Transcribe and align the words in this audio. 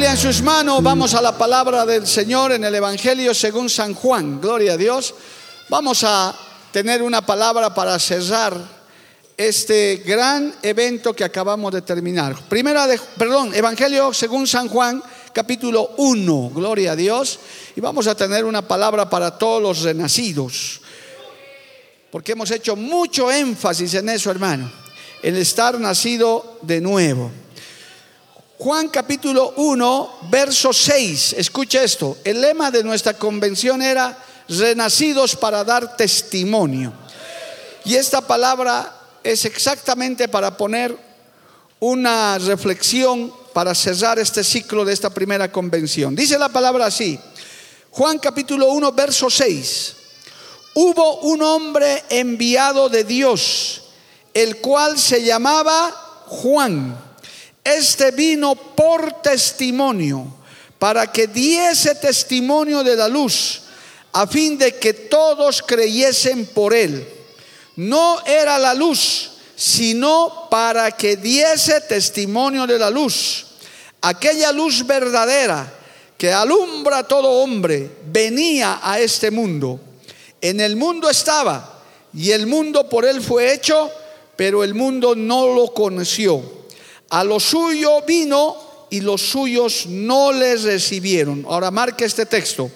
En 0.00 0.16
sus 0.16 0.42
manos, 0.42 0.80
vamos 0.80 1.12
a 1.14 1.20
la 1.20 1.36
palabra 1.36 1.84
del 1.84 2.06
Señor 2.06 2.52
en 2.52 2.62
el 2.62 2.74
Evangelio 2.74 3.34
según 3.34 3.68
San 3.68 3.94
Juan, 3.94 4.40
gloria 4.40 4.74
a 4.74 4.76
Dios. 4.76 5.12
Vamos 5.68 6.04
a 6.04 6.34
tener 6.72 7.02
una 7.02 7.26
palabra 7.26 7.74
para 7.74 7.98
cerrar 7.98 8.56
este 9.36 9.96
gran 10.06 10.54
evento 10.62 11.14
que 11.14 11.24
acabamos 11.24 11.74
de 11.74 11.82
terminar. 11.82 12.36
Primera 12.48 12.86
de, 12.86 12.98
perdón, 13.18 13.52
Evangelio 13.54 14.14
según 14.14 14.46
San 14.46 14.68
Juan, 14.68 15.02
capítulo 15.32 15.90
1, 15.96 16.52
gloria 16.54 16.92
a 16.92 16.96
Dios. 16.96 17.40
Y 17.74 17.80
vamos 17.80 18.06
a 18.06 18.14
tener 18.14 18.44
una 18.44 18.62
palabra 18.62 19.10
para 19.10 19.36
todos 19.36 19.60
los 19.60 19.82
renacidos. 19.82 20.80
Porque 22.12 22.32
hemos 22.32 22.50
hecho 22.52 22.76
mucho 22.76 23.30
énfasis 23.32 23.94
en 23.94 24.08
eso, 24.10 24.30
hermano, 24.30 24.70
el 25.22 25.36
estar 25.36 25.78
nacido 25.78 26.58
de 26.62 26.80
nuevo. 26.80 27.30
Juan 28.60 28.88
capítulo 28.88 29.52
1, 29.54 30.18
verso 30.30 30.72
6. 30.72 31.34
Escucha 31.38 31.80
esto. 31.84 32.18
El 32.24 32.40
lema 32.40 32.72
de 32.72 32.82
nuestra 32.82 33.14
convención 33.14 33.80
era 33.80 34.18
renacidos 34.48 35.36
para 35.36 35.62
dar 35.62 35.96
testimonio. 35.96 36.92
Y 37.84 37.94
esta 37.94 38.20
palabra 38.20 38.92
es 39.22 39.44
exactamente 39.44 40.26
para 40.26 40.56
poner 40.56 40.98
una 41.78 42.36
reflexión 42.38 43.32
para 43.52 43.76
cerrar 43.76 44.18
este 44.18 44.42
ciclo 44.42 44.84
de 44.84 44.92
esta 44.92 45.10
primera 45.10 45.52
convención. 45.52 46.16
Dice 46.16 46.36
la 46.36 46.48
palabra 46.48 46.86
así. 46.86 47.16
Juan 47.92 48.18
capítulo 48.18 48.72
1, 48.72 48.90
verso 48.90 49.30
6. 49.30 49.96
Hubo 50.74 51.20
un 51.20 51.42
hombre 51.42 52.02
enviado 52.08 52.88
de 52.88 53.04
Dios, 53.04 53.82
el 54.34 54.56
cual 54.56 54.98
se 54.98 55.22
llamaba 55.22 55.92
Juan. 56.26 57.07
Este 57.76 58.12
vino 58.12 58.54
por 58.54 59.20
testimonio, 59.20 60.26
para 60.78 61.12
que 61.12 61.26
diese 61.26 61.94
testimonio 61.96 62.82
de 62.82 62.96
la 62.96 63.08
luz, 63.08 63.62
a 64.12 64.26
fin 64.26 64.56
de 64.56 64.76
que 64.76 64.94
todos 64.94 65.62
creyesen 65.62 66.46
por 66.46 66.72
él. 66.72 67.06
No 67.76 68.24
era 68.24 68.58
la 68.58 68.72
luz, 68.72 69.32
sino 69.54 70.48
para 70.50 70.92
que 70.92 71.16
diese 71.16 71.80
testimonio 71.82 72.66
de 72.66 72.78
la 72.78 72.90
luz. 72.90 73.44
Aquella 74.00 74.50
luz 74.50 74.86
verdadera 74.86 75.74
que 76.16 76.32
alumbra 76.32 76.98
a 76.98 77.06
todo 77.06 77.30
hombre 77.30 77.90
venía 78.06 78.80
a 78.82 78.98
este 78.98 79.30
mundo. 79.30 79.78
En 80.40 80.60
el 80.60 80.74
mundo 80.76 81.10
estaba 81.10 81.80
y 82.14 82.30
el 82.30 82.46
mundo 82.46 82.88
por 82.88 83.04
él 83.04 83.20
fue 83.20 83.52
hecho, 83.52 83.90
pero 84.36 84.64
el 84.64 84.74
mundo 84.74 85.14
no 85.14 85.52
lo 85.52 85.74
conoció. 85.74 86.57
A 87.10 87.24
lo 87.24 87.40
suyo 87.40 88.02
vino 88.02 88.56
y 88.90 89.00
los 89.00 89.22
suyos 89.22 89.86
no 89.86 90.32
les 90.32 90.62
recibieron. 90.62 91.44
Ahora 91.48 91.70
marque 91.70 92.04
este 92.04 92.26
texto. 92.26 92.70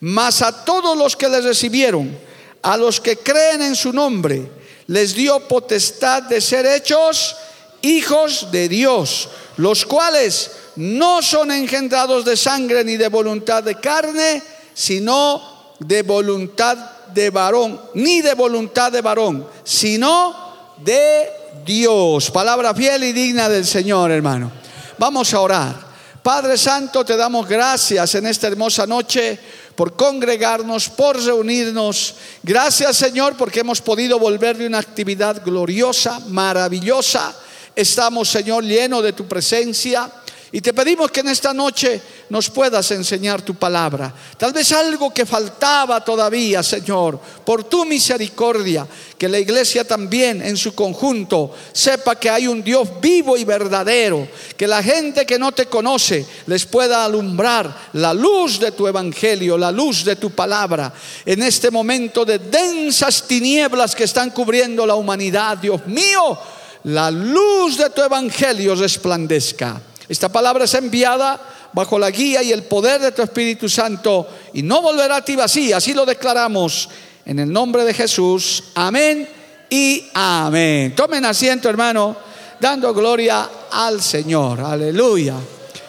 Mas 0.00 0.42
a 0.42 0.64
todos 0.64 0.96
los 0.96 1.16
que 1.16 1.28
les 1.28 1.44
recibieron, 1.44 2.16
a 2.62 2.76
los 2.76 3.00
que 3.00 3.16
creen 3.16 3.62
en 3.62 3.76
su 3.76 3.92
nombre, 3.92 4.50
les 4.86 5.14
dio 5.14 5.40
potestad 5.40 6.24
de 6.24 6.40
ser 6.40 6.66
hechos 6.66 7.36
hijos 7.82 8.50
de 8.50 8.68
Dios, 8.68 9.28
los 9.56 9.84
cuales 9.84 10.50
no 10.76 11.22
son 11.22 11.50
engendrados 11.50 12.24
de 12.24 12.36
sangre 12.36 12.84
ni 12.84 12.96
de 12.96 13.08
voluntad 13.08 13.62
de 13.62 13.76
carne, 13.76 14.42
sino 14.74 15.74
de 15.78 16.02
voluntad 16.02 16.76
de 17.14 17.30
varón, 17.30 17.80
ni 17.94 18.20
de 18.20 18.34
voluntad 18.34 18.90
de 18.90 19.00
varón, 19.00 19.46
sino 19.62 20.74
de 20.78 21.28
Dios. 21.64 22.30
Palabra 22.30 22.74
fiel 22.74 23.04
y 23.04 23.12
digna 23.12 23.48
del 23.48 23.64
Señor, 23.64 24.10
hermano. 24.10 24.52
Vamos 24.98 25.32
a 25.34 25.40
orar. 25.40 25.94
Padre 26.22 26.56
Santo, 26.56 27.04
te 27.04 27.16
damos 27.16 27.46
gracias 27.46 28.14
en 28.14 28.26
esta 28.26 28.46
hermosa 28.46 28.86
noche 28.86 29.38
por 29.74 29.94
congregarnos, 29.94 30.88
por 30.88 31.22
reunirnos. 31.22 32.14
Gracias 32.42 32.96
Señor 32.96 33.36
porque 33.36 33.60
hemos 33.60 33.80
podido 33.80 34.18
volver 34.18 34.56
de 34.56 34.66
una 34.66 34.78
actividad 34.78 35.42
gloriosa, 35.44 36.20
maravillosa. 36.28 37.34
Estamos 37.76 38.28
Señor 38.28 38.64
llenos 38.64 39.02
de 39.02 39.12
tu 39.12 39.26
presencia. 39.26 40.10
Y 40.54 40.60
te 40.60 40.72
pedimos 40.72 41.10
que 41.10 41.18
en 41.18 41.30
esta 41.30 41.52
noche 41.52 42.00
nos 42.28 42.48
puedas 42.48 42.88
enseñar 42.92 43.42
tu 43.42 43.56
palabra. 43.56 44.14
Tal 44.38 44.52
vez 44.52 44.70
algo 44.70 45.12
que 45.12 45.26
faltaba 45.26 46.04
todavía, 46.04 46.62
Señor, 46.62 47.18
por 47.44 47.64
tu 47.64 47.84
misericordia, 47.84 48.86
que 49.18 49.28
la 49.28 49.40
iglesia 49.40 49.82
también 49.82 50.40
en 50.42 50.56
su 50.56 50.72
conjunto 50.72 51.52
sepa 51.72 52.14
que 52.14 52.30
hay 52.30 52.46
un 52.46 52.62
Dios 52.62 52.88
vivo 53.00 53.36
y 53.36 53.44
verdadero, 53.44 54.28
que 54.56 54.68
la 54.68 54.80
gente 54.80 55.26
que 55.26 55.40
no 55.40 55.50
te 55.50 55.66
conoce 55.66 56.24
les 56.46 56.64
pueda 56.66 57.04
alumbrar 57.04 57.90
la 57.94 58.14
luz 58.14 58.60
de 58.60 58.70
tu 58.70 58.86
evangelio, 58.86 59.58
la 59.58 59.72
luz 59.72 60.04
de 60.04 60.14
tu 60.14 60.30
palabra, 60.30 60.94
en 61.26 61.42
este 61.42 61.72
momento 61.72 62.24
de 62.24 62.38
densas 62.38 63.26
tinieblas 63.26 63.96
que 63.96 64.04
están 64.04 64.30
cubriendo 64.30 64.86
la 64.86 64.94
humanidad. 64.94 65.58
Dios 65.58 65.84
mío, 65.88 66.38
la 66.84 67.10
luz 67.10 67.76
de 67.76 67.90
tu 67.90 68.02
evangelio 68.02 68.76
resplandezca. 68.76 69.82
Esta 70.08 70.28
palabra 70.28 70.64
es 70.64 70.74
enviada 70.74 71.40
bajo 71.72 71.98
la 71.98 72.10
guía 72.10 72.42
y 72.42 72.52
el 72.52 72.64
poder 72.64 73.00
de 73.00 73.12
tu 73.12 73.22
Espíritu 73.22 73.68
Santo 73.68 74.28
y 74.52 74.62
no 74.62 74.82
volverá 74.82 75.16
a 75.16 75.24
ti 75.24 75.34
vacía. 75.34 75.78
Así 75.78 75.94
lo 75.94 76.04
declaramos 76.04 76.88
en 77.24 77.38
el 77.38 77.52
nombre 77.52 77.84
de 77.84 77.94
Jesús. 77.94 78.64
Amén 78.74 79.28
y 79.70 80.04
amén. 80.14 80.94
Tomen 80.94 81.24
asiento, 81.24 81.68
hermano, 81.68 82.16
dando 82.60 82.92
gloria 82.92 83.48
al 83.70 84.02
Señor. 84.02 84.60
Aleluya. 84.60 85.36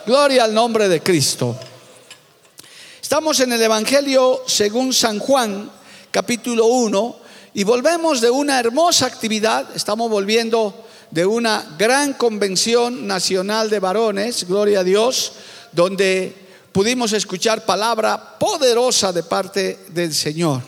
Gloria 0.05 0.45
al 0.45 0.53
nombre 0.53 0.87
de 0.87 1.01
Cristo. 1.01 1.57
Estamos 3.01 3.39
en 3.39 3.51
el 3.53 3.61
Evangelio 3.61 4.43
según 4.47 4.93
San 4.93 5.19
Juan, 5.19 5.69
capítulo 6.09 6.65
1, 6.67 7.15
y 7.53 7.63
volvemos 7.63 8.21
de 8.21 8.29
una 8.29 8.59
hermosa 8.59 9.05
actividad. 9.05 9.67
Estamos 9.75 10.09
volviendo 10.09 10.84
de 11.15 11.25
una 11.25 11.65
gran 11.79 12.11
convención 12.11 13.07
nacional 13.07 13.69
de 13.69 13.79
varones, 13.79 14.45
gloria 14.45 14.81
a 14.81 14.83
Dios, 14.83 15.31
donde 15.71 16.35
pudimos 16.73 17.13
escuchar 17.13 17.63
palabra 17.63 18.37
poderosa 18.37 19.13
de 19.13 19.23
parte 19.23 19.79
del 19.93 20.13
Señor. 20.13 20.61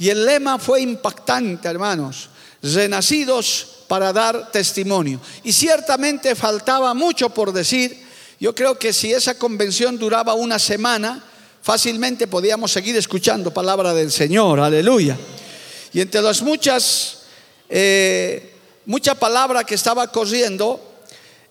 Y 0.00 0.08
el 0.08 0.26
lema 0.26 0.58
fue 0.58 0.80
impactante, 0.80 1.68
hermanos, 1.68 2.30
renacidos 2.60 3.84
para 3.86 4.12
dar 4.12 4.50
testimonio. 4.50 5.20
Y 5.44 5.52
ciertamente 5.52 6.34
faltaba 6.34 6.92
mucho 6.94 7.30
por 7.30 7.52
decir. 7.52 8.02
Yo 8.40 8.56
creo 8.56 8.76
que 8.76 8.92
si 8.92 9.12
esa 9.12 9.38
convención 9.38 9.98
duraba 9.98 10.34
una 10.34 10.58
semana, 10.58 11.22
fácilmente 11.62 12.26
podíamos 12.26 12.72
seguir 12.72 12.96
escuchando 12.96 13.54
palabra 13.54 13.94
del 13.94 14.10
Señor, 14.10 14.58
aleluya. 14.58 15.16
Y 15.92 16.00
entre 16.00 16.22
las 16.22 16.42
muchas... 16.42 17.18
Eh, 17.68 18.51
mucha 18.86 19.14
palabra 19.14 19.64
que 19.64 19.74
estaba 19.74 20.06
corriendo, 20.08 20.80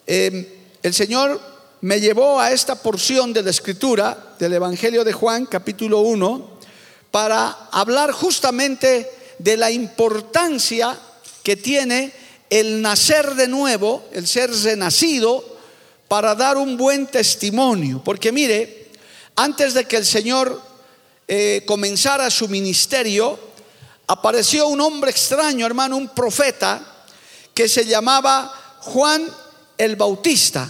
eh, 0.05 0.57
el 0.83 0.93
Señor 0.93 1.39
me 1.81 1.99
llevó 1.99 2.39
a 2.39 2.51
esta 2.51 2.75
porción 2.75 3.33
de 3.33 3.43
la 3.43 3.49
escritura 3.49 4.35
del 4.37 4.53
Evangelio 4.53 5.03
de 5.03 5.13
Juan, 5.13 5.45
capítulo 5.45 5.99
1, 6.01 6.59
para 7.09 7.69
hablar 7.71 8.11
justamente 8.11 9.09
de 9.39 9.57
la 9.57 9.71
importancia 9.71 10.97
que 11.43 11.55
tiene 11.55 12.13
el 12.49 12.81
nacer 12.81 13.35
de 13.35 13.47
nuevo, 13.47 14.03
el 14.11 14.27
ser 14.27 14.51
renacido, 14.51 15.43
para 16.07 16.35
dar 16.35 16.57
un 16.57 16.75
buen 16.75 17.07
testimonio. 17.07 18.01
Porque 18.03 18.31
mire, 18.31 18.89
antes 19.35 19.73
de 19.73 19.85
que 19.85 19.97
el 19.97 20.05
Señor 20.05 20.61
eh, 21.27 21.63
comenzara 21.65 22.29
su 22.29 22.49
ministerio, 22.49 23.39
apareció 24.07 24.67
un 24.67 24.81
hombre 24.81 25.09
extraño, 25.09 25.65
hermano, 25.65 25.95
un 25.95 26.09
profeta, 26.09 26.90
que 27.61 27.69
se 27.69 27.85
llamaba 27.85 28.51
Juan 28.79 29.29
el 29.77 29.95
Bautista. 29.95 30.67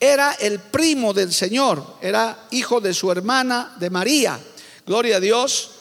Era 0.00 0.32
el 0.40 0.58
primo 0.58 1.12
del 1.12 1.34
Señor, 1.34 1.98
era 2.00 2.46
hijo 2.52 2.80
de 2.80 2.94
su 2.94 3.12
hermana, 3.12 3.76
de 3.78 3.90
María. 3.90 4.40
Gloria 4.86 5.18
a 5.18 5.20
Dios, 5.20 5.72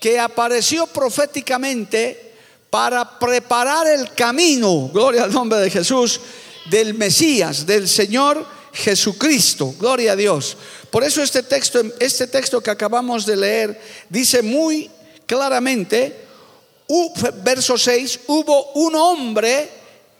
que 0.00 0.20
apareció 0.20 0.86
proféticamente 0.86 2.34
para 2.70 3.18
preparar 3.18 3.88
el 3.88 4.14
camino, 4.14 4.88
gloria 4.94 5.24
al 5.24 5.32
nombre 5.32 5.58
de 5.58 5.70
Jesús, 5.70 6.20
del 6.70 6.94
Mesías, 6.94 7.66
del 7.66 7.88
Señor 7.88 8.46
Jesucristo, 8.72 9.74
gloria 9.76 10.12
a 10.12 10.16
Dios. 10.16 10.56
Por 10.88 11.02
eso 11.02 11.20
este 11.20 11.42
texto, 11.42 11.82
este 11.98 12.28
texto 12.28 12.60
que 12.60 12.70
acabamos 12.70 13.26
de 13.26 13.36
leer 13.36 13.80
dice 14.08 14.40
muy 14.40 14.88
claramente, 15.26 16.26
verso 17.42 17.76
6, 17.76 18.20
hubo 18.28 18.70
un 18.74 18.94
hombre 18.94 19.75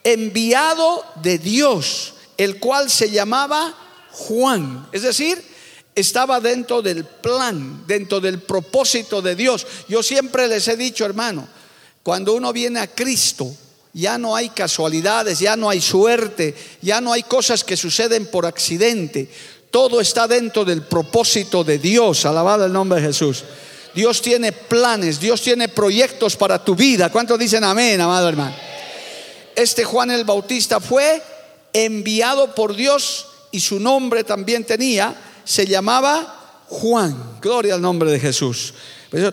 enviado 0.06 1.04
de 1.16 1.38
Dios, 1.38 2.14
el 2.36 2.60
cual 2.60 2.88
se 2.88 3.10
llamaba 3.10 3.74
Juan. 4.12 4.88
Es 4.92 5.02
decir, 5.02 5.42
estaba 5.96 6.38
dentro 6.38 6.80
del 6.80 7.04
plan, 7.04 7.84
dentro 7.88 8.20
del 8.20 8.38
propósito 8.40 9.20
de 9.20 9.34
Dios. 9.34 9.66
Yo 9.88 10.04
siempre 10.04 10.46
les 10.46 10.68
he 10.68 10.76
dicho, 10.76 11.04
hermano, 11.04 11.48
cuando 12.04 12.34
uno 12.34 12.52
viene 12.52 12.78
a 12.78 12.86
Cristo, 12.86 13.52
ya 13.92 14.16
no 14.16 14.36
hay 14.36 14.50
casualidades, 14.50 15.40
ya 15.40 15.56
no 15.56 15.68
hay 15.68 15.80
suerte, 15.80 16.54
ya 16.82 17.00
no 17.00 17.12
hay 17.12 17.24
cosas 17.24 17.64
que 17.64 17.76
suceden 17.76 18.26
por 18.26 18.46
accidente. 18.46 19.28
Todo 19.72 20.00
está 20.00 20.28
dentro 20.28 20.64
del 20.64 20.82
propósito 20.82 21.64
de 21.64 21.78
Dios. 21.78 22.24
Alabado 22.26 22.64
el 22.64 22.72
nombre 22.72 23.00
de 23.00 23.08
Jesús. 23.08 23.42
Dios 23.92 24.22
tiene 24.22 24.52
planes, 24.52 25.18
Dios 25.18 25.42
tiene 25.42 25.68
proyectos 25.68 26.36
para 26.36 26.62
tu 26.64 26.76
vida. 26.76 27.10
¿Cuántos 27.10 27.38
dicen 27.38 27.64
amén, 27.64 28.00
amado 28.00 28.28
hermano? 28.28 28.65
Este 29.56 29.84
Juan 29.84 30.10
el 30.10 30.24
Bautista 30.24 30.78
fue 30.80 31.22
enviado 31.72 32.54
por 32.54 32.76
Dios 32.76 33.26
y 33.50 33.60
su 33.60 33.80
nombre 33.80 34.22
también 34.22 34.64
tenía, 34.64 35.16
se 35.44 35.66
llamaba 35.66 36.62
Juan. 36.68 37.38
Gloria 37.40 37.74
al 37.74 37.82
nombre 37.82 38.10
de 38.10 38.20
Jesús. 38.20 38.74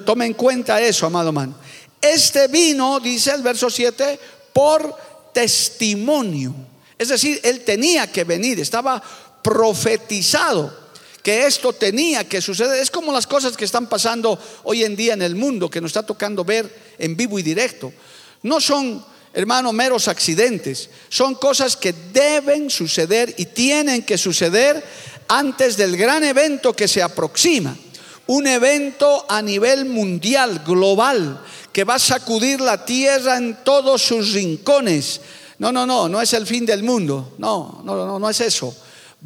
tome 0.05 0.25
en 0.25 0.33
cuenta 0.33 0.81
eso, 0.81 1.05
amado 1.05 1.27
hermano. 1.27 1.55
Este 2.01 2.47
vino, 2.47 2.99
dice 2.99 3.31
el 3.31 3.41
verso 3.41 3.69
7, 3.69 4.19
por 4.51 4.95
testimonio. 5.33 6.55
Es 6.97 7.09
decir, 7.09 7.39
él 7.43 7.63
tenía 7.65 8.11
que 8.11 8.23
venir, 8.23 8.59
estaba 8.59 9.01
profetizado 9.41 10.83
que 11.23 11.45
esto 11.45 11.73
tenía 11.73 12.27
que 12.27 12.41
suceder. 12.41 12.81
Es 12.81 12.91
como 12.91 13.11
las 13.11 13.25
cosas 13.25 13.55
que 13.55 13.65
están 13.65 13.87
pasando 13.87 14.37
hoy 14.63 14.83
en 14.83 14.95
día 14.95 15.13
en 15.13 15.21
el 15.21 15.35
mundo, 15.35 15.69
que 15.69 15.81
nos 15.81 15.89
está 15.89 16.05
tocando 16.05 16.43
ver 16.43 16.93
en 16.97 17.15
vivo 17.15 17.39
y 17.39 17.43
directo. 17.43 17.93
No 18.43 18.59
son, 18.59 19.03
hermano, 19.33 19.74
meros 19.74 20.07
accidentes, 20.07 20.89
son 21.09 21.35
cosas 21.35 21.75
que 21.75 21.94
deben 22.13 22.69
suceder 22.69 23.33
y 23.38 23.45
tienen 23.45 24.03
que 24.03 24.18
suceder 24.18 24.83
antes 25.27 25.75
del 25.75 25.97
gran 25.97 26.24
evento 26.24 26.74
que 26.74 26.88
se 26.88 27.01
aproxima. 27.01 27.75
Un 28.27 28.47
evento 28.47 29.25
a 29.27 29.41
nivel 29.41 29.85
mundial, 29.85 30.62
global, 30.65 31.41
que 31.74 31.83
va 31.83 31.95
a 31.95 32.00
sacudir 32.00 32.62
la 32.62 32.85
tierra 32.85 33.38
en 33.38 33.63
todos 33.63 34.01
sus 34.01 34.33
rincones. 34.33 35.19
No, 35.59 35.71
no, 35.71 35.85
no, 35.85 36.07
no 36.07 36.21
es 36.21 36.33
el 36.33 36.45
fin 36.45 36.65
del 36.65 36.83
mundo. 36.83 37.33
No, 37.39 37.81
no, 37.83 37.95
no, 37.95 38.19
no 38.19 38.30
es 38.30 38.39
eso. 38.39 38.74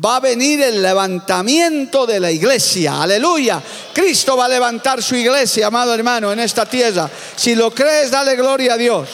Va 0.04 0.18
a 0.18 0.20
venir 0.20 0.62
el 0.62 0.82
levantamiento 0.82 2.06
de 2.06 2.20
la 2.20 2.32
iglesia. 2.32 3.02
Aleluya. 3.02 3.62
Cristo 3.94 4.38
va 4.38 4.46
a 4.46 4.50
levantar 4.50 5.02
su 5.02 5.16
iglesia, 5.16 5.68
amado 5.68 5.94
hermano, 5.94 6.32
en 6.32 6.40
esta 6.40 6.66
tierra. 6.66 7.10
Si 7.36 7.56
lo 7.56 7.72
crees, 7.72 8.12
dale 8.12 8.36
gloria 8.36 8.74
a 8.74 8.78
Dios. 8.78 9.10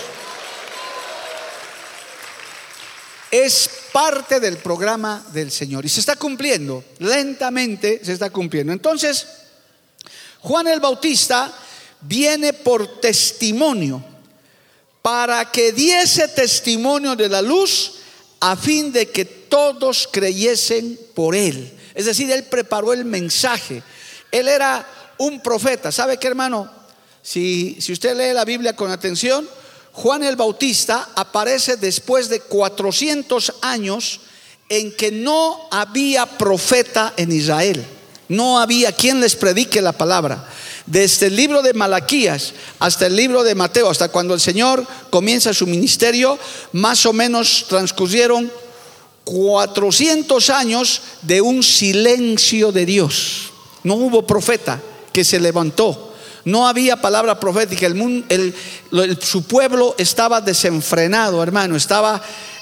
Es 3.34 3.68
parte 3.92 4.40
del 4.40 4.58
programa 4.58 5.26
del 5.34 5.50
Señor 5.50 5.84
y 5.84 5.90
se 5.90 6.02
está 6.02 6.16
cumpliendo. 6.16 6.84
Lentamente 7.00 8.00
se 8.06 8.14
está 8.14 8.30
cumpliendo. 8.30 8.72
Entonces, 8.72 9.26
Juan 10.42 10.68
el 10.68 10.80
Bautista 10.80 11.52
viene 12.02 12.54
por 12.54 13.02
testimonio, 13.02 14.06
para 15.02 15.50
que 15.50 15.72
diese 15.72 16.28
testimonio 16.28 17.16
de 17.16 17.28
la 17.28 17.42
luz 17.42 17.94
a 18.40 18.56
fin 18.56 18.92
de 18.92 19.10
que 19.10 19.26
todos 19.26 20.08
creyesen 20.12 21.00
por 21.16 21.36
él. 21.36 21.74
Es 21.96 22.06
decir, 22.06 22.30
él 22.30 22.44
preparó 22.44 22.94
el 22.94 23.04
mensaje. 23.04 23.82
Él 24.32 24.48
era 24.48 24.88
un 25.18 25.42
profeta. 25.42 25.92
¿Sabe 25.92 26.18
qué, 26.18 26.28
hermano? 26.28 26.72
Si, 27.24 27.78
si 27.82 27.94
usted 27.94 28.16
lee 28.16 28.32
la 28.32 28.46
Biblia 28.46 28.76
con 28.76 28.92
atención, 28.92 29.50
Juan 29.94 30.24
el 30.24 30.36
Bautista 30.36 31.10
aparece 31.16 31.78
después 31.78 32.28
de 32.30 32.42
400 32.42 33.54
años 33.62 34.22
en 34.68 34.92
que 34.96 35.12
no 35.12 35.68
había 35.72 36.26
profeta 36.26 37.14
en 37.16 37.32
Israel. 37.32 37.86
No 38.28 38.60
había 38.60 38.92
quien 38.92 39.22
les 39.22 39.36
predique 39.36 39.82
la 39.82 39.92
palabra 39.92 40.48
desde 40.86 41.28
el 41.28 41.36
libro 41.36 41.62
de 41.62 41.74
Malaquías 41.74 42.54
hasta 42.80 43.08
el 43.08 43.16
libro 43.16 43.44
de 43.44 43.56
Mateo, 43.56 43.90
hasta 43.90 44.10
cuando 44.10 44.34
el 44.34 44.40
Señor 44.40 44.86
comienza 45.10 45.54
su 45.54 45.68
ministerio, 45.68 46.38
más 46.74 47.06
o 47.06 47.14
menos 47.14 47.66
transcurrieron 47.70 48.52
400 49.24 50.50
años 50.50 51.02
de 51.22 51.42
un 51.42 51.64
silencio 51.64 52.72
de 52.72 52.86
Dios. 52.86 53.52
No 53.84 53.96
hubo 53.96 54.26
profeta 54.28 54.82
que 55.12 55.24
se 55.24 55.40
levantó. 55.40 56.13
No 56.46 56.68
había 56.68 57.02
palabra 57.02 57.40
profética. 57.40 57.86
El, 57.88 58.56
su 59.22 59.44
pueblo 59.44 59.96
estaba 59.98 60.42
desenfrenado, 60.42 61.42
hermano. 61.42 61.76
Estaba 61.76 62.22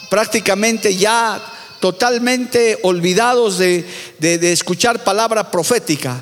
prácticamente 0.10 0.95
ya 0.95 1.42
totalmente 1.80 2.80
olvidados 2.83 3.57
de 3.57 4.51
escuchar 4.51 5.04
palabra 5.04 5.50
profética 5.50 6.22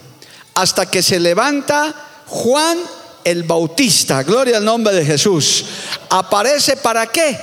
hasta 0.59 0.85
que 0.89 1.01
se 1.01 1.19
levanta 1.19 1.95
Juan 2.27 2.77
el 3.23 3.43
Bautista, 3.43 4.23
gloria 4.23 4.57
al 4.57 4.65
nombre 4.65 4.93
de 4.93 5.05
Jesús. 5.05 5.65
¿Aparece 6.09 6.75
para 6.77 7.07
qué? 7.07 7.37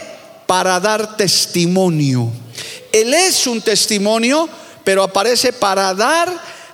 Para 0.46 0.78
dar 0.80 1.16
testimonio. 1.16 2.30
Él 2.92 3.14
es 3.14 3.46
un 3.46 3.60
testimonio, 3.60 4.48
pero 4.84 5.02
aparece 5.02 5.52
para 5.52 5.94
dar 5.94 6.30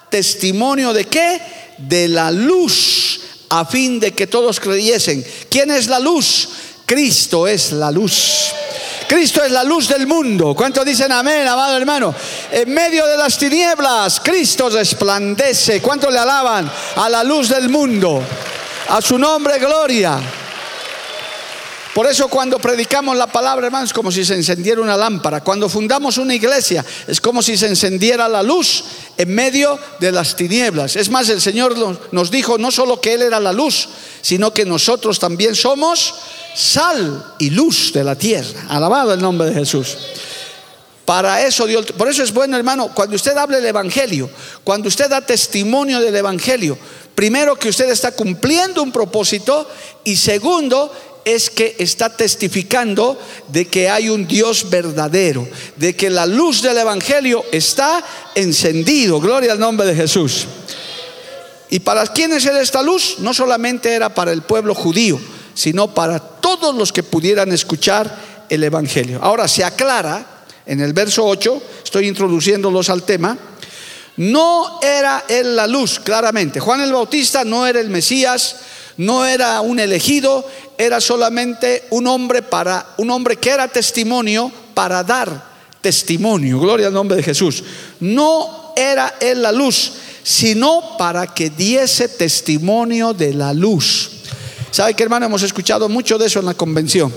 testimonio 0.09 0.93
de 0.93 1.05
qué? 1.05 1.41
De 1.79 2.09
la 2.09 2.31
luz, 2.31 3.21
a 3.53 3.67
fin 3.67 4.01
de 4.01 4.13
que 4.13 4.27
todos 4.27 4.59
creyesen. 4.59 5.23
¿Quién 5.51 5.71
es 5.71 5.87
la 5.87 6.01
luz? 6.01 6.49
Cristo 6.87 7.47
es 7.47 7.73
la 7.73 7.91
luz. 7.91 8.51
Cristo 9.07 9.45
es 9.45 9.53
la 9.53 9.63
luz 9.63 9.89
del 9.89 10.07
mundo. 10.07 10.55
¿Cuántos 10.55 10.87
dicen 10.87 11.13
amén, 11.13 11.47
amado 11.47 11.77
hermano? 11.77 12.15
En 12.51 12.73
medio 12.73 13.07
de 13.07 13.19
las 13.19 13.37
tinieblas, 13.37 14.21
Cristo 14.21 14.71
resplandece. 14.71 15.83
¿Cuántos 15.83 16.11
le 16.11 16.19
alaban 16.19 16.71
a 16.97 17.11
la 17.11 17.23
luz 17.23 17.51
del 17.51 17.69
mundo? 17.69 18.23
A 18.89 19.03
su 19.03 19.19
nombre, 19.19 19.59
gloria. 19.59 20.19
Por 21.95 22.07
eso 22.07 22.29
cuando 22.29 22.59
predicamos 22.59 23.19
la 23.19 23.27
palabra, 23.27 23.67
hermanos, 23.67 23.91
es 23.91 23.93
como 23.93 24.11
si 24.11 24.25
se 24.25 24.35
encendiera 24.35 24.81
una 24.81 24.97
lámpara. 24.97 25.43
Cuando 25.43 25.69
fundamos 25.69 26.17
una 26.17 26.35
iglesia, 26.35 26.83
es 27.07 27.21
como 27.21 27.43
si 27.43 27.59
se 27.59 27.67
encendiera 27.67 28.31
la 28.31 28.43
luz 28.43 28.83
en 29.17 29.35
medio 29.35 29.79
de 30.01 30.13
las 30.13 30.37
tinieblas. 30.37 30.97
Es 30.97 31.11
más, 31.11 31.29
el 31.29 31.41
Señor 31.41 31.75
nos 32.13 32.31
dijo 32.31 32.59
no 32.59 32.71
solo 32.71 33.01
que 33.01 33.15
Él 33.15 33.23
era 33.23 33.41
la 33.41 33.53
luz, 33.53 33.89
sino 34.21 34.53
que 34.53 34.65
nosotros 34.65 35.19
también 35.19 35.55
somos 35.55 36.15
sal 36.55 37.35
y 37.39 37.51
luz 37.51 37.93
de 37.93 38.05
la 38.05 38.17
tierra. 38.17 38.67
Alabado 38.69 39.13
el 39.13 39.21
nombre 39.21 39.49
de 39.49 39.55
Jesús. 39.55 39.97
Para 41.05 41.45
eso 41.45 41.67
Dios, 41.67 41.87
por 41.93 42.09
eso 42.09 42.23
es 42.23 42.33
bueno, 42.33 42.57
hermano, 42.57 42.91
cuando 42.95 43.17
usted 43.17 43.37
hable 43.37 43.59
el 43.59 43.67
evangelio, 43.67 44.31
cuando 44.63 44.89
usted 44.89 45.11
da 45.11 45.21
testimonio 45.21 46.01
del 46.01 46.15
evangelio, 46.15 46.79
primero 47.15 47.57
que 47.57 47.69
usted 47.69 47.91
está 47.91 48.13
cumpliendo 48.13 48.83
un 48.83 48.93
propósito 48.93 49.69
y 50.05 50.17
segundo 50.17 50.93
es 51.25 51.51
que 51.51 51.77
está 51.79 52.17
testificando 52.17 53.21
de 53.49 53.67
que 53.67 53.89
hay 53.89 54.09
un 54.09 54.27
Dios 54.27 54.69
verdadero, 54.69 55.49
de 55.77 55.95
que 55.95 56.11
la 56.11 56.27
luz 56.27 56.63
del 56.63 56.79
evangelio 56.79 57.45
está 57.53 58.05
encendido. 58.35 59.21
Gloria 59.21 59.53
al 59.53 59.61
nombre 59.61 59.87
de 59.87 59.95
Jesús. 59.95 60.47
¿Y 61.71 61.81
para 61.81 62.07
quiénes 62.07 62.45
era 62.45 62.61
esta 62.61 62.83
luz? 62.83 63.17
No 63.19 63.33
solamente 63.33 63.95
era 63.95 64.15
para 64.15 64.33
el 64.33 64.43
pueblo 64.43 64.75
judío, 64.75 65.19
sino 65.55 65.95
para 65.95 66.19
todos 66.19 66.75
los 66.75 66.93
que 66.93 67.03
pudieran 67.03 67.51
escuchar 67.53 68.45
el 68.49 68.63
Evangelio. 68.65 69.21
Ahora 69.23 69.49
se 69.49 69.65
aclara 69.65 70.45
en 70.67 70.81
el 70.81 70.93
verso 70.93 71.25
8, 71.25 71.63
estoy 71.83 72.09
introduciéndolos 72.09 72.91
al 72.91 73.05
tema, 73.05 73.39
no 74.17 74.81
era 74.83 75.25
él 75.29 75.57
la 75.57 75.67
luz, 75.67 75.99
claramente. 75.99 76.61
Juan 76.61 76.83
el 76.83 76.93
Bautista 76.93 77.45
no 77.45 77.67
era 77.67 77.81
el 77.81 77.89
Mesías, 77.89 78.57
no 78.97 79.27
era 79.27 79.61
un 79.61 79.79
elegido, 79.79 80.47
era 80.79 81.01
solamente 81.01 81.85
un 81.91 82.07
hombre 82.07 82.43
para 82.43 82.95
un 82.99 83.11
hombre 83.11 83.37
que 83.37 83.51
era 83.51 83.69
testimonio 83.69 84.51
para 84.75 85.03
dar 85.03 85.53
testimonio. 85.81 86.61
Gloria 86.61 86.87
al 86.87 86.93
nombre 86.93 87.17
de 87.17 87.23
Jesús. 87.23 87.63
No 88.01 88.73
era 88.77 89.15
él 89.21 89.43
la 89.43 89.53
luz, 89.53 89.93
sino 90.23 90.97
para 90.97 91.27
que 91.27 91.51
diese 91.51 92.09
testimonio 92.09 93.13
de 93.13 93.35
la 93.35 93.53
luz. 93.53 94.11
¿Sabe 94.71 94.95
que 94.95 95.03
hermano? 95.03 95.27
Hemos 95.27 95.43
escuchado 95.43 95.89
mucho 95.89 96.17
de 96.17 96.27
eso 96.27 96.39
en 96.39 96.47
la 96.47 96.55
convención. 96.55 97.13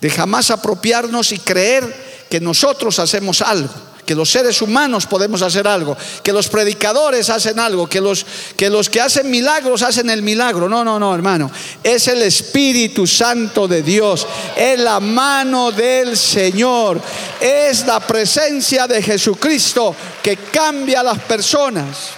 De 0.00 0.08
jamás 0.08 0.50
apropiarnos 0.50 1.32
y 1.32 1.38
creer 1.38 2.08
que 2.30 2.40
nosotros 2.40 2.98
hacemos 2.98 3.42
algo, 3.42 3.72
que 4.08 4.14
los 4.14 4.30
seres 4.30 4.62
humanos 4.62 5.04
podemos 5.04 5.42
hacer 5.42 5.68
algo, 5.68 5.94
que 6.22 6.32
los 6.32 6.48
predicadores 6.48 7.28
hacen 7.28 7.60
algo, 7.60 7.86
que 7.86 8.00
los 8.00 8.24
que, 8.56 9.00
hacen 9.02 9.30
milagros 9.30 9.82
hacen 9.82 10.08
el 10.08 10.22
milagro. 10.22 10.66
No, 10.66 10.82
no, 10.82 10.98
no, 10.98 11.14
hermano. 11.14 11.50
Es 11.84 12.08
el 12.08 12.22
Espíritu 12.22 13.06
Santo 13.06 13.68
de 13.68 13.82
Dios, 13.82 14.26
es 14.56 14.78
la 14.78 14.98
mano 14.98 15.72
del 15.72 16.16
Señor, 16.16 17.02
es 17.38 17.86
la 17.86 18.00
presencia 18.00 18.86
de 18.86 19.02
Jesucristo 19.02 19.94
que 20.22 20.38
cambia 20.38 21.00
a 21.00 21.04
las 21.04 21.18
personas. 21.18 22.08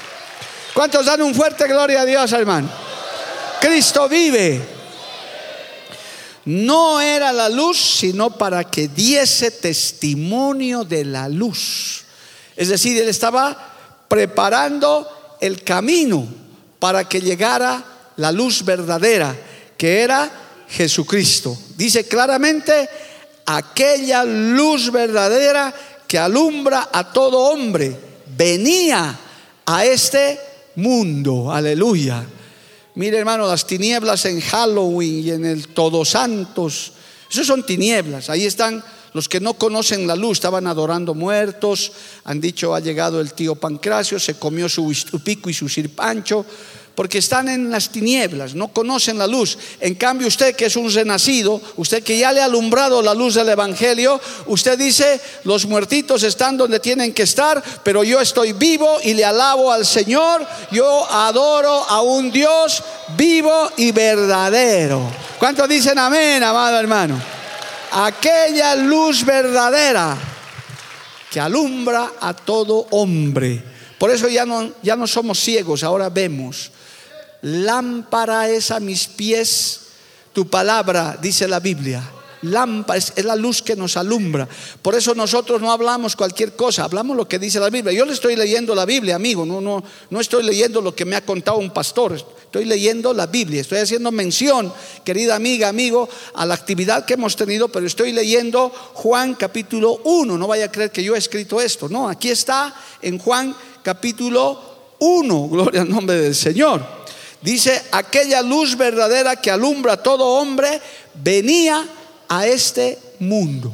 ¿Cuántos 0.72 1.04
dan 1.04 1.20
un 1.22 1.34
fuerte 1.34 1.66
gloria 1.66 2.02
a 2.02 2.04
Dios, 2.04 2.30
hermano? 2.30 2.68
Cristo 3.60 4.08
vive 4.08 4.79
no 6.44 7.00
era 7.00 7.32
la 7.32 7.48
luz, 7.48 7.78
sino 7.78 8.30
para 8.30 8.64
que 8.64 8.88
diese 8.88 9.50
testimonio 9.50 10.84
de 10.84 11.04
la 11.04 11.28
luz. 11.28 12.04
Es 12.56 12.68
decir, 12.68 13.00
él 13.00 13.08
estaba 13.08 14.06
preparando 14.08 15.36
el 15.40 15.62
camino 15.62 16.26
para 16.78 17.08
que 17.08 17.20
llegara 17.20 17.84
la 18.16 18.32
luz 18.32 18.64
verdadera, 18.64 19.36
que 19.76 20.00
era 20.00 20.30
Jesucristo. 20.68 21.56
Dice 21.76 22.04
claramente, 22.06 22.88
aquella 23.46 24.24
luz 24.24 24.90
verdadera 24.90 25.72
que 26.06 26.18
alumbra 26.18 26.88
a 26.92 27.12
todo 27.12 27.38
hombre, 27.38 27.96
venía 28.36 29.18
a 29.66 29.84
este 29.84 30.40
mundo. 30.76 31.52
Aleluya. 31.52 32.24
Mire 32.94 33.18
hermano, 33.18 33.46
las 33.46 33.66
tinieblas 33.66 34.24
en 34.24 34.40
Halloween 34.40 35.26
y 35.26 35.30
en 35.30 35.44
el 35.44 35.68
Todos 35.68 36.10
Santos, 36.10 36.92
esos 37.30 37.46
son 37.46 37.64
tinieblas, 37.64 38.30
ahí 38.30 38.44
están 38.44 38.82
los 39.12 39.28
que 39.28 39.40
no 39.40 39.54
conocen 39.54 40.06
la 40.06 40.16
luz, 40.16 40.38
estaban 40.38 40.66
adorando 40.66 41.14
muertos, 41.14 41.92
han 42.24 42.40
dicho 42.40 42.74
ha 42.74 42.80
llegado 42.80 43.20
el 43.20 43.32
tío 43.32 43.54
Pancracio, 43.54 44.18
se 44.18 44.34
comió 44.34 44.68
su 44.68 44.92
pico 45.24 45.50
y 45.50 45.54
su 45.54 45.68
sirpancho, 45.68 46.44
porque 47.00 47.16
están 47.16 47.48
en 47.48 47.70
las 47.70 47.88
tinieblas, 47.88 48.54
no 48.54 48.68
conocen 48.68 49.16
la 49.16 49.26
luz. 49.26 49.56
En 49.80 49.94
cambio 49.94 50.28
usted 50.28 50.54
que 50.54 50.66
es 50.66 50.76
un 50.76 50.92
renacido, 50.92 51.58
usted 51.76 52.02
que 52.02 52.18
ya 52.18 52.30
le 52.30 52.42
ha 52.42 52.44
alumbrado 52.44 53.00
la 53.00 53.14
luz 53.14 53.36
del 53.36 53.48
Evangelio, 53.48 54.20
usted 54.48 54.78
dice, 54.78 55.18
los 55.44 55.64
muertitos 55.64 56.24
están 56.24 56.58
donde 56.58 56.78
tienen 56.78 57.14
que 57.14 57.22
estar, 57.22 57.64
pero 57.82 58.04
yo 58.04 58.20
estoy 58.20 58.52
vivo 58.52 58.98
y 59.02 59.14
le 59.14 59.24
alabo 59.24 59.72
al 59.72 59.86
Señor, 59.86 60.46
yo 60.72 61.10
adoro 61.10 61.72
a 61.88 62.02
un 62.02 62.30
Dios 62.30 62.82
vivo 63.16 63.70
y 63.78 63.92
verdadero. 63.92 65.10
¿Cuántos 65.38 65.70
dicen 65.70 65.98
amén, 65.98 66.42
amado 66.42 66.78
hermano? 66.78 67.18
Aquella 67.92 68.74
luz 68.74 69.24
verdadera 69.24 70.18
que 71.30 71.40
alumbra 71.40 72.12
a 72.20 72.34
todo 72.34 72.88
hombre. 72.90 73.64
Por 73.96 74.10
eso 74.10 74.28
ya 74.28 74.44
no, 74.44 74.70
ya 74.82 74.96
no 74.96 75.06
somos 75.06 75.40
ciegos, 75.40 75.82
ahora 75.82 76.10
vemos. 76.10 76.72
Lámpara 77.42 78.48
es 78.48 78.70
a 78.70 78.80
mis 78.80 79.06
pies 79.06 79.80
tu 80.32 80.48
palabra, 80.48 81.18
dice 81.20 81.48
la 81.48 81.60
Biblia. 81.60 82.02
Lámpara 82.42 82.98
es, 82.98 83.24
la 83.24 83.36
luz 83.36 83.62
que 83.62 83.76
nos 83.76 83.96
alumbra. 83.96 84.48
Por 84.80 84.94
eso 84.94 85.14
nosotros 85.14 85.60
no 85.60 85.70
hablamos 85.72 86.16
cualquier 86.16 86.56
cosa, 86.56 86.84
hablamos 86.84 87.16
lo 87.16 87.28
que 87.28 87.38
dice 87.38 87.60
la 87.60 87.68
Biblia. 87.68 87.92
Yo 87.92 88.06
le 88.06 88.12
estoy 88.12 88.36
leyendo 88.36 88.74
la 88.74 88.86
Biblia, 88.86 89.16
amigo, 89.16 89.44
no, 89.44 89.60
no, 89.60 89.82
no 90.08 90.20
estoy 90.20 90.42
leyendo 90.42 90.80
lo 90.80 90.94
que 90.94 91.04
me 91.04 91.16
ha 91.16 91.24
contado 91.24 91.58
un 91.58 91.70
pastor, 91.70 92.14
estoy 92.14 92.64
leyendo 92.64 93.12
la 93.12 93.26
Biblia, 93.26 93.60
estoy 93.60 93.78
haciendo 93.78 94.10
mención, 94.10 94.72
querida 95.04 95.34
amiga, 95.34 95.68
amigo, 95.68 96.08
a 96.34 96.46
la 96.46 96.54
actividad 96.54 97.04
que 97.04 97.14
hemos 97.14 97.36
tenido, 97.36 97.68
pero 97.68 97.86
estoy 97.86 98.12
leyendo 98.12 98.70
Juan 98.94 99.34
capítulo 99.34 100.00
1. 100.04 100.38
No 100.38 100.46
vaya 100.46 100.66
a 100.66 100.72
creer 100.72 100.90
que 100.90 101.04
yo 101.04 101.14
he 101.14 101.18
escrito 101.18 101.60
esto, 101.60 101.88
no, 101.88 102.08
aquí 102.08 102.30
está 102.30 102.74
en 103.02 103.18
Juan 103.18 103.54
capítulo 103.82 104.60
1, 104.98 105.48
gloria 105.48 105.82
al 105.82 105.90
nombre 105.90 106.16
del 106.16 106.34
Señor. 106.34 106.99
Dice, 107.42 107.82
aquella 107.90 108.42
luz 108.42 108.76
verdadera 108.76 109.36
que 109.36 109.50
alumbra 109.50 109.94
a 109.94 110.02
todo 110.02 110.26
hombre 110.26 110.80
venía 111.14 111.86
a 112.28 112.46
este 112.46 112.98
mundo. 113.18 113.72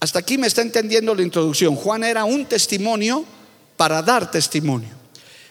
Hasta 0.00 0.18
aquí 0.18 0.36
me 0.36 0.46
está 0.46 0.62
entendiendo 0.62 1.14
la 1.14 1.22
introducción. 1.22 1.76
Juan 1.76 2.04
era 2.04 2.24
un 2.24 2.44
testimonio 2.46 3.24
para 3.76 4.02
dar 4.02 4.30
testimonio. 4.30 4.90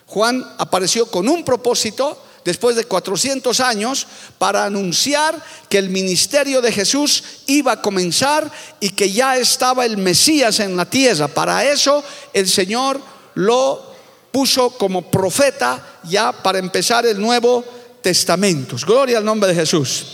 Juan 0.07 0.45
apareció 0.57 1.09
con 1.09 1.27
un 1.27 1.43
propósito 1.43 2.21
después 2.43 2.75
de 2.75 2.85
400 2.85 3.59
años 3.59 4.05
para 4.37 4.65
anunciar 4.65 5.41
que 5.67 5.79
el 5.79 5.89
ministerio 5.89 6.61
de 6.61 6.71
Jesús 6.71 7.23
iba 7.47 7.71
a 7.71 7.81
comenzar 7.81 8.49
y 8.79 8.91
que 8.91 9.11
ya 9.11 9.37
estaba 9.37 9.85
el 9.85 9.97
Mesías 9.97 10.59
en 10.59 10.77
la 10.77 10.85
tierra. 10.85 11.27
Para 11.27 11.65
eso 11.65 12.03
el 12.33 12.47
Señor 12.47 13.01
lo 13.33 13.94
puso 14.35 14.71
como 14.71 15.09
profeta 15.09 16.01
ya 16.03 16.33
para 16.33 16.59
empezar 16.59 17.05
el 17.05 17.21
Nuevo 17.21 17.63
Testamento. 18.01 18.75
Gloria 18.85 19.19
al 19.19 19.23
nombre 19.23 19.47
de 19.47 19.55
Jesús. 19.55 20.07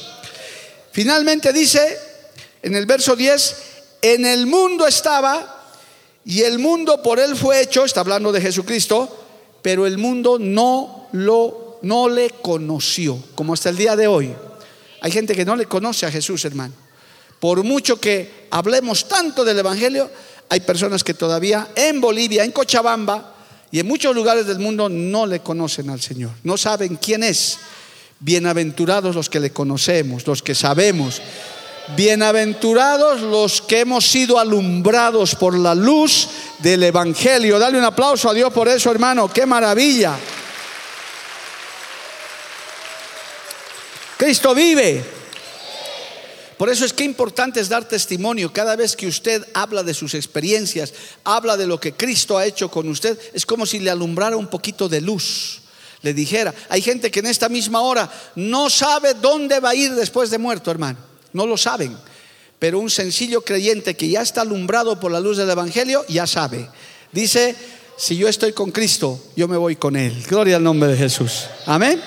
Finalmente 0.91 1.51
dice 1.51 1.97
en 2.61 2.75
el 2.75 2.85
verso 2.85 3.15
10, 3.15 3.55
en 4.03 4.23
el 4.27 4.45
mundo 4.45 4.85
estaba 4.85 5.73
y 6.23 6.43
el 6.43 6.59
mundo 6.59 7.01
por 7.01 7.19
él 7.19 7.35
fue 7.35 7.61
hecho, 7.61 7.83
está 7.83 8.01
hablando 8.01 8.31
de 8.31 8.41
Jesucristo, 8.41 9.25
pero 9.63 9.87
el 9.87 9.97
mundo 9.97 10.37
no 10.39 11.07
lo 11.13 11.79
no 11.81 12.07
le 12.07 12.29
conoció, 12.29 13.17
como 13.33 13.53
hasta 13.53 13.69
el 13.69 13.77
día 13.77 13.95
de 13.95 14.05
hoy. 14.05 14.35
Hay 15.01 15.11
gente 15.11 15.33
que 15.33 15.45
no 15.45 15.55
le 15.55 15.65
conoce 15.65 16.05
a 16.05 16.11
Jesús, 16.11 16.45
hermano. 16.45 16.75
Por 17.39 17.63
mucho 17.63 17.99
que 17.99 18.45
hablemos 18.51 19.07
tanto 19.07 19.43
del 19.43 19.57
evangelio, 19.57 20.11
hay 20.47 20.59
personas 20.59 21.03
que 21.03 21.15
todavía 21.15 21.69
en 21.73 21.99
Bolivia, 21.99 22.43
en 22.43 22.51
Cochabamba, 22.51 23.40
y 23.71 23.79
en 23.79 23.87
muchos 23.87 24.13
lugares 24.13 24.45
del 24.45 24.59
mundo 24.59 24.89
no 24.89 25.25
le 25.25 25.39
conocen 25.39 25.89
al 25.89 26.01
Señor, 26.01 26.31
no 26.43 26.57
saben 26.57 26.97
quién 26.97 27.23
es. 27.23 27.57
Bienaventurados 28.19 29.15
los 29.15 29.29
que 29.29 29.39
le 29.39 29.51
conocemos, 29.51 30.27
los 30.27 30.43
que 30.43 30.53
sabemos. 30.53 31.21
Bienaventurados 31.95 33.21
los 33.21 33.61
que 33.63 33.79
hemos 33.79 34.05
sido 34.05 34.37
alumbrados 34.37 35.33
por 35.33 35.57
la 35.57 35.73
luz 35.73 36.27
del 36.59 36.83
Evangelio. 36.83 37.57
Dale 37.57 37.79
un 37.79 37.83
aplauso 37.83 38.29
a 38.29 38.33
Dios 38.33 38.53
por 38.53 38.67
eso, 38.67 38.91
hermano. 38.91 39.27
Qué 39.27 39.47
maravilla. 39.47 40.15
Cristo 44.17 44.53
vive. 44.53 45.20
Por 46.61 46.69
eso 46.69 46.85
es 46.85 46.93
que 46.93 47.03
importante 47.03 47.59
es 47.59 47.69
dar 47.69 47.87
testimonio. 47.87 48.53
Cada 48.53 48.75
vez 48.75 48.95
que 48.95 49.07
usted 49.07 49.43
habla 49.55 49.81
de 49.81 49.95
sus 49.95 50.13
experiencias, 50.13 50.93
habla 51.23 51.57
de 51.57 51.65
lo 51.65 51.79
que 51.79 51.93
Cristo 51.93 52.37
ha 52.37 52.45
hecho 52.45 52.69
con 52.69 52.87
usted, 52.87 53.17
es 53.33 53.47
como 53.47 53.65
si 53.65 53.79
le 53.79 53.89
alumbrara 53.89 54.37
un 54.37 54.45
poquito 54.45 54.87
de 54.87 55.01
luz. 55.01 55.61
Le 56.03 56.13
dijera, 56.13 56.53
hay 56.69 56.83
gente 56.83 57.09
que 57.09 57.21
en 57.21 57.25
esta 57.25 57.49
misma 57.49 57.81
hora 57.81 58.07
no 58.35 58.69
sabe 58.69 59.15
dónde 59.15 59.59
va 59.59 59.69
a 59.69 59.75
ir 59.75 59.95
después 59.95 60.29
de 60.29 60.37
muerto, 60.37 60.69
hermano. 60.69 60.99
No 61.33 61.47
lo 61.47 61.57
saben. 61.57 61.97
Pero 62.59 62.77
un 62.77 62.91
sencillo 62.91 63.41
creyente 63.41 63.95
que 63.95 64.09
ya 64.09 64.21
está 64.21 64.41
alumbrado 64.41 64.99
por 64.99 65.11
la 65.11 65.19
luz 65.19 65.37
del 65.37 65.49
Evangelio, 65.49 66.05
ya 66.09 66.27
sabe. 66.27 66.69
Dice, 67.11 67.55
si 67.97 68.17
yo 68.17 68.27
estoy 68.27 68.53
con 68.53 68.69
Cristo, 68.69 69.19
yo 69.35 69.47
me 69.47 69.57
voy 69.57 69.77
con 69.77 69.95
Él. 69.95 70.23
Gloria 70.29 70.57
al 70.57 70.63
nombre 70.63 70.91
de 70.91 70.97
Jesús. 70.97 71.45
Amén. 71.65 71.99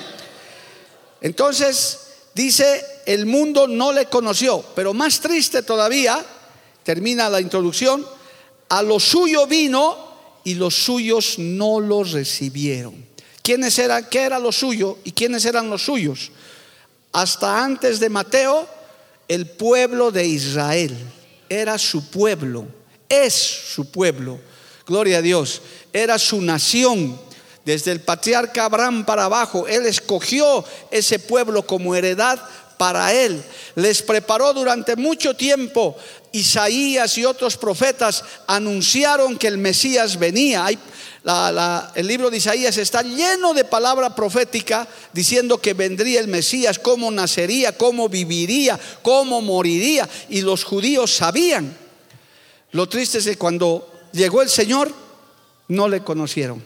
Entonces, 1.20 1.98
dice 2.36 2.93
el 3.06 3.26
mundo 3.26 3.66
no 3.66 3.92
le 3.92 4.06
conoció, 4.06 4.64
pero 4.74 4.94
más 4.94 5.20
triste 5.20 5.62
todavía, 5.62 6.24
termina 6.82 7.28
la 7.28 7.40
introducción, 7.40 8.06
a 8.68 8.82
lo 8.82 8.98
suyo 9.00 9.46
vino 9.46 9.96
y 10.44 10.54
los 10.54 10.74
suyos 10.74 11.38
no 11.38 11.80
lo 11.80 12.04
recibieron. 12.04 13.06
¿Quiénes 13.42 13.78
eran? 13.78 14.06
¿Qué 14.10 14.20
era 14.20 14.38
lo 14.38 14.52
suyo 14.52 14.98
y 15.04 15.12
quiénes 15.12 15.44
eran 15.44 15.68
los 15.68 15.84
suyos? 15.84 16.30
Hasta 17.12 17.62
antes 17.62 18.00
de 18.00 18.08
Mateo, 18.08 18.66
el 19.28 19.46
pueblo 19.46 20.10
de 20.10 20.26
Israel 20.26 20.96
era 21.48 21.78
su 21.78 22.10
pueblo, 22.10 22.66
es 23.08 23.34
su 23.34 23.90
pueblo. 23.90 24.40
Gloria 24.86 25.18
a 25.18 25.22
Dios, 25.22 25.62
era 25.92 26.18
su 26.18 26.40
nación. 26.40 27.20
Desde 27.64 27.92
el 27.92 28.00
patriarca 28.00 28.66
Abraham 28.66 29.06
para 29.06 29.24
abajo, 29.24 29.66
él 29.66 29.86
escogió 29.86 30.64
ese 30.90 31.18
pueblo 31.18 31.66
como 31.66 31.94
heredad 31.94 32.38
para 32.76 33.12
él. 33.12 33.42
Les 33.76 34.02
preparó 34.02 34.52
durante 34.52 34.96
mucho 34.96 35.34
tiempo. 35.34 35.96
Isaías 36.32 37.16
y 37.18 37.24
otros 37.24 37.56
profetas 37.56 38.24
anunciaron 38.46 39.36
que 39.38 39.46
el 39.46 39.58
Mesías 39.58 40.18
venía. 40.18 40.66
el 40.68 42.06
libro 42.06 42.30
de 42.30 42.38
Isaías 42.38 42.76
está 42.76 43.02
lleno 43.02 43.54
de 43.54 43.64
palabra 43.64 44.14
profética 44.14 44.86
diciendo 45.12 45.58
que 45.58 45.74
vendría 45.74 46.20
el 46.20 46.28
Mesías, 46.28 46.78
cómo 46.78 47.10
nacería, 47.10 47.76
cómo 47.76 48.08
viviría, 48.08 48.78
cómo 49.02 49.40
moriría. 49.40 50.08
Y 50.28 50.40
los 50.40 50.64
judíos 50.64 51.14
sabían. 51.14 51.76
Lo 52.72 52.88
triste 52.88 53.18
es 53.18 53.24
que 53.24 53.38
cuando 53.38 54.08
llegó 54.12 54.42
el 54.42 54.48
Señor, 54.48 54.92
no 55.68 55.88
le 55.88 56.00
conocieron, 56.02 56.62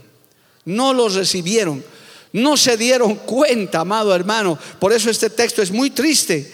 no 0.65 0.93
los 0.93 1.15
recibieron 1.15 1.85
no 2.33 2.57
se 2.57 2.77
dieron 2.77 3.17
cuenta, 3.17 3.81
amado 3.81 4.15
hermano. 4.15 4.59
Por 4.79 4.93
eso 4.93 5.11
este 5.11 5.31
texto 5.31 5.63
es 5.63 5.71
muy 5.71 5.91
triste. 5.91 6.53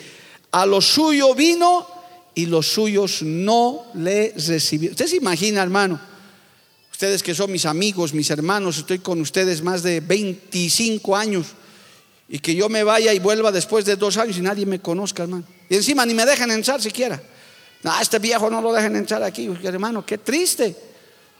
A 0.52 0.66
lo 0.66 0.80
suyo 0.80 1.34
vino 1.34 1.86
y 2.34 2.46
los 2.46 2.66
suyos 2.66 3.22
no 3.22 3.86
le 3.94 4.32
recibieron. 4.36 4.92
Usted 4.92 5.06
se 5.06 5.16
imagina, 5.16 5.62
hermano, 5.62 6.00
Ustedes 6.94 7.24
que 7.24 7.34
son 7.34 7.50
mis 7.50 7.66
amigos, 7.66 8.14
mis 8.14 8.30
hermanos, 8.30 8.78
estoy 8.78 9.00
con 9.00 9.20
ustedes 9.20 9.62
más 9.62 9.82
de 9.82 9.98
25 9.98 11.16
años. 11.16 11.48
Y 12.28 12.38
que 12.38 12.54
yo 12.54 12.68
me 12.68 12.84
vaya 12.84 13.12
y 13.12 13.18
vuelva 13.18 13.50
después 13.50 13.84
de 13.84 13.96
dos 13.96 14.16
años 14.16 14.38
y 14.38 14.40
nadie 14.42 14.64
me 14.64 14.78
conozca, 14.78 15.24
hermano. 15.24 15.42
Y 15.68 15.74
encima 15.74 16.06
ni 16.06 16.14
me 16.14 16.24
dejen 16.24 16.52
entrar 16.52 16.80
siquiera. 16.80 17.20
No, 17.82 18.00
este 18.00 18.20
viejo 18.20 18.48
no 18.48 18.62
lo 18.62 18.72
dejen 18.72 18.94
entrar 18.94 19.24
aquí. 19.24 19.50
Hermano, 19.64 20.06
qué 20.06 20.18
triste. 20.18 20.76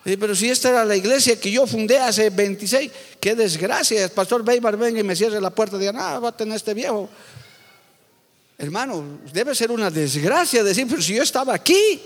Pero 0.05 0.37
si 0.37 0.51
esta 0.51 0.69
era 0.69 0.85
la 0.85 0.95
iglesia 0.95 1.41
que 1.41 1.51
yo 1.51 1.67
fundé 1.67 1.99
hace 1.99 2.29
26, 2.29 2.93
qué 3.19 3.35
desgracia. 3.35 4.05
El 4.05 4.11
pastor 4.11 4.43
Weimar 4.43 4.77
venga 4.77 5.01
y 5.01 5.03
me 5.03 5.17
cierre 5.17 5.41
la 5.41 5.49
puerta 5.49 5.77
y 5.77 5.81
diga, 5.81 5.93
ah, 5.97 6.19
va 6.19 6.29
a 6.29 6.37
tener 6.37 6.57
este 6.57 6.75
viejo. 6.75 7.09
Hermano, 8.59 9.21
debe 9.33 9.55
ser 9.55 9.71
una 9.71 9.91
desgracia 9.91 10.63
decir, 10.63 10.87
pero 10.89 11.01
si 11.01 11.15
yo 11.15 11.23
estaba 11.23 11.55
aquí, 11.55 12.03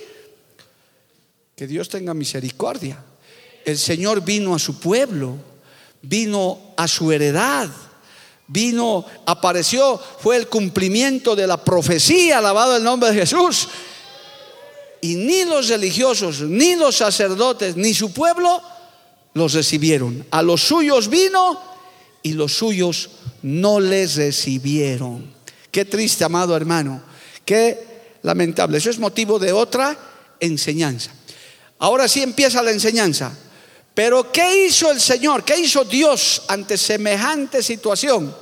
que 1.56 1.66
Dios 1.66 1.88
tenga 1.88 2.14
misericordia. 2.14 3.02
El 3.64 3.76
Señor 3.76 4.24
vino 4.24 4.54
a 4.54 4.60
su 4.60 4.78
pueblo, 4.78 5.36
vino 6.00 6.72
a 6.76 6.86
su 6.86 7.10
heredad, 7.10 7.68
vino, 8.46 9.04
apareció, 9.26 10.00
fue 10.20 10.36
el 10.36 10.46
cumplimiento 10.46 11.34
de 11.34 11.48
la 11.48 11.62
profecía, 11.62 12.38
alabado 12.38 12.76
el 12.76 12.84
nombre 12.84 13.10
de 13.10 13.20
Jesús. 13.20 13.68
Y 15.00 15.14
ni 15.14 15.44
los 15.44 15.68
religiosos, 15.68 16.40
ni 16.40 16.74
los 16.74 16.96
sacerdotes, 16.96 17.76
ni 17.76 17.94
su 17.94 18.12
pueblo 18.12 18.60
los 19.34 19.52
recibieron. 19.54 20.26
A 20.30 20.42
los 20.42 20.62
suyos 20.62 21.08
vino 21.08 21.60
y 22.22 22.32
los 22.32 22.52
suyos 22.52 23.10
no 23.42 23.80
les 23.80 24.16
recibieron. 24.16 25.32
Qué 25.70 25.84
triste, 25.84 26.24
amado 26.24 26.56
hermano. 26.56 27.02
Qué 27.44 27.86
lamentable. 28.22 28.78
Eso 28.78 28.90
es 28.90 28.98
motivo 28.98 29.38
de 29.38 29.52
otra 29.52 29.96
enseñanza. 30.40 31.12
Ahora 31.78 32.08
sí 32.08 32.22
empieza 32.22 32.62
la 32.62 32.72
enseñanza. 32.72 33.32
Pero 33.94 34.30
¿qué 34.30 34.66
hizo 34.66 34.90
el 34.90 35.00
Señor? 35.00 35.44
¿Qué 35.44 35.58
hizo 35.58 35.84
Dios 35.84 36.42
ante 36.48 36.76
semejante 36.76 37.62
situación? 37.62 38.34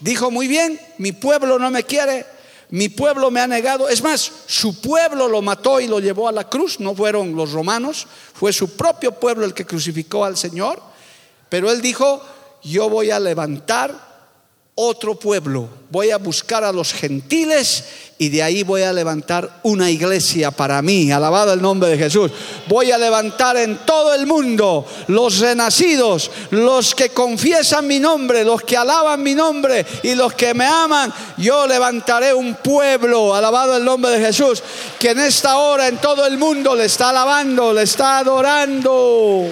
Dijo 0.00 0.30
muy 0.30 0.48
bien, 0.48 0.80
mi 0.98 1.12
pueblo 1.12 1.58
no 1.58 1.70
me 1.70 1.84
quiere, 1.84 2.26
mi 2.70 2.88
pueblo 2.88 3.30
me 3.30 3.40
ha 3.40 3.46
negado. 3.46 3.88
Es 3.88 4.02
más, 4.02 4.30
su 4.46 4.80
pueblo 4.80 5.28
lo 5.28 5.42
mató 5.42 5.80
y 5.80 5.86
lo 5.86 6.00
llevó 6.00 6.28
a 6.28 6.32
la 6.32 6.48
cruz. 6.48 6.80
No 6.80 6.94
fueron 6.94 7.34
los 7.34 7.52
romanos, 7.52 8.06
fue 8.34 8.52
su 8.52 8.76
propio 8.76 9.12
pueblo 9.12 9.44
el 9.44 9.54
que 9.54 9.66
crucificó 9.66 10.24
al 10.24 10.36
Señor. 10.36 10.82
Pero 11.48 11.70
él 11.70 11.80
dijo, 11.80 12.22
yo 12.62 12.90
voy 12.90 13.10
a 13.10 13.20
levantar 13.20 14.07
otro 14.80 15.16
pueblo, 15.16 15.68
voy 15.90 16.12
a 16.12 16.18
buscar 16.18 16.62
a 16.62 16.70
los 16.70 16.92
gentiles 16.92 17.82
y 18.16 18.28
de 18.28 18.44
ahí 18.44 18.62
voy 18.62 18.82
a 18.82 18.92
levantar 18.92 19.58
una 19.64 19.90
iglesia 19.90 20.52
para 20.52 20.80
mí, 20.82 21.10
alabado 21.10 21.52
el 21.52 21.60
nombre 21.60 21.88
de 21.88 21.98
Jesús. 21.98 22.30
Voy 22.68 22.92
a 22.92 22.98
levantar 22.98 23.56
en 23.56 23.78
todo 23.78 24.14
el 24.14 24.24
mundo 24.28 24.86
los 25.08 25.40
renacidos, 25.40 26.30
los 26.50 26.94
que 26.94 27.08
confiesan 27.08 27.88
mi 27.88 27.98
nombre, 27.98 28.44
los 28.44 28.62
que 28.62 28.76
alaban 28.76 29.20
mi 29.20 29.34
nombre 29.34 29.84
y 30.04 30.14
los 30.14 30.32
que 30.34 30.54
me 30.54 30.64
aman. 30.64 31.12
Yo 31.38 31.66
levantaré 31.66 32.32
un 32.32 32.54
pueblo, 32.54 33.34
alabado 33.34 33.76
el 33.76 33.84
nombre 33.84 34.12
de 34.12 34.26
Jesús, 34.26 34.62
que 34.96 35.10
en 35.10 35.18
esta 35.18 35.56
hora 35.56 35.88
en 35.88 35.98
todo 35.98 36.24
el 36.24 36.38
mundo 36.38 36.76
le 36.76 36.84
está 36.84 37.10
alabando, 37.10 37.72
le 37.72 37.82
está 37.82 38.18
adorando. 38.18 39.44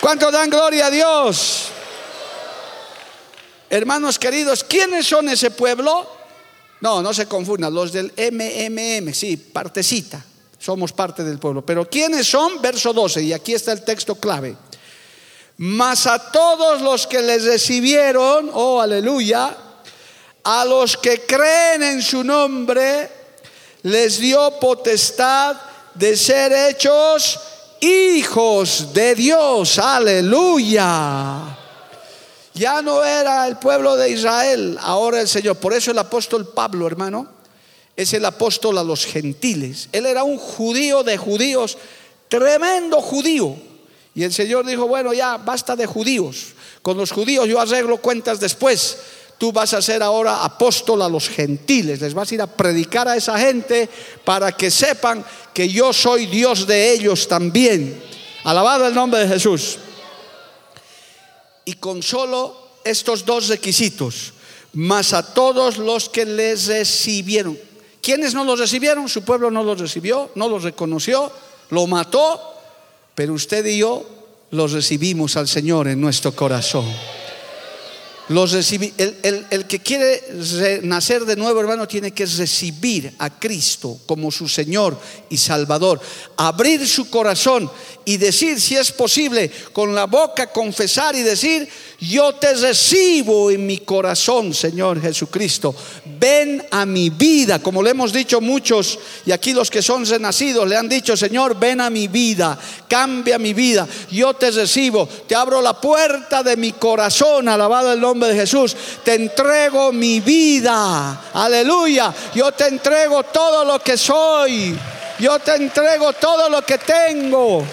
¿Cuánto 0.00 0.32
dan 0.32 0.50
gloria 0.50 0.86
a 0.86 0.90
Dios? 0.90 1.72
Hermanos 3.72 4.18
queridos, 4.18 4.64
¿quiénes 4.64 5.06
son 5.06 5.30
ese 5.30 5.50
pueblo? 5.50 6.06
No, 6.82 7.00
no 7.00 7.14
se 7.14 7.24
confundan, 7.24 7.72
los 7.72 7.90
del 7.90 8.12
MMM, 8.18 9.14
sí, 9.14 9.38
partecita, 9.38 10.22
somos 10.58 10.92
parte 10.92 11.24
del 11.24 11.38
pueblo. 11.38 11.64
Pero 11.64 11.88
¿quiénes 11.88 12.26
son? 12.26 12.60
Verso 12.60 12.92
12, 12.92 13.22
y 13.22 13.32
aquí 13.32 13.54
está 13.54 13.72
el 13.72 13.82
texto 13.82 14.16
clave. 14.16 14.54
Mas 15.56 16.06
a 16.06 16.30
todos 16.30 16.82
los 16.82 17.06
que 17.06 17.22
les 17.22 17.44
recibieron, 17.44 18.50
oh 18.52 18.78
aleluya, 18.78 19.56
a 20.44 20.64
los 20.66 20.98
que 20.98 21.22
creen 21.22 21.82
en 21.82 22.02
su 22.02 22.22
nombre, 22.22 23.10
les 23.84 24.18
dio 24.18 24.60
potestad 24.60 25.56
de 25.94 26.14
ser 26.14 26.52
hechos 26.52 27.40
hijos 27.80 28.92
de 28.92 29.14
Dios, 29.14 29.78
aleluya. 29.78 31.61
Ya 32.54 32.82
no 32.82 33.02
era 33.02 33.48
el 33.48 33.56
pueblo 33.56 33.96
de 33.96 34.10
Israel, 34.10 34.78
ahora 34.80 35.20
el 35.20 35.28
Señor. 35.28 35.56
Por 35.56 35.72
eso 35.72 35.90
el 35.90 35.98
apóstol 35.98 36.48
Pablo, 36.48 36.86
hermano, 36.86 37.26
es 37.96 38.12
el 38.12 38.24
apóstol 38.24 38.76
a 38.78 38.84
los 38.84 39.06
gentiles. 39.06 39.88
Él 39.92 40.04
era 40.04 40.22
un 40.22 40.36
judío 40.36 41.02
de 41.02 41.16
judíos, 41.16 41.78
tremendo 42.28 43.00
judío. 43.00 43.56
Y 44.14 44.24
el 44.24 44.32
Señor 44.32 44.66
dijo, 44.66 44.86
bueno, 44.86 45.14
ya 45.14 45.38
basta 45.38 45.74
de 45.76 45.86
judíos. 45.86 46.48
Con 46.82 46.98
los 46.98 47.10
judíos 47.10 47.48
yo 47.48 47.58
arreglo 47.58 47.96
cuentas 47.98 48.38
después. 48.38 48.98
Tú 49.38 49.50
vas 49.50 49.72
a 49.72 49.80
ser 49.80 50.02
ahora 50.02 50.44
apóstol 50.44 51.00
a 51.00 51.08
los 51.08 51.28
gentiles. 51.28 52.00
Les 52.02 52.12
vas 52.12 52.30
a 52.30 52.34
ir 52.34 52.42
a 52.42 52.46
predicar 52.46 53.08
a 53.08 53.16
esa 53.16 53.38
gente 53.38 53.88
para 54.24 54.52
que 54.52 54.70
sepan 54.70 55.24
que 55.54 55.68
yo 55.70 55.92
soy 55.94 56.26
Dios 56.26 56.66
de 56.66 56.92
ellos 56.92 57.26
también. 57.26 58.00
Alabado 58.44 58.86
el 58.86 58.94
nombre 58.94 59.20
de 59.20 59.28
Jesús 59.28 59.78
y 61.64 61.74
con 61.74 62.02
solo 62.02 62.56
estos 62.84 63.24
dos 63.24 63.48
requisitos, 63.48 64.32
más 64.72 65.12
a 65.12 65.34
todos 65.34 65.78
los 65.78 66.08
que 66.08 66.24
les 66.24 66.66
recibieron. 66.66 67.58
¿Quiénes 68.00 68.34
no 68.34 68.44
los 68.44 68.58
recibieron? 68.58 69.08
Su 69.08 69.22
pueblo 69.22 69.50
no 69.50 69.62
los 69.62 69.80
recibió, 69.80 70.30
no 70.34 70.48
los 70.48 70.64
reconoció, 70.64 71.30
lo 71.70 71.86
mató, 71.86 72.40
pero 73.14 73.34
usted 73.34 73.64
y 73.66 73.78
yo 73.78 74.04
los 74.50 74.72
recibimos 74.72 75.36
al 75.36 75.48
Señor 75.48 75.88
en 75.88 76.00
nuestro 76.00 76.34
corazón. 76.34 76.84
Los 78.28 78.54
el, 78.54 79.46
el, 79.50 79.66
que 79.66 79.80
quiere 79.80 80.22
nacer 80.82 81.24
de 81.24 81.34
nuevo, 81.34 81.60
hermano, 81.60 81.88
tiene 81.88 82.12
que 82.12 82.24
recibir 82.24 83.12
a 83.18 83.30
Cristo 83.30 83.98
como 84.06 84.30
su 84.30 84.48
Señor 84.48 84.96
y 85.28 85.36
Salvador. 85.36 86.00
Abrir 86.36 86.86
su 86.86 87.10
corazón 87.10 87.68
y 88.04 88.18
decir, 88.18 88.60
si 88.60 88.76
es 88.76 88.92
posible, 88.92 89.50
con 89.72 89.92
la 89.94 90.06
boca 90.06 90.52
confesar 90.52 91.16
y 91.16 91.22
decir, 91.22 91.68
yo 92.00 92.34
te 92.36 92.54
recibo 92.54 93.50
en 93.50 93.66
mi 93.66 93.78
corazón, 93.78 94.54
Señor 94.54 95.00
Jesucristo. 95.00 95.74
Ven 96.18 96.64
a 96.70 96.86
mi 96.86 97.10
vida, 97.10 97.58
como 97.58 97.82
le 97.82 97.90
hemos 97.90 98.12
dicho 98.12 98.40
muchos, 98.40 99.00
y 99.26 99.32
aquí 99.32 99.52
los 99.52 99.70
que 99.70 99.82
son 99.82 100.06
renacidos 100.06 100.68
le 100.68 100.76
han 100.76 100.88
dicho, 100.88 101.16
Señor, 101.16 101.58
ven 101.58 101.80
a 101.80 101.90
mi 101.90 102.06
vida, 102.06 102.56
cambia 102.88 103.36
mi 103.38 103.52
vida. 103.52 103.86
Yo 104.12 104.34
te 104.34 104.52
recibo, 104.52 105.08
te 105.26 105.34
abro 105.34 105.60
la 105.60 105.80
puerta 105.80 106.44
de 106.44 106.56
mi 106.56 106.72
corazón, 106.72 107.48
alabado 107.48 107.92
el 107.92 108.00
nombre 108.00 108.11
de 108.20 108.34
Jesús. 108.34 108.76
Te 109.04 109.14
entrego 109.14 109.92
mi 109.92 110.20
vida, 110.20 111.30
aleluya. 111.32 112.12
Yo 112.34 112.52
te 112.52 112.68
entrego 112.68 113.22
todo 113.24 113.64
lo 113.64 113.78
que 113.80 113.96
soy. 113.96 114.78
Yo 115.18 115.38
te 115.38 115.54
entrego 115.54 116.12
todo 116.14 116.48
lo 116.48 116.62
que 116.62 116.78
tengo. 116.78 117.64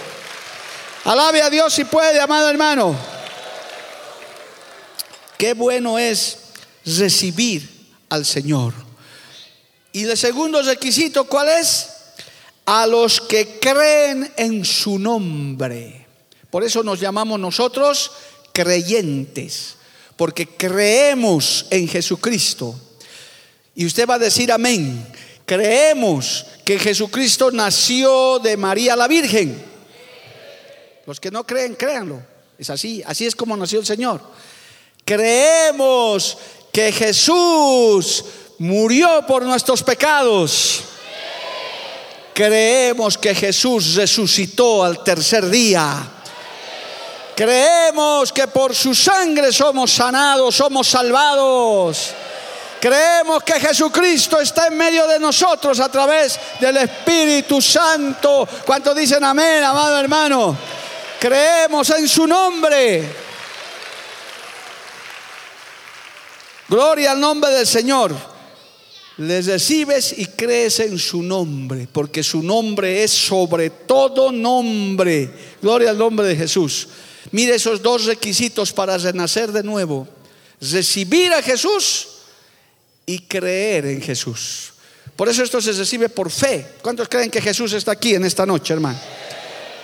Alabe 1.06 1.41
a 1.41 1.49
Dios 1.49 1.73
si 1.73 1.86
puede, 1.86 2.19
amado 2.19 2.49
hermano. 2.49 2.95
Qué 5.38 5.54
bueno 5.54 5.97
es 5.97 6.38
recibir 6.86 7.69
al 8.10 8.25
Señor. 8.25 8.73
Y 9.91 10.04
el 10.04 10.17
segundo 10.17 10.62
requisito, 10.62 11.23
¿cuál 11.23 11.49
es? 11.49 11.89
A 12.65 12.86
los 12.86 13.21
que 13.21 13.60
creen 13.60 14.32
en 14.38 14.63
su 14.65 14.99
nombre. 14.99 16.08
Por 16.49 16.63
eso 16.63 16.84
nos 16.84 16.99
llamamos 16.99 17.39
nosotros 17.39 18.12
creyentes, 18.54 19.78
porque 20.19 20.45
creemos 20.45 21.65
en 21.69 21.88
Jesucristo. 21.88 22.75
Y 23.73 23.86
usted 23.86 24.05
va 24.05 24.15
a 24.15 24.19
decir 24.19 24.51
amén. 24.51 25.08
Creemos 25.45 26.45
que 26.65 26.77
Jesucristo 26.77 27.51
nació 27.51 28.38
de 28.39 28.58
María 28.58 28.97
la 28.97 29.08
Virgen. 29.08 29.63
Los 31.05 31.21
que 31.21 31.32
no 31.32 31.47
creen, 31.47 31.73
créanlo. 31.75 32.21
Es 32.58 32.69
así, 32.69 33.01
así 33.05 33.27
es 33.27 33.34
como 33.34 33.55
nació 33.55 33.79
el 33.79 33.86
Señor. 33.86 34.19
Creemos 35.05 36.38
que 36.73 36.91
Jesús 36.91 38.25
murió 38.58 39.25
por 39.25 39.43
nuestros 39.43 39.82
pecados. 39.84 40.82
Creemos 42.34 43.17
que 43.17 43.34
Jesús 43.34 43.95
resucitó 43.95 44.84
al 44.84 45.01
tercer 45.01 45.49
día. 45.49 46.18
Creemos 47.39 48.34
que 48.34 48.47
por 48.49 48.75
su 48.75 48.93
sangre 48.93 49.54
somos 49.54 49.93
sanados, 49.93 50.54
somos 50.54 50.86
salvados. 50.86 52.10
Creemos 52.82 53.41
que 53.43 53.54
Jesucristo 53.54 54.41
está 54.41 54.67
en 54.67 54.75
medio 54.75 55.08
de 55.08 55.21
nosotros 55.21 55.80
a 55.80 55.89
través 55.89 56.38
del 56.60 56.75
Espíritu 56.75 57.62
Santo. 57.62 58.45
¿Cuántos 58.65 58.93
dicen 58.93 59.23
amén, 59.23 59.63
amado 59.63 59.97
hermano? 59.97 60.58
Creemos 61.17 61.89
en 61.91 62.10
su 62.10 62.28
nombre. 62.28 63.10
Gloria 66.67 67.12
al 67.12 67.21
nombre 67.21 67.52
del 67.52 67.65
Señor. 67.65 68.13
les 69.15 69.45
recibes 69.45 70.13
y 70.17 70.25
crees 70.25 70.82
en 70.82 70.99
su 70.99 71.23
nombre, 71.23 71.88
porque 71.89 72.21
su 72.21 72.43
nombre 72.43 73.02
es 73.02 73.12
sobre 73.12 73.69
todo 73.69 74.30
nombre. 74.30 75.56
Gloria 75.62 75.91
al 75.91 75.97
nombre 75.97 76.28
de 76.28 76.36
Jesús. 76.36 76.89
Mire 77.31 77.55
esos 77.55 77.81
dos 77.81 78.05
requisitos 78.05 78.73
para 78.73 78.97
renacer 78.97 79.51
de 79.51 79.63
nuevo. 79.63 80.07
Recibir 80.61 81.33
a 81.33 81.41
Jesús 81.41 82.07
y 83.05 83.19
creer 83.19 83.85
en 83.85 84.01
Jesús. 84.01 84.73
Por 85.15 85.27
eso 85.27 85.43
esto 85.43 85.61
se 85.61 85.73
recibe 85.73 86.09
por 86.09 86.31
fe. 86.31 86.65
¿Cuántos 86.81 87.09
creen 87.09 87.29
que 87.29 87.41
Jesús 87.41 87.73
está 87.73 87.91
aquí 87.91 88.15
en 88.15 88.25
esta 88.25 88.45
noche, 88.45 88.73
hermano? 88.73 88.99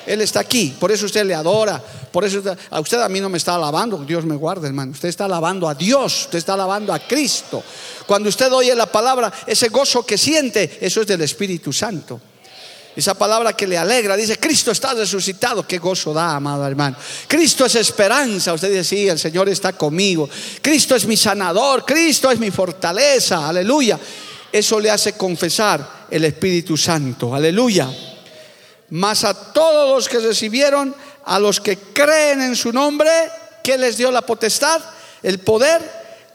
Él 0.05 0.21
está 0.21 0.39
aquí, 0.41 0.75
por 0.79 0.91
eso 0.91 1.07
usted 1.07 1.25
le 1.25 1.33
adora, 1.33 1.83
por 2.11 2.23
eso 2.23 2.41
a 2.69 2.79
usted 2.79 3.01
a 3.01 3.09
mí 3.09 3.19
no 3.19 3.27
me 3.27 3.39
está 3.39 3.55
alabando, 3.55 3.97
Dios 4.05 4.23
me 4.23 4.35
guarde, 4.35 4.67
hermano. 4.67 4.91
Usted 4.91 5.09
está 5.09 5.25
alabando 5.25 5.67
a 5.67 5.73
Dios, 5.73 6.25
usted 6.25 6.37
está 6.37 6.53
alabando 6.53 6.93
a 6.93 6.99
Cristo. 6.99 7.63
Cuando 8.05 8.29
usted 8.29 8.51
oye 8.53 8.75
la 8.75 8.85
palabra, 8.85 9.33
ese 9.47 9.69
gozo 9.69 10.05
que 10.05 10.17
siente, 10.17 10.77
eso 10.79 11.01
es 11.01 11.07
del 11.07 11.21
Espíritu 11.21 11.73
Santo. 11.73 12.21
Esa 12.95 13.13
palabra 13.13 13.53
que 13.53 13.67
le 13.67 13.77
alegra, 13.77 14.15
dice, 14.15 14.39
Cristo 14.39 14.71
está 14.71 14.93
resucitado. 14.93 15.67
Qué 15.67 15.77
gozo 15.77 16.13
da, 16.13 16.35
amado 16.35 16.65
hermano. 16.65 16.95
Cristo 17.27 17.65
es 17.65 17.75
esperanza. 17.75 18.53
Usted 18.53 18.69
dice, 18.69 18.83
sí, 18.83 19.09
el 19.09 19.19
Señor 19.19 19.49
está 19.49 19.73
conmigo. 19.73 20.29
Cristo 20.61 20.95
es 20.95 21.05
mi 21.05 21.17
sanador. 21.17 21.83
Cristo 21.83 22.31
es 22.31 22.39
mi 22.39 22.51
fortaleza. 22.51 23.49
Aleluya. 23.49 23.99
Eso 24.49 24.79
le 24.79 24.89
hace 24.89 25.13
confesar 25.13 26.05
el 26.09 26.23
Espíritu 26.23 26.77
Santo. 26.77 27.35
Aleluya. 27.35 27.89
Mas 28.91 29.25
a 29.25 29.33
todos 29.51 29.93
los 29.93 30.07
que 30.07 30.19
recibieron, 30.19 30.95
a 31.25 31.37
los 31.37 31.59
que 31.59 31.77
creen 31.77 32.41
en 32.41 32.55
su 32.55 32.71
nombre, 32.71 33.09
que 33.61 33.77
les 33.77 33.97
dio 33.97 34.09
la 34.09 34.21
potestad, 34.21 34.81
el 35.21 35.39
poder 35.39 35.81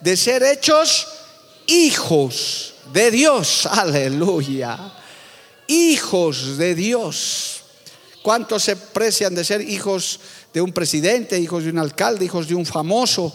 de 0.00 0.16
ser 0.16 0.42
hechos 0.42 1.06
hijos 1.66 2.74
de 2.92 3.10
Dios. 3.10 3.66
Aleluya. 3.66 4.99
Hijos 5.70 6.58
de 6.58 6.74
Dios. 6.74 7.62
¿Cuántos 8.22 8.64
se 8.64 8.74
precian 8.74 9.34
de 9.34 9.44
ser 9.44 9.60
hijos 9.60 10.18
de 10.52 10.60
un 10.60 10.72
presidente, 10.72 11.38
hijos 11.38 11.62
de 11.62 11.70
un 11.70 11.78
alcalde, 11.78 12.24
hijos 12.24 12.48
de 12.48 12.56
un 12.56 12.66
famoso? 12.66 13.32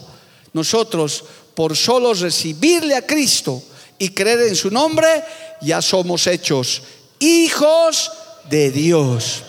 Nosotros, 0.52 1.24
por 1.54 1.74
solo 1.74 2.12
recibirle 2.12 2.94
a 2.94 3.06
Cristo 3.06 3.62
y 3.98 4.10
creer 4.10 4.40
en 4.42 4.56
su 4.56 4.70
nombre, 4.70 5.08
ya 5.62 5.80
somos 5.80 6.26
hechos 6.26 6.82
hijos 7.18 8.12
de 8.50 8.70
Dios 8.70 9.42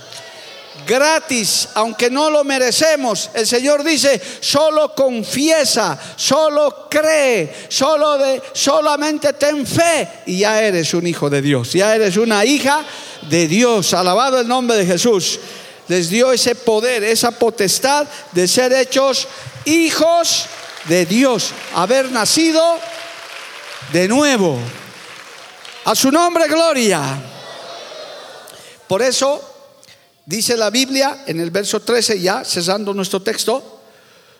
gratis, 0.87 1.69
aunque 1.75 2.09
no 2.09 2.29
lo 2.29 2.43
merecemos. 2.43 3.29
El 3.33 3.45
Señor 3.45 3.83
dice, 3.83 4.19
solo 4.39 4.95
confiesa, 4.95 5.99
solo 6.15 6.87
cree, 6.89 7.53
solo 7.69 8.17
de, 8.17 8.41
solamente 8.53 9.33
ten 9.33 9.67
fe 9.67 10.07
y 10.25 10.39
ya 10.39 10.61
eres 10.61 10.93
un 10.93 11.05
hijo 11.05 11.29
de 11.29 11.41
Dios, 11.41 11.73
ya 11.73 11.93
eres 11.93 12.17
una 12.17 12.43
hija 12.45 12.83
de 13.29 13.47
Dios. 13.47 13.93
Alabado 13.93 14.39
el 14.39 14.47
nombre 14.47 14.77
de 14.77 14.85
Jesús. 14.85 15.39
Les 15.87 16.09
dio 16.09 16.31
ese 16.33 16.55
poder, 16.55 17.03
esa 17.03 17.31
potestad 17.31 18.07
de 18.31 18.47
ser 18.47 18.73
hechos 18.73 19.27
hijos 19.65 20.45
de 20.85 21.05
Dios, 21.05 21.51
haber 21.75 22.11
nacido 22.11 22.61
de 23.93 24.07
nuevo. 24.07 24.59
A 25.85 25.95
su 25.95 26.11
nombre, 26.11 26.47
gloria. 26.47 27.01
Por 28.87 29.01
eso 29.01 29.46
Dice 30.27 30.57
la 30.57 30.69
Biblia 30.69 31.23
en 31.25 31.39
el 31.39 31.51
verso 31.51 31.79
13, 31.79 32.19
ya 32.19 32.43
cesando 32.43 32.93
nuestro 32.93 33.21
texto, 33.21 33.79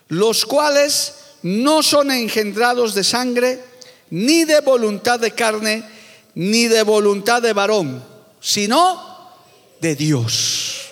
los 0.10 0.46
cuales 0.46 1.14
no 1.44 1.82
son 1.82 2.12
engendrados 2.12 2.94
de 2.94 3.06
sangre, 3.06 3.64
ni 4.10 4.44
de 4.44 4.60
voluntad 4.60 5.18
de 5.18 5.32
carne, 5.32 5.86
ni 6.36 6.68
de 6.68 6.84
voluntad 6.84 7.42
de 7.42 7.54
varón, 7.54 8.04
sino 8.42 9.32
de 9.80 9.96
Dios. 9.96 10.90